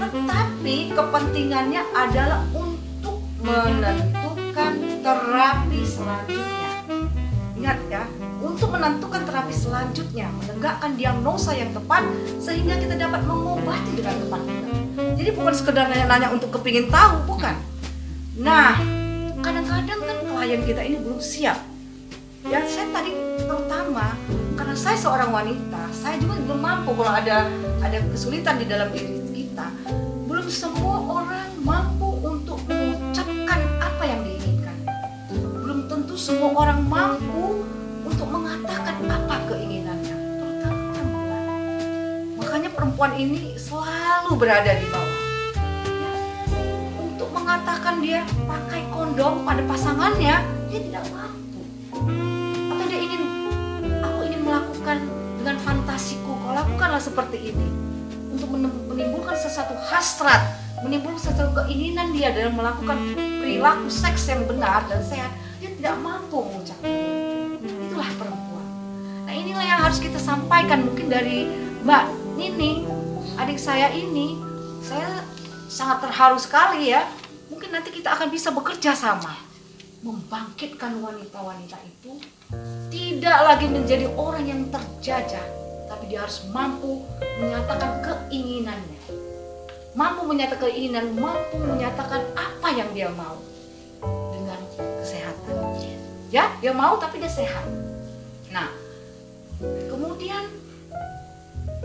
tetapi 0.03 0.91
kepentingannya 0.91 1.81
adalah 1.95 2.43
untuk 2.51 3.23
menentukan 3.39 4.99
terapi 4.99 5.81
selanjutnya. 5.87 6.71
Ingat 7.55 7.79
ya, 7.87 8.03
untuk 8.43 8.75
menentukan 8.75 9.23
terapi 9.23 9.55
selanjutnya, 9.55 10.27
menegakkan 10.43 10.99
diagnosa 10.99 11.55
yang 11.55 11.71
tepat 11.71 12.03
sehingga 12.43 12.75
kita 12.75 12.99
dapat 12.99 13.23
mengobati 13.23 13.95
dengan 13.95 14.15
tepat. 14.27 14.41
Jadi 15.15 15.29
bukan 15.31 15.55
sekedar 15.55 15.87
nanya-nanya 15.87 16.35
untuk 16.35 16.51
kepingin 16.59 16.91
tahu, 16.91 17.23
bukan. 17.23 17.55
Nah, 18.39 18.98
kadang-kadang 19.39 19.99
kan 20.03 20.17
klien 20.27 20.61
kita 20.63 20.81
ini 20.83 20.97
belum 20.99 21.19
siap. 21.19 21.57
Ya 22.47 22.63
saya 22.63 22.87
tadi 22.95 23.11
terutama 23.39 24.15
karena 24.55 24.75
saya 24.75 24.95
seorang 24.95 25.29
wanita 25.31 25.91
saya 25.91 26.15
juga 26.19 26.39
belum 26.39 26.59
mampu 26.59 26.95
kalau 26.95 27.11
ada 27.11 27.47
ada 27.83 27.97
kesulitan 28.11 28.59
di 28.59 28.65
dalam 28.67 28.89
diri 28.91 29.19
kita. 29.35 29.67
Belum 30.27 30.47
semua 30.47 31.03
orang 31.03 31.51
mampu 31.59 32.19
untuk 32.23 32.59
mengucapkan 32.67 33.59
apa 33.79 34.03
yang 34.07 34.21
diinginkan. 34.23 34.77
Belum 35.31 35.87
tentu 35.87 36.15
semua 36.15 36.55
orang 36.55 36.79
mampu 36.87 37.63
untuk 38.07 38.27
mengatakan 38.31 38.95
apa 39.05 39.35
keinginannya 39.51 40.15
terutama 40.39 40.79
perempuan. 40.95 41.43
Makanya 42.39 42.69
perempuan 42.71 43.11
ini 43.19 43.55
selalu 43.59 44.31
berada 44.39 44.71
di 44.73 44.87
bawah 44.87 45.08
mengatakan 47.49 47.97
dia 47.97 48.21
pakai 48.45 48.85
kondom 48.93 49.41
pada 49.41 49.65
pasangannya 49.65 50.37
dia 50.69 50.79
tidak 50.85 51.01
mampu. 51.09 51.65
Atau 52.69 52.85
dia 52.85 52.99
ingin 53.01 53.21
aku 54.05 54.19
ingin 54.29 54.41
melakukan 54.45 54.97
dengan 55.41 55.57
fantasiku? 55.65 56.29
Kau 56.45 56.53
lakukanlah 56.53 57.01
seperti 57.01 57.49
ini 57.49 57.65
untuk 58.29 58.53
menimbulkan 58.53 59.33
sesuatu 59.33 59.73
hasrat 59.89 60.61
menimbulkan 60.85 61.17
sesuatu 61.17 61.65
keinginan 61.65 62.13
dia 62.13 62.29
dalam 62.37 62.53
melakukan 62.53 63.17
perilaku 63.17 63.89
seks 63.89 64.29
yang 64.29 64.45
benar 64.45 64.85
dan 64.85 65.01
sehat. 65.01 65.33
Dia 65.57 65.73
tidak 65.73 65.97
mampu 66.05 66.45
mengucapkan 66.45 66.85
itu. 66.85 67.65
itulah 67.65 68.13
perempuan. 68.13 68.65
Nah 69.25 69.33
inilah 69.33 69.65
yang 69.65 69.81
harus 69.89 69.97
kita 69.97 70.21
sampaikan 70.21 70.85
mungkin 70.85 71.09
dari 71.09 71.49
Mbak 71.81 72.03
Nini 72.37 72.85
adik 73.41 73.57
saya 73.57 73.89
ini. 73.89 74.37
Saya 74.85 75.25
sangat 75.65 76.05
terharu 76.05 76.37
sekali 76.37 76.93
ya 76.93 77.09
mungkin 77.49 77.73
nanti 77.73 77.89
kita 77.89 78.13
akan 78.15 78.29
bisa 78.29 78.53
bekerja 78.53 78.93
sama. 78.93 79.33
Membangkitkan 79.99 80.95
wanita-wanita 81.03 81.75
itu 81.83 82.23
tidak 82.87 83.37
lagi 83.43 83.67
menjadi 83.67 84.07
orang 84.15 84.47
yang 84.47 84.61
terjajah 84.71 85.43
tapi 85.89 86.07
dia 86.07 86.23
harus 86.23 86.45
mampu 86.53 87.03
menyatakan 87.19 87.99
keinginannya. 87.99 89.01
Mampu 89.97 90.21
menyatakan 90.23 90.69
keinginan 90.69 91.11
mampu 91.17 91.57
menyatakan 91.59 92.21
apa 92.37 92.67
yang 92.71 92.87
dia 92.95 93.09
mau 93.11 93.35
dengan 94.31 94.61
kesehatan. 95.01 95.57
Ya 96.31 96.47
dia 96.63 96.71
mau 96.71 96.95
tapi 97.01 97.19
dia 97.19 97.27
sehat. 97.27 97.65
Nah 98.53 98.71
kemudian 99.91 100.47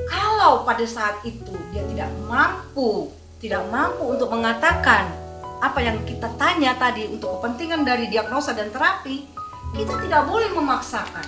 kalau 0.06 0.62
pada 0.62 0.86
saat 0.86 1.18
itu 1.26 1.50
dia 1.74 1.82
tidak 1.90 2.12
mampu 2.30 3.10
tidak 3.42 3.66
mampu 3.72 4.14
untuk 4.14 4.30
mengatakan 4.30 5.23
apa 5.64 5.80
yang 5.80 5.96
kita 6.04 6.28
tanya 6.36 6.76
tadi 6.76 7.08
untuk 7.08 7.40
kepentingan 7.40 7.88
dari 7.88 8.12
diagnosa 8.12 8.52
dan 8.52 8.68
terapi 8.68 9.24
kita 9.72 9.96
tidak 10.04 10.28
boleh 10.28 10.52
memaksakan. 10.52 11.24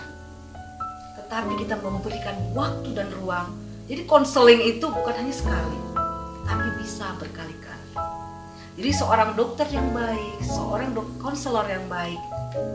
Tetapi 1.16 1.52
kita 1.64 1.80
memberikan 1.80 2.36
waktu 2.52 2.92
dan 2.92 3.08
ruang. 3.16 3.56
Jadi 3.88 4.04
konseling 4.04 4.60
itu 4.76 4.84
bukan 4.92 5.14
hanya 5.16 5.32
sekali 5.32 5.80
tapi 6.44 6.68
bisa 6.78 7.16
berkali-kali. 7.16 7.90
Jadi 8.76 8.90
seorang 8.92 9.32
dokter 9.32 9.64
yang 9.72 9.88
baik 9.96 10.36
seorang 10.44 10.92
konselor 11.16 11.64
yang 11.64 11.88
baik 11.88 12.20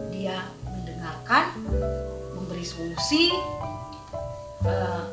dia 0.10 0.42
mendengarkan 0.66 1.62
memberi 2.34 2.66
solusi 2.66 3.30
eh, 4.66 5.06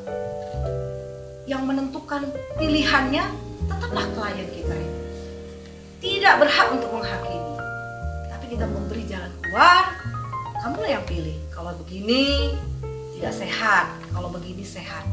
yang 1.45 1.61
menentukan 1.69 2.25
pilihannya 2.57 3.23
tetaplah 3.69 4.05
klien 4.17 4.49
kita 4.49 4.73
ini 4.73 4.98
tidak 5.99 6.33
berhak 6.39 6.67
untuk 6.71 6.89
menghakimi. 6.95 7.55
Tapi 8.31 8.45
kita 8.55 8.65
memberi 8.65 9.03
jalan 9.07 9.31
keluar 9.43 9.83
kamulah 10.63 10.91
yang 10.99 11.05
pilih. 11.05 11.35
Kalau 11.51 11.75
begini 11.83 12.55
tidak 13.19 13.33
sehat. 13.35 13.85
Kalau 14.15 14.31
begini 14.31 14.63
sehat. 14.63 15.03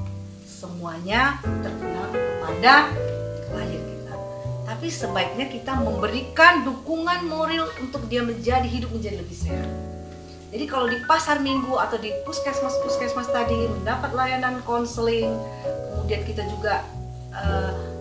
Semuanya 0.46 1.42
terpulang 1.60 2.14
kepada 2.14 2.90
klien 3.50 3.82
kita. 3.82 4.14
Tapi 4.66 4.86
sebaiknya 4.86 5.46
kita 5.50 5.74
memberikan 5.74 6.62
dukungan 6.62 7.26
moral 7.26 7.66
untuk 7.82 8.06
dia 8.06 8.22
menjadi 8.22 8.66
hidup 8.66 8.90
menjadi 8.94 9.20
lebih 9.20 9.36
sehat. 9.36 9.70
Jadi 10.54 10.64
kalau 10.70 10.86
di 10.86 10.96
pasar 11.04 11.42
minggu 11.42 11.74
atau 11.74 11.98
di 11.98 12.14
puskesmas 12.22 12.78
puskesmas 12.80 13.28
tadi 13.28 13.66
mendapat 13.66 14.14
layanan 14.14 14.62
konseling 14.62 15.28
kemudian 15.92 16.22
kita 16.22 16.46
juga 16.48 16.86
eh, 17.34 17.95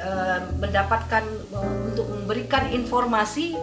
eh, 0.00 0.38
mendapatkan 0.56 1.24
eh, 1.28 1.72
untuk 1.92 2.08
memberikan 2.08 2.72
informasi 2.72 3.54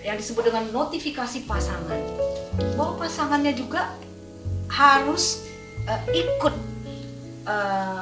yang 0.00 0.16
disebut 0.16 0.48
dengan 0.48 0.64
notifikasi 0.72 1.44
pasangan. 1.44 2.00
Bahwa 2.78 2.96
pasangannya 3.04 3.52
juga 3.52 3.92
harus 4.70 5.44
eh, 5.84 6.02
ikut 6.14 6.54
eh, 7.44 8.00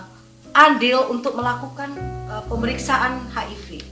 andil 0.53 1.09
untuk 1.09 1.35
melakukan 1.35 1.97
eh, 2.29 2.43
pemeriksaan 2.47 3.25
HIV 3.33 3.85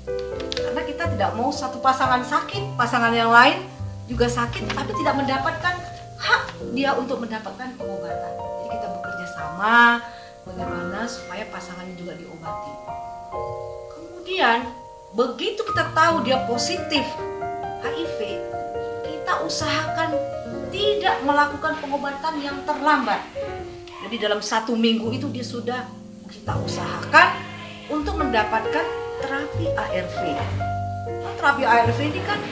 karena 0.57 0.83
kita 0.83 1.05
tidak 1.15 1.31
mau 1.39 1.49
satu 1.55 1.81
pasangan 1.81 2.21
sakit 2.21 2.77
pasangan 2.77 3.15
yang 3.15 3.33
lain 3.33 3.65
juga 4.11 4.29
sakit 4.29 4.77
tapi 4.77 4.93
tidak 5.01 5.15
mendapatkan 5.17 5.75
hak 6.17 6.43
dia 6.73 6.93
untuk 6.97 7.21
mendapatkan 7.23 7.69
pengobatan. 7.77 8.33
Jadi 8.37 8.69
kita 8.77 8.87
bekerja 8.99 9.27
sama 9.37 10.01
bagaimana 10.45 11.05
supaya 11.07 11.45
pasangannya 11.49 11.95
juga 11.97 12.13
diobati 12.17 12.73
kemudian 14.27 14.67
begitu 15.15 15.63
kita 15.63 15.95
tahu 15.95 16.27
dia 16.27 16.43
positif 16.51 17.07
HIV 17.79 18.19
kita 19.07 19.39
usahakan 19.47 20.19
tidak 20.75 21.23
melakukan 21.23 21.79
pengobatan 21.79 22.35
yang 22.43 22.59
terlambat. 22.67 23.23
Jadi 24.03 24.19
dalam 24.19 24.43
satu 24.43 24.75
minggu 24.75 25.15
itu 25.15 25.31
dia 25.31 25.47
sudah 25.47 25.87
kita 26.27 26.59
usahakan 26.59 27.39
untuk 27.87 28.19
mendapatkan 28.19 28.83
terapi 29.23 29.71
ARV 29.79 30.19
Nah, 31.07 31.33
terapi 31.39 31.63
ARV 31.63 31.99
ini 32.03 32.21
kan 32.27 32.43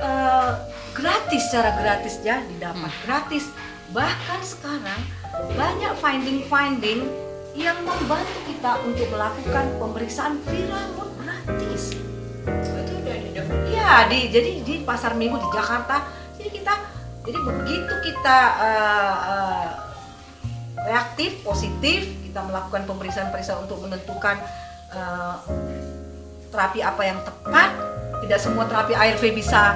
eh, 0.00 0.52
gratis 0.96 1.52
secara 1.52 1.76
gratis 1.84 2.16
ya 2.24 2.40
didapat 2.48 2.96
gratis. 3.04 3.52
Bahkan 3.92 4.40
sekarang 4.40 5.00
banyak 5.52 5.92
finding-finding 6.00 7.04
yang 7.52 7.76
membantu 7.84 8.40
kita 8.48 8.80
untuk 8.88 9.04
melakukan 9.12 9.68
pemeriksaan 9.76 10.40
viral 10.48 11.09
gratis 11.50 11.98
itu 12.46 12.92
udah 13.02 13.14
ada 13.14 13.42
Iya, 13.66 13.92
di 14.06 14.18
jadi 14.30 14.50
di 14.62 14.74
pasar 14.86 15.18
minggu 15.18 15.36
di 15.38 15.48
Jakarta. 15.50 16.06
Jadi 16.38 16.50
kita 16.62 16.74
jadi 17.26 17.38
begitu 17.42 17.94
kita 18.06 18.38
eh, 18.62 19.16
eh, 19.34 19.68
reaktif, 20.86 21.42
positif, 21.42 22.06
kita 22.24 22.40
melakukan 22.46 22.86
pemeriksaan-pemeriksaan 22.86 23.66
untuk 23.66 23.82
menentukan 23.82 24.38
eh, 24.94 25.34
terapi 26.54 26.80
apa 26.86 27.02
yang 27.02 27.18
tepat. 27.26 27.70
Tidak 28.20 28.38
semua 28.38 28.68
terapi 28.68 28.94
ARV 28.94 29.22
bisa 29.34 29.74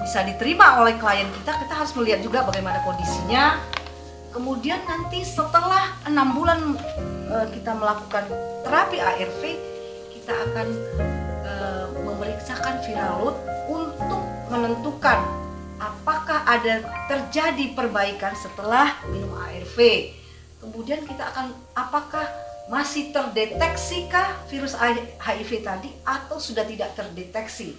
bisa 0.00 0.20
diterima 0.24 0.80
oleh 0.80 0.96
klien 0.96 1.28
kita. 1.40 1.52
Kita 1.64 1.74
harus 1.84 1.92
melihat 2.00 2.20
juga 2.24 2.48
bagaimana 2.48 2.80
kondisinya. 2.82 3.60
Kemudian 4.34 4.82
nanti 4.82 5.22
setelah 5.22 5.94
enam 6.10 6.34
bulan 6.34 6.74
kita 7.54 7.70
melakukan 7.70 8.26
terapi 8.66 8.98
ARV, 8.98 9.42
kita 10.24 10.40
akan 10.40 10.68
eh, 11.44 11.86
memeriksakan 12.00 12.80
viral 12.80 13.12
load 13.20 13.36
untuk 13.68 14.24
menentukan 14.48 15.20
apakah 15.76 16.48
ada 16.48 16.80
terjadi 17.12 17.76
perbaikan 17.76 18.32
setelah 18.32 18.96
minum 19.12 19.36
ARV. 19.36 19.76
Kemudian 20.64 21.04
kita 21.04 21.28
akan 21.28 21.52
apakah 21.76 22.24
masih 22.72 23.12
terdeteksikah 23.12 24.48
virus 24.48 24.72
HIV 25.20 25.60
tadi 25.60 25.92
atau 26.08 26.40
sudah 26.40 26.64
tidak 26.64 26.96
terdeteksi. 26.96 27.76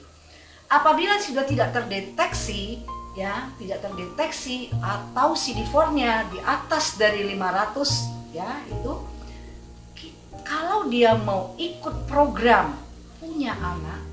Apabila 0.70 1.18
sudah 1.18 1.50
tidak 1.50 1.74
terdeteksi, 1.74 2.86
ya, 3.18 3.50
tidak 3.58 3.82
terdeteksi 3.82 4.70
atau 4.86 5.34
CD4-nya 5.34 6.30
di 6.30 6.38
atas 6.46 6.94
dari 6.94 7.26
500 7.26 8.38
ya, 8.38 8.62
itu 8.70 9.15
kalau 10.46 10.86
dia 10.88 11.18
mau 11.18 11.58
ikut 11.58 12.06
program 12.06 12.78
punya 13.18 13.58
anak 13.58 14.06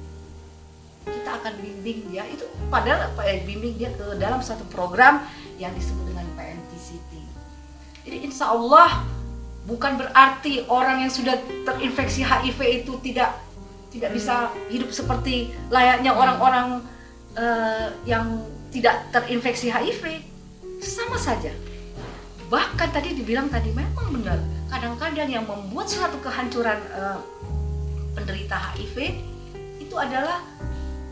kita 1.04 1.30
akan 1.38 1.54
bimbing 1.60 2.08
dia 2.08 2.24
itu 2.26 2.48
padahal 2.72 3.12
bimbing 3.44 3.76
dia 3.76 3.92
ke 3.92 4.16
dalam 4.16 4.40
satu 4.40 4.64
program 4.72 5.22
yang 5.60 5.74
disebut 5.74 6.08
dengan 6.08 6.26
PMTCT. 6.34 7.12
Jadi 8.06 8.16
insya 8.26 8.50
Allah 8.54 9.06
bukan 9.66 9.98
berarti 9.98 10.66
orang 10.66 11.06
yang 11.06 11.12
sudah 11.12 11.38
terinfeksi 11.66 12.26
HIV 12.26 12.82
itu 12.82 12.92
tidak 13.02 13.38
tidak 13.92 14.10
bisa 14.16 14.50
hidup 14.72 14.90
seperti 14.90 15.52
layaknya 15.68 16.16
orang-orang 16.16 16.82
eh, 17.36 17.88
yang 18.08 18.42
tidak 18.72 19.12
terinfeksi 19.12 19.68
HIV 19.68 20.24
sama 20.80 21.20
saja. 21.20 21.52
Bahkan 22.52 22.88
tadi 22.92 23.16
dibilang 23.16 23.48
tadi 23.48 23.72
memang 23.72 24.12
benar 24.12 24.36
kadang-kadang 24.68 25.28
yang 25.28 25.48
membuat 25.48 25.88
suatu 25.88 26.20
kehancuran 26.20 26.76
eh, 26.92 27.18
penderita 28.12 28.76
HIV 28.76 28.96
itu 29.80 29.94
adalah 29.96 30.44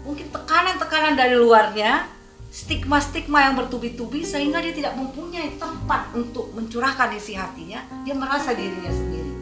mungkin 0.04 0.28
tekanan-tekanan 0.32 1.16
dari 1.16 1.36
luarnya, 1.36 2.08
stigma-stigma 2.52 3.48
yang 3.48 3.54
bertubi-tubi 3.56 4.20
sehingga 4.24 4.60
dia 4.60 4.72
tidak 4.72 4.96
mempunyai 4.96 5.56
tempat 5.56 6.12
untuk 6.12 6.52
mencurahkan 6.52 7.12
isi 7.16 7.36
hatinya, 7.36 7.84
dia 8.04 8.12
merasa 8.16 8.52
dirinya 8.52 8.92
sendiri. 8.92 9.32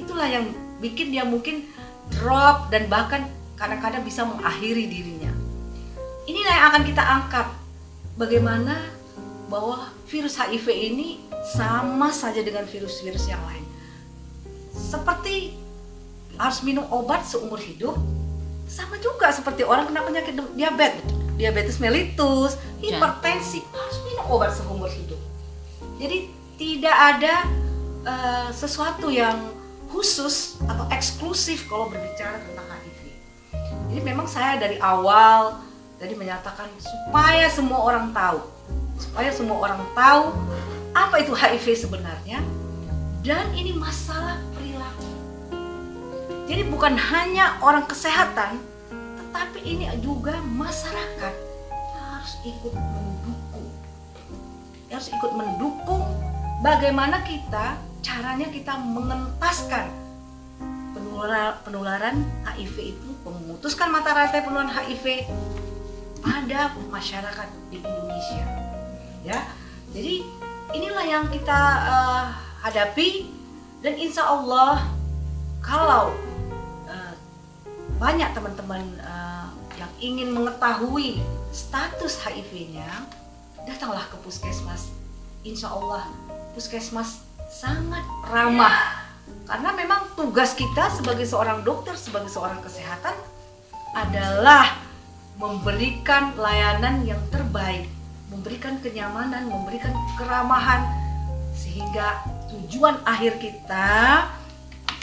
Itulah 0.00 0.28
yang 0.28 0.48
bikin 0.84 1.12
dia 1.12 1.24
mungkin 1.24 1.68
drop 2.12 2.72
dan 2.72 2.88
bahkan 2.92 3.24
kadang-kadang 3.56 4.04
bisa 4.04 4.24
mengakhiri 4.24 4.88
dirinya. 4.88 5.32
Inilah 6.28 6.54
yang 6.56 6.66
akan 6.72 6.82
kita 6.84 7.02
angkat. 7.04 7.46
Bagaimana 8.18 8.82
bahwa 9.46 9.94
virus 10.10 10.34
HIV 10.42 10.66
ini 10.74 11.27
sama 11.48 12.12
saja 12.12 12.44
dengan 12.44 12.68
virus-virus 12.68 13.24
yang 13.28 13.40
lain. 13.48 13.64
Seperti 14.76 15.56
harus 16.36 16.60
minum 16.60 16.84
obat 16.92 17.24
seumur 17.24 17.56
hidup, 17.58 17.96
sama 18.68 19.00
juga 19.00 19.32
seperti 19.32 19.64
orang 19.64 19.88
kena 19.88 20.04
penyakit 20.04 20.36
diabetes, 20.52 21.02
diabetes 21.40 21.76
mellitus, 21.80 22.60
hipertensi, 22.84 23.64
harus 23.64 23.98
minum 24.04 24.26
obat 24.28 24.52
seumur 24.52 24.92
hidup. 24.92 25.18
Jadi 25.96 26.28
tidak 26.60 26.96
ada 27.16 27.34
uh, 28.04 28.48
sesuatu 28.52 29.08
yang 29.08 29.50
khusus 29.88 30.60
atau 30.68 30.84
eksklusif 30.92 31.64
kalau 31.66 31.88
berbicara 31.88 32.36
tentang 32.44 32.66
HIV. 32.68 33.00
Jadi 33.88 34.00
memang 34.04 34.28
saya 34.28 34.60
dari 34.60 34.76
awal 34.78 35.64
tadi 35.96 36.12
menyatakan 36.14 36.68
supaya 36.76 37.48
semua 37.48 37.80
orang 37.82 38.12
tahu, 38.12 38.38
supaya 39.00 39.32
semua 39.32 39.56
orang 39.58 39.80
tahu 39.96 40.36
apa 40.96 41.20
itu 41.20 41.32
HIV 41.36 41.88
sebenarnya 41.88 42.40
dan 43.26 43.50
ini 43.52 43.74
masalah 43.76 44.40
perilaku. 44.54 45.08
Jadi 46.48 46.62
bukan 46.72 46.96
hanya 46.96 47.60
orang 47.60 47.84
kesehatan, 47.84 48.56
tetapi 48.90 49.60
ini 49.60 49.84
juga 50.00 50.40
masyarakat 50.40 51.34
harus 51.98 52.34
ikut 52.46 52.72
mendukung. 52.72 53.68
Harus 54.88 55.08
ikut 55.12 55.32
mendukung 55.36 56.02
bagaimana 56.64 57.20
kita 57.28 57.76
caranya 58.00 58.48
kita 58.48 58.80
mengentaskan 58.80 59.92
penularan, 60.96 61.52
penularan 61.66 62.16
HIV 62.48 62.96
itu, 62.96 63.08
memutuskan 63.28 63.92
mata 63.92 64.16
rantai 64.16 64.40
penularan 64.40 64.72
HIV 64.72 65.28
pada 66.24 66.72
masyarakat 66.88 67.48
di 67.68 67.84
Indonesia. 67.84 68.46
Ya, 69.26 69.44
jadi 69.92 70.24
inilah 70.72 71.04
yang 71.04 71.24
kita 71.32 71.60
uh, 71.86 72.24
hadapi. 72.64 73.30
Dan 73.78 73.94
insya 73.94 74.26
Allah 74.26 74.82
kalau 75.62 76.10
uh, 76.90 77.14
banyak 78.02 78.30
teman-teman 78.34 78.82
uh, 79.04 79.48
yang 79.78 79.92
ingin 80.02 80.34
mengetahui 80.34 81.22
status 81.54 82.18
HIV-nya, 82.26 82.88
datanglah 83.64 84.04
ke 84.10 84.16
puskesmas. 84.26 84.90
Insya 85.46 85.70
Allah 85.70 86.10
puskesmas 86.52 87.22
sangat 87.48 88.02
ramah. 88.26 89.06
Karena 89.48 89.70
memang 89.72 90.12
tugas 90.16 90.56
kita 90.56 90.88
sebagai 90.92 91.24
seorang 91.24 91.64
dokter, 91.64 91.96
sebagai 91.96 92.28
seorang 92.28 92.60
kesehatan 92.64 93.16
adalah 93.96 94.76
memberikan 95.38 96.34
layanan 96.34 97.06
yang 97.06 97.20
terbaik, 97.30 97.88
memberikan 98.28 98.76
kenyamanan, 98.80 99.48
memberikan 99.48 99.92
keramahan 100.20 100.84
sehingga 101.56 102.22
tujuan 102.48 103.00
akhir 103.04 103.40
kita 103.40 104.28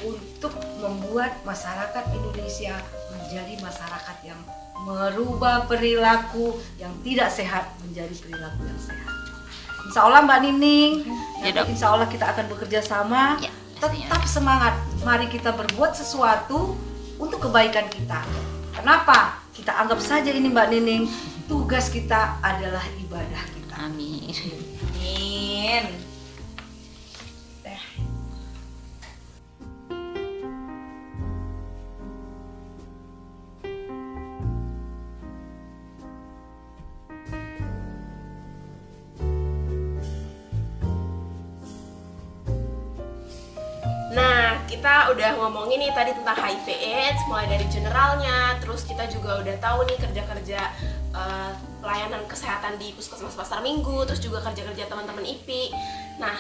untuk 0.04 0.54
membuat 0.82 1.34
masyarakat 1.48 2.04
Indonesia 2.12 2.76
menjadi 3.16 3.54
masyarakat 3.64 4.18
yang 4.28 4.40
merubah 4.86 5.66
perilaku 5.66 6.60
yang 6.78 6.92
tidak 7.02 7.32
sehat 7.32 7.66
menjadi 7.82 8.14
perilaku 8.22 8.62
yang 8.68 8.82
sehat. 8.82 9.12
Insya 9.86 10.02
Allah 10.10 10.26
Mbak 10.26 10.40
Nining, 10.42 10.92
ya, 11.46 11.62
insya 11.70 11.94
Allah 11.94 12.10
kita 12.10 12.26
akan 12.34 12.46
bekerja 12.50 12.82
sama. 12.82 13.38
Ya, 13.38 13.54
tetap 13.78 14.26
semangat. 14.26 14.74
Mari 15.06 15.30
kita 15.30 15.54
berbuat 15.54 15.94
sesuatu 15.94 16.74
untuk 17.22 17.40
kebaikan 17.50 17.86
kita. 17.88 18.26
Kenapa? 18.74 19.40
Kita 19.54 19.78
anggap 19.78 20.02
saja 20.02 20.34
ini 20.34 20.52
Mbak 20.52 20.68
Nining, 20.74 21.04
tugas 21.46 21.94
kita 21.94 22.42
adalah 22.42 22.84
ibadah 22.98 23.44
kita. 23.54 23.76
Amin. 23.86 24.34
Amin. 24.98 25.84
Nah, 44.16 44.64
kita 44.64 45.12
udah 45.12 45.36
ngomongin 45.36 45.84
nih 45.84 45.92
tadi 45.92 46.16
tentang 46.16 46.40
HIV 46.40 46.68
AIDS, 46.72 47.20
mulai 47.28 47.52
dari 47.52 47.68
generalnya, 47.68 48.56
terus 48.64 48.88
kita 48.88 49.12
juga 49.12 49.44
udah 49.44 49.60
tahu 49.60 49.84
nih 49.92 49.98
kerja-kerja 50.00 50.62
uh, 51.16 51.56
pelayanan 51.80 52.28
kesehatan 52.28 52.76
di 52.76 52.92
puskesmas 52.92 53.34
pasar 53.34 53.64
minggu, 53.64 54.04
terus 54.04 54.20
juga 54.20 54.44
kerja-kerja 54.44 54.92
teman-teman 54.92 55.24
IPI. 55.24 55.72
Nah, 56.20 56.36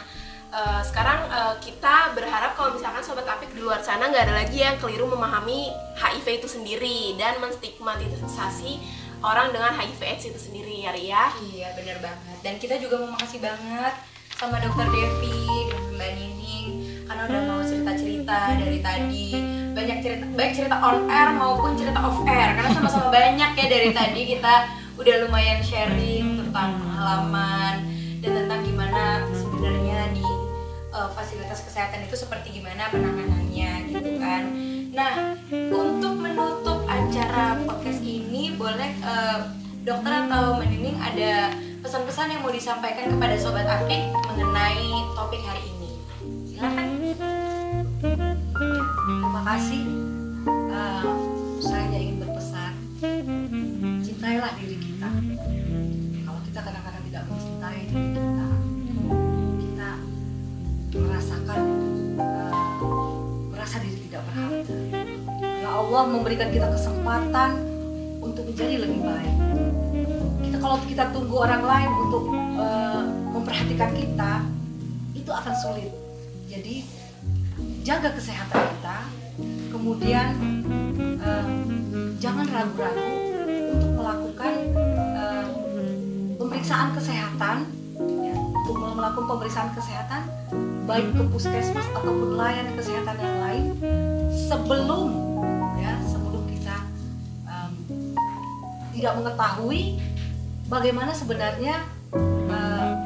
uh, 0.51 0.81
sekarang 0.83 1.31
uh, 1.31 1.55
kita 1.63 2.11
berharap 2.13 2.53
kalau 2.59 2.75
misalkan 2.75 3.01
sobat 3.01 3.25
apik 3.25 3.55
di 3.55 3.63
luar 3.63 3.79
sana 3.79 4.11
nggak 4.11 4.29
ada 4.29 4.35
lagi 4.45 4.59
yang 4.61 4.75
keliru 4.77 5.07
memahami 5.07 5.71
HIV 5.95 6.43
itu 6.43 6.47
sendiri 6.51 7.15
dan 7.15 7.39
menstigmatisasi 7.39 8.77
orang 9.23 9.49
dengan 9.55 9.73
HIV 9.73 10.01
AIDS 10.03 10.25
itu 10.27 10.39
sendiri 10.39 10.85
ya 10.85 10.91
Ria. 10.93 11.23
Iya 11.39 11.67
bener 11.73 11.97
banget. 12.03 12.37
Dan 12.43 12.59
kita 12.59 12.77
juga 12.77 13.01
mau 13.01 13.15
makasih 13.15 13.41
banget 13.41 13.95
sama 14.35 14.59
Dokter 14.59 14.85
Devi 14.91 15.71
dan 15.71 15.83
Mbak 15.95 16.11
Nining 16.19 16.67
karena 17.07 17.21
udah 17.31 17.41
mau 17.47 17.61
cerita-cerita 17.63 18.39
dari 18.59 18.79
tadi 18.83 19.27
banyak 19.75 19.97
cerita 19.99 20.23
baik 20.39 20.55
cerita 20.55 20.79
on 20.79 21.11
air 21.11 21.35
maupun 21.35 21.75
cerita 21.75 21.99
off 21.99 22.23
air. 22.23 22.55
Karena 22.55 22.71
sama-sama 22.71 23.11
banyak 23.11 23.51
ya 23.59 23.65
dari 23.67 23.91
tadi 23.91 24.21
kita 24.23 24.71
udah 24.95 25.15
lumayan 25.27 25.59
sharing 25.59 26.39
tentang 26.39 26.79
pengalaman 26.79 27.83
dan 28.23 28.31
tentang 28.31 28.63
gimana 28.63 29.27
sebenarnya 29.35 30.15
di 30.15 30.23
uh, 30.95 31.11
fasilitas 31.11 31.67
kesehatan 31.67 32.07
itu 32.07 32.15
seperti 32.15 32.63
gimana 32.63 32.87
penanganannya 32.87 33.71
gitu 33.91 34.11
kan. 34.23 34.43
Nah 34.95 35.35
untuk 35.51 36.15
menutup 36.23 36.87
acara 36.87 37.59
podcast 37.67 37.99
ini 37.99 38.55
boleh 38.55 38.95
uh, 39.03 39.51
dokter 39.83 40.11
atau 40.25 40.55
menining 40.63 40.95
ada 41.03 41.51
pesan-pesan 41.83 42.31
yang 42.31 42.41
mau 42.41 42.49
disampaikan 42.49 43.11
kepada 43.11 43.35
sobat 43.35 43.67
Apik 43.67 44.07
mengenai 44.31 45.03
topik 45.19 45.43
hari 45.43 45.67
ini? 45.75 45.91
Silakan 46.47 46.87
terima 48.55 49.41
kasih. 49.43 49.83
Uh, 50.71 51.03
saya 51.59 51.91
ingin 51.91 52.23
berpesan 52.23 52.73
cintailah 53.99 54.51
diri 54.55 54.77
kita. 54.79 55.09
Kalau 56.23 56.41
kita 56.47 56.59
kadang-kadang 56.63 57.03
tidak 57.11 57.23
mencintai 57.27 57.81
diri 57.91 58.07
kita 58.15 58.47
kita 59.59 59.89
merasakan 60.95 61.59
uh, 62.19 62.55
merasa 63.51 63.75
diri 63.83 63.97
tidak 64.07 64.21
berharga. 64.31 64.77
Ya 65.43 65.69
Allah 65.75 66.03
memberikan 66.07 66.49
kita 66.55 66.67
kesempatan 66.71 67.51
untuk 68.23 68.43
menjadi 68.47 68.87
lebih 68.87 68.99
baik. 69.03 69.35
Kita 70.47 70.57
kalau 70.63 70.77
kita 70.87 71.03
tunggu 71.11 71.35
orang 71.43 71.63
lain 71.65 71.91
untuk 72.07 72.23
uh, 72.55 73.03
memperhatikan 73.35 73.91
kita 73.91 74.31
itu 75.11 75.31
akan 75.33 75.53
sulit. 75.59 75.91
Jadi 76.47 76.94
jaga 77.85 78.09
kesehatan 78.17 78.65
kita 78.65 78.97
kemudian 79.69 80.33
uh, 81.21 81.45
jangan 82.17 82.49
ragu-ragu 82.49 83.05
untuk 83.77 83.91
melakukan 84.01 84.53
uh, 85.13 85.45
pemeriksaan 86.41 86.97
kesehatan 86.97 87.69
ya, 88.25 88.33
untuk 88.41 88.73
melakukan 88.73 89.37
pemeriksaan 89.37 89.69
kesehatan 89.77 90.25
baik 90.89 91.13
ke 91.13 91.23
puskesmas 91.29 91.85
ataupun 91.93 92.33
layanan 92.33 92.73
kesehatan 92.73 93.21
yang 93.21 93.37
lain 93.45 93.65
sebelum 94.33 95.07
ya 95.77 95.93
sebelum 96.09 96.41
kita 96.49 96.89
um, 97.45 97.71
tidak 98.97 99.13
mengetahui 99.13 100.01
bagaimana 100.73 101.13
sebenarnya 101.13 101.85
uh, 102.49 102.97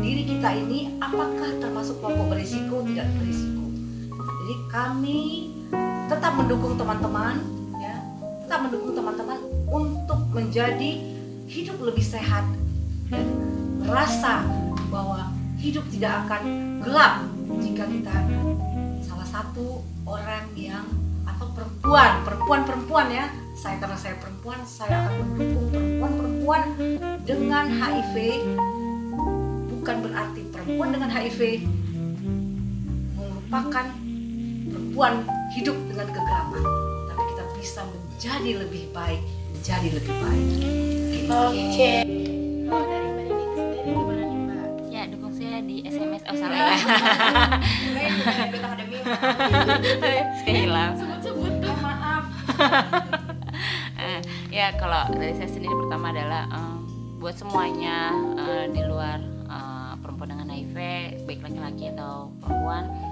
diri 0.00 0.24
kita 0.24 0.48
ini 0.56 0.96
apakah 0.96 1.60
termasuk 1.60 2.00
kelompok 2.00 2.32
berisiko 2.32 2.80
tidak 2.88 3.04
berisiko. 3.20 3.57
Jadi 4.48 4.64
kami 4.72 5.52
tetap 6.08 6.32
mendukung 6.32 6.72
teman-teman 6.80 7.36
ya, 7.84 8.00
tetap 8.48 8.64
mendukung 8.64 8.96
teman-teman 8.96 9.36
untuk 9.68 10.24
menjadi 10.32 11.04
hidup 11.44 11.76
lebih 11.84 12.00
sehat 12.00 12.48
dan 13.12 13.28
merasa 13.76 14.48
bahwa 14.88 15.36
hidup 15.60 15.84
tidak 15.92 16.24
akan 16.24 16.80
gelap 16.80 17.28
jika 17.60 17.84
kita 17.92 18.16
salah 19.04 19.28
satu 19.28 19.84
orang 20.08 20.48
yang 20.56 20.88
atau 21.28 21.52
perempuan, 21.52 22.24
perempuan-perempuan 22.24 23.06
ya. 23.12 23.28
Saya 23.52 23.76
karena 23.84 24.00
saya 24.00 24.16
perempuan, 24.16 24.64
saya 24.64 25.12
akan 25.12 25.28
mendukung 25.28 25.68
perempuan-perempuan 25.76 26.62
dengan 27.28 27.68
HIV. 27.68 28.16
Bukan 29.76 29.96
berarti 30.08 30.40
perempuan 30.48 30.88
dengan 30.96 31.12
HIV 31.12 31.68
merupakan 33.12 34.07
perempuan 34.98 35.30
hidup 35.54 35.78
dengan 35.86 36.10
kegelapan, 36.10 36.62
tapi 37.06 37.22
kita 37.30 37.44
bisa 37.54 37.80
menjadi 37.86 38.50
lebih 38.66 38.90
baik, 38.90 39.22
menjadi 39.54 39.88
lebih 39.94 40.10
baik. 40.10 40.46
Oke. 41.30 41.92
Kalau 42.66 42.82
dari 42.82 43.06
Mbak 43.06 43.22
Nini 43.30 43.46
sendiri 43.54 43.90
gimana 43.94 44.22
nih 44.26 44.38
Mbak? 44.42 44.66
Ya 44.90 45.02
dukung 45.06 45.30
saya 45.38 45.62
di 45.62 45.86
SMS 45.86 46.22
oh 46.26 46.34
salah 46.34 46.58
ya. 46.58 46.74
Duta 48.50 48.66
Akademi. 48.74 48.98
saya 50.42 50.50
hilang. 50.66 50.92
Sebut-sebut 50.98 51.52
tuh. 51.62 51.74
Maaf. 51.78 52.24
Eh, 53.98 54.18
ya 54.50 54.74
kalau 54.82 55.14
dari 55.14 55.34
saya 55.38 55.46
sendiri 55.46 55.74
pertama 55.74 56.10
adalah 56.10 56.50
em, 56.50 56.86
buat 57.22 57.38
semuanya 57.38 58.10
eh, 58.34 58.66
di 58.74 58.82
luar 58.82 59.22
eh, 59.46 59.92
perempuan 60.02 60.34
dengan 60.34 60.50
HIV 60.50 60.76
baik 61.22 61.38
laki-laki 61.46 61.94
atau 61.94 62.34
perempuan 62.42 63.07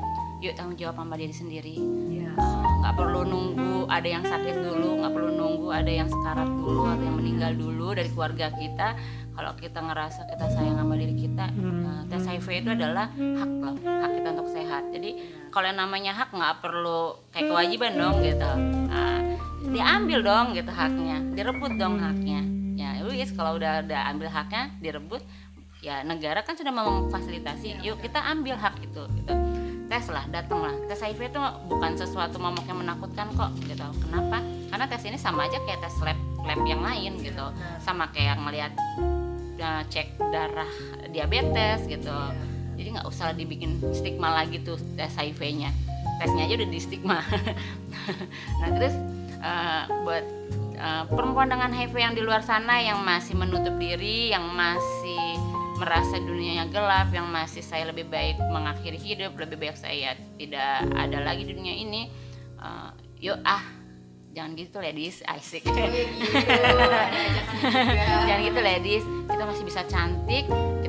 tanggung 0.55 0.79
jawab 0.79 1.01
sama 1.01 1.17
diri 1.17 1.35
sendiri. 1.35 1.75
Ya. 2.13 2.31
Eh, 2.37 2.75
nggak 2.85 2.95
perlu 2.95 3.21
nunggu 3.25 3.89
ada 3.89 4.09
yang 4.09 4.23
sakit 4.23 4.57
dulu 4.61 5.01
nggak 5.03 5.13
perlu 5.17 5.31
nunggu 5.33 5.69
ada 5.73 5.91
yang 5.91 6.09
sekarat 6.11 6.47
dulu 6.47 6.83
atau 6.87 7.03
yang 7.03 7.17
meninggal 7.17 7.53
dulu 7.57 7.97
dari 7.97 8.11
keluarga 8.13 8.53
kita. 8.53 8.89
Kalau 9.37 9.53
kita 9.57 9.79
ngerasa 9.85 10.21
kita 10.33 10.47
sayang 10.49 10.77
sama 10.81 10.95
diri 10.97 11.17
kita 11.17 11.45
eh, 11.51 12.01
tes 12.13 12.25
HIV 12.25 12.47
itu 12.63 12.71
adalah 12.77 13.09
hak 13.17 13.51
loh 13.65 13.77
hak 13.81 14.11
kita 14.21 14.29
untuk 14.37 14.49
sehat. 14.53 14.85
Jadi 14.93 15.11
kalau 15.49 15.67
yang 15.67 15.81
namanya 15.81 16.13
hak 16.13 16.31
nggak 16.31 16.55
perlu 16.61 17.17
kayak 17.33 17.49
kewajiban 17.49 17.93
dong 17.97 18.17
gitu. 18.21 18.51
Nah, 18.93 19.21
diambil 19.67 20.21
dong 20.23 20.47
gitu 20.53 20.71
haknya 20.71 21.17
direbut 21.33 21.73
dong 21.81 21.97
haknya. 21.97 22.45
Ya 22.77 23.01
wis 23.09 23.33
kalau 23.33 23.57
udah 23.57 23.81
udah 23.83 24.01
ambil 24.13 24.29
haknya 24.29 24.71
direbut. 24.85 25.25
Ya 25.85 26.03
negara 26.03 26.43
kan 26.43 26.57
sudah 26.59 26.73
memfasilitasi 26.73 27.85
yuk 27.85 28.01
kita 28.03 28.19
ambil 28.19 28.59
hak 28.59 28.81
itu 28.83 29.05
gitu 29.23 29.46
tes 29.87 30.05
lah 30.11 30.25
datang 30.31 30.61
lah. 30.63 30.75
Tes 30.91 31.01
HIV 31.01 31.31
itu 31.31 31.43
bukan 31.71 31.93
sesuatu 31.95 32.37
momok 32.43 32.67
yang 32.67 32.83
menakutkan 32.83 33.31
kok 33.35 33.55
gitu. 33.65 33.87
Kenapa? 34.07 34.43
Karena 34.71 34.85
tes 34.91 35.03
ini 35.07 35.19
sama 35.19 35.47
aja 35.47 35.59
kayak 35.63 35.81
tes 35.83 35.97
lab 36.03 36.19
lab 36.47 36.61
yang 36.63 36.83
lain 36.83 37.19
gitu. 37.23 37.47
sama 37.83 38.11
kayak 38.11 38.39
ngelihat 38.39 38.73
uh, 39.63 39.83
cek 39.91 40.19
darah 40.31 40.71
diabetes 41.11 41.87
gitu. 41.87 42.15
Jadi 42.77 42.89
nggak 42.99 43.09
usah 43.09 43.33
dibikin 43.33 43.81
stigma 43.95 44.31
lagi 44.37 44.61
tuh 44.61 44.77
tes 44.95 45.11
HIV-nya 45.17 45.87
tesnya 46.17 46.43
aja 46.49 46.55
udah 46.57 46.69
di 46.69 46.81
stigma 46.81 47.19
nah 48.61 48.69
terus 48.73 48.95
uh, 49.41 49.85
buat 50.05 50.25
uh, 50.81 51.05
perempuan 51.13 51.49
dengan 51.53 51.71
HIV 51.73 51.95
yang 51.97 52.15
di 52.17 52.23
luar 52.25 52.41
sana 52.41 52.81
yang 52.81 53.05
masih 53.05 53.37
menutup 53.37 53.77
diri 53.77 54.33
yang 54.33 54.45
masih 54.57 54.96
merasa 55.77 56.17
dunianya 56.19 56.67
gelap 56.73 57.13
yang 57.13 57.29
masih 57.29 57.61
saya 57.63 57.89
lebih 57.93 58.09
baik 58.09 58.41
mengakhiri 58.41 58.99
hidup 58.99 59.37
lebih 59.37 59.61
baik 59.61 59.77
saya 59.77 60.17
tidak 60.37 60.85
ada 60.97 61.19
lagi 61.23 61.45
di 61.45 61.53
dunia 61.53 61.75
ini 61.77 62.09
uh, 62.61 62.91
yuk 63.21 63.41
ah 63.45 63.63
jangan 64.37 64.53
gitu 64.53 64.77
ladies 64.85 65.25
asik. 65.25 65.65
Jangan 68.29 68.41
gitu 68.45 68.61
ladies. 68.61 69.01
Kita 69.33 69.49
masih 69.49 69.65
bisa 69.65 69.81
cantik 69.89 70.45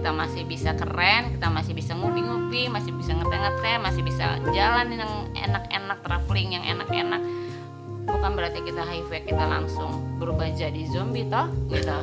kita 0.08 0.24
masih 0.24 0.48
bisa 0.48 0.72
keren 0.72 1.36
kita 1.36 1.52
masih 1.52 1.76
bisa 1.76 1.92
ngupi-ngupi 1.92 2.72
masih 2.72 2.96
bisa 2.96 3.12
ngeteh-ngeteh 3.12 3.76
masih 3.76 4.08
bisa 4.08 4.40
jalan 4.56 4.88
yang 4.96 5.28
enak-enak 5.36 6.00
traveling 6.00 6.56
yang 6.56 6.64
enak-enak 6.64 7.20
bukan 8.08 8.32
berarti 8.34 8.64
kita 8.64 8.82
HIV 8.82 9.28
kita 9.28 9.44
langsung 9.44 10.00
berubah 10.18 10.48
jadi 10.56 10.88
zombie 10.88 11.28
toh 11.28 11.52
gitu. 11.68 11.98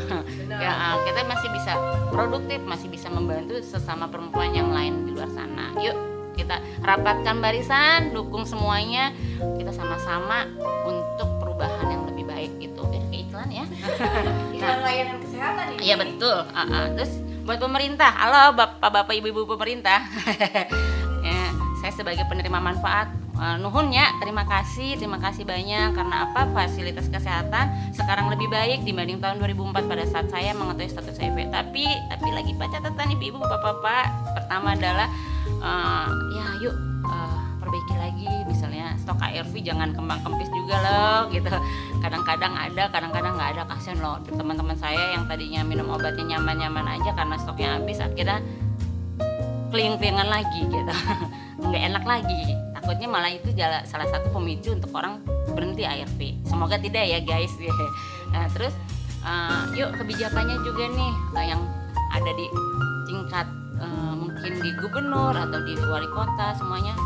Ya 0.52 0.72
uh, 0.72 0.96
kita 1.08 1.24
masih 1.24 1.48
bisa 1.50 1.72
produktif 2.12 2.60
masih 2.62 2.88
bisa 2.92 3.08
membantu 3.08 3.58
sesama 3.64 4.06
perempuan 4.06 4.52
yang 4.52 4.70
lain 4.70 5.08
di 5.08 5.10
luar 5.16 5.32
sana. 5.32 5.72
Yuk 5.80 5.96
kita 6.36 6.60
rapatkan 6.84 7.40
barisan 7.40 8.12
dukung 8.12 8.44
semuanya. 8.44 9.10
Kita 9.40 9.72
sama-sama 9.72 10.44
untuk 10.84 11.28
perubahan 11.40 11.86
yang 11.88 12.02
lebih 12.10 12.24
baik 12.28 12.52
itu 12.60 12.82
eh, 12.92 13.24
iklan 13.24 13.48
ya. 13.48 13.64
Iklan 14.54 14.78
layanan 14.84 15.16
kesehatan 15.24 15.64
ini. 15.74 15.80
Iya 15.88 15.94
betul. 15.96 16.38
Ah, 16.52 16.62
ah. 16.68 16.84
Terus 16.94 17.12
buat 17.44 17.60
pemerintah, 17.60 18.08
halo 18.08 18.56
bapak-bapak 18.56 19.14
ibu-ibu 19.20 19.44
pemerintah. 19.44 20.04
ya, 21.28 21.44
saya 21.84 21.92
sebagai 21.92 22.24
penerima 22.24 22.56
manfaat 22.56 23.23
eh, 23.34 23.56
nuhun 23.58 23.90
ya, 23.90 24.14
terima 24.22 24.46
kasih, 24.46 24.94
terima 24.98 25.18
kasih 25.18 25.42
banyak. 25.42 25.94
Karena 25.94 26.30
apa? 26.30 26.46
Fasilitas 26.54 27.10
kesehatan 27.10 27.94
sekarang 27.94 28.30
lebih 28.30 28.46
baik 28.50 28.86
dibanding 28.86 29.18
tahun 29.18 29.42
2004 29.42 29.90
pada 29.90 30.04
saat 30.06 30.26
saya 30.30 30.54
mengetahui 30.54 30.90
status 30.90 31.18
HIV. 31.18 31.50
Tapi 31.50 31.84
tapi 32.10 32.28
lagi 32.30 32.52
baca 32.54 32.78
catatan 32.78 33.14
ibu-ibu 33.18 33.42
bapak-bapak. 33.42 34.06
Pertama 34.38 34.78
adalah 34.78 35.08
eh, 35.46 36.08
ya 36.38 36.46
yuk 36.62 36.76
eh, 37.10 37.38
perbaiki 37.58 37.94
lagi. 37.98 38.30
Misalnya 38.46 38.94
stok 39.02 39.18
ARV 39.18 39.54
jangan 39.62 39.90
kembang 39.94 40.20
kempis 40.22 40.50
juga 40.54 40.76
loh 40.82 41.20
gitu. 41.34 41.50
Kadang-kadang 42.02 42.54
ada 42.54 42.84
kadang-kadang 42.90 43.34
nggak 43.34 43.50
ada. 43.58 43.62
Kasihan 43.66 43.98
loh 43.98 44.16
teman-teman 44.26 44.78
saya 44.78 45.18
yang 45.18 45.26
tadinya 45.26 45.66
minum 45.66 45.90
obatnya 45.90 46.38
nyaman-nyaman 46.38 47.00
aja 47.00 47.10
karena 47.14 47.34
stoknya 47.40 47.68
habis 47.82 47.98
akhirnya 47.98 48.38
keling-kelingan 49.74 50.30
lagi 50.30 50.70
gitu. 50.70 50.94
Nggak 51.64 51.82
enak 51.90 52.04
lagi 52.04 52.73
takutnya 52.84 53.08
malah 53.08 53.32
itu 53.32 53.48
jala, 53.56 53.80
salah 53.88 54.04
satu 54.12 54.28
pemicu 54.28 54.76
untuk 54.76 54.92
orang 54.92 55.24
berhenti 55.56 55.88
ARV 55.88 56.20
semoga 56.44 56.76
tidak 56.76 57.08
ya 57.08 57.18
guys. 57.24 57.48
Nah, 58.34 58.50
terus 58.50 58.74
eh, 59.22 59.62
yuk 59.78 59.94
kebijakannya 59.94 60.58
juga 60.66 60.90
nih 60.90 61.12
eh, 61.38 61.46
yang 61.54 61.62
ada 62.10 62.30
di 62.34 62.50
tingkat 63.06 63.46
eh, 63.78 64.14
mungkin 64.18 64.58
di 64.58 64.74
gubernur 64.82 65.30
atau 65.30 65.62
di 65.62 65.78
wali 65.86 66.10
kota 66.10 66.50
semuanya. 66.58 66.98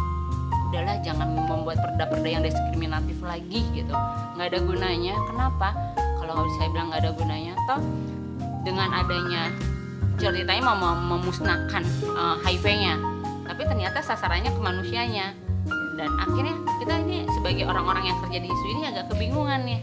Udahlah 0.73 1.05
jangan 1.05 1.37
membuat 1.37 1.85
perda-perda 1.85 2.29
yang 2.33 2.41
diskriminatif 2.41 3.21
lagi 3.21 3.61
gitu. 3.77 3.93
Nggak 4.41 4.57
ada 4.57 4.59
gunanya. 4.65 5.15
Kenapa? 5.29 5.69
Kalau 6.01 6.49
saya 6.57 6.73
bilang 6.73 6.89
nggak 6.97 7.05
ada 7.05 7.13
gunanya 7.13 7.53
toh 7.69 7.81
dengan 8.65 8.89
adanya 8.89 9.53
ceritanya 10.17 10.63
mau 10.65 10.77
mem- 10.81 11.13
memusnahkan 11.13 11.85
eh, 12.09 12.37
HIV-nya 12.49 12.95
tapi 13.49 13.65
ternyata 13.65 14.01
sasarannya 14.01 14.53
ke 14.53 14.61
manusianya 14.61 15.37
dan 15.99 16.15
akhirnya 16.15 16.55
kita 16.79 16.95
ini 17.03 17.27
sebagai 17.35 17.67
orang-orang 17.67 18.15
yang 18.15 18.19
kerja 18.23 18.39
di 18.39 18.49
isu 18.49 18.67
ini 18.79 18.83
agak 18.87 19.11
kebingungan 19.11 19.67
nih. 19.67 19.81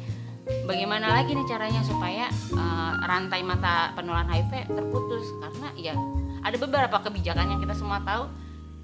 Bagaimana 0.63 1.11
lagi 1.11 1.35
nih 1.35 1.43
caranya 1.43 1.81
supaya 1.83 2.31
eh, 2.31 2.91
rantai 3.03 3.43
mata 3.43 3.91
penularan 3.99 4.31
HIV 4.31 4.71
terputus? 4.71 5.27
Karena 5.43 5.67
ya 5.75 5.93
ada 6.39 6.55
beberapa 6.55 6.97
kebijakan 7.03 7.51
yang 7.51 7.59
kita 7.59 7.75
semua 7.75 7.99
tahu 8.07 8.31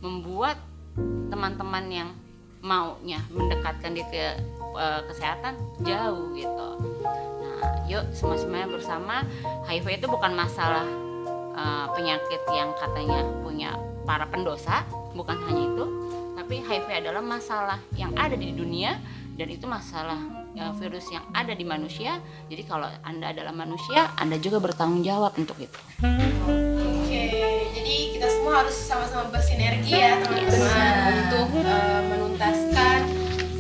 membuat 0.04 0.60
teman-teman 1.32 1.86
yang 1.88 2.10
maunya 2.60 3.24
mendekatkan 3.32 3.96
diri 3.96 4.06
ke 4.12 4.26
eh, 4.76 5.02
kesehatan 5.08 5.56
jauh 5.88 6.36
gitu. 6.36 6.68
Nah, 7.40 7.58
yuk 7.88 8.12
semua-semuanya 8.12 8.68
bersama. 8.68 9.24
HIV 9.72 10.04
itu 10.04 10.08
bukan 10.12 10.36
masalah 10.36 10.84
eh, 11.56 11.88
penyakit 11.96 12.42
yang 12.52 12.76
katanya 12.76 13.24
punya 13.40 13.72
para 14.04 14.26
pendosa, 14.28 14.82
bukan 15.14 15.38
hanya 15.46 15.64
itu, 15.72 15.86
tapi 16.52 16.68
HIV 16.68 17.08
adalah 17.08 17.24
masalah 17.24 17.80
yang 17.96 18.12
ada 18.20 18.36
di 18.36 18.52
dunia 18.52 19.00
dan 19.40 19.48
itu 19.48 19.64
masalah 19.72 20.20
eh, 20.52 20.68
virus 20.84 21.08
yang 21.08 21.24
ada 21.32 21.56
di 21.56 21.64
manusia. 21.64 22.20
Jadi 22.52 22.68
kalau 22.68 22.92
Anda 23.08 23.32
adalah 23.32 23.56
manusia, 23.56 24.12
Anda 24.20 24.36
juga 24.36 24.60
bertanggung 24.60 25.00
jawab 25.00 25.32
untuk 25.40 25.56
itu. 25.64 25.80
Oke, 26.04 27.24
jadi 27.72 27.96
kita 28.20 28.28
semua 28.28 28.68
harus 28.68 28.76
sama-sama 28.76 29.32
bersinergi 29.32 29.96
ya 29.96 30.20
teman-teman 30.28 31.24
untuk 31.24 31.48
eh, 31.56 32.02
menuntaskan 32.12 33.00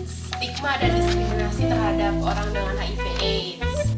stigma 0.03 0.75
dan 0.83 0.91
diskriminasi 0.91 1.71
terhadap 1.71 2.13
orang 2.19 2.49
dengan 2.51 2.75
HIV/AIDS. 2.75 3.95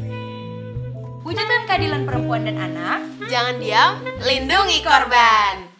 Wujudkan 1.26 1.66
keadilan 1.66 2.06
perempuan 2.06 2.46
dan 2.46 2.62
anak. 2.62 3.02
Jangan 3.26 3.58
diam, 3.58 4.06
lindungi 4.22 4.86
korban. 4.86 5.73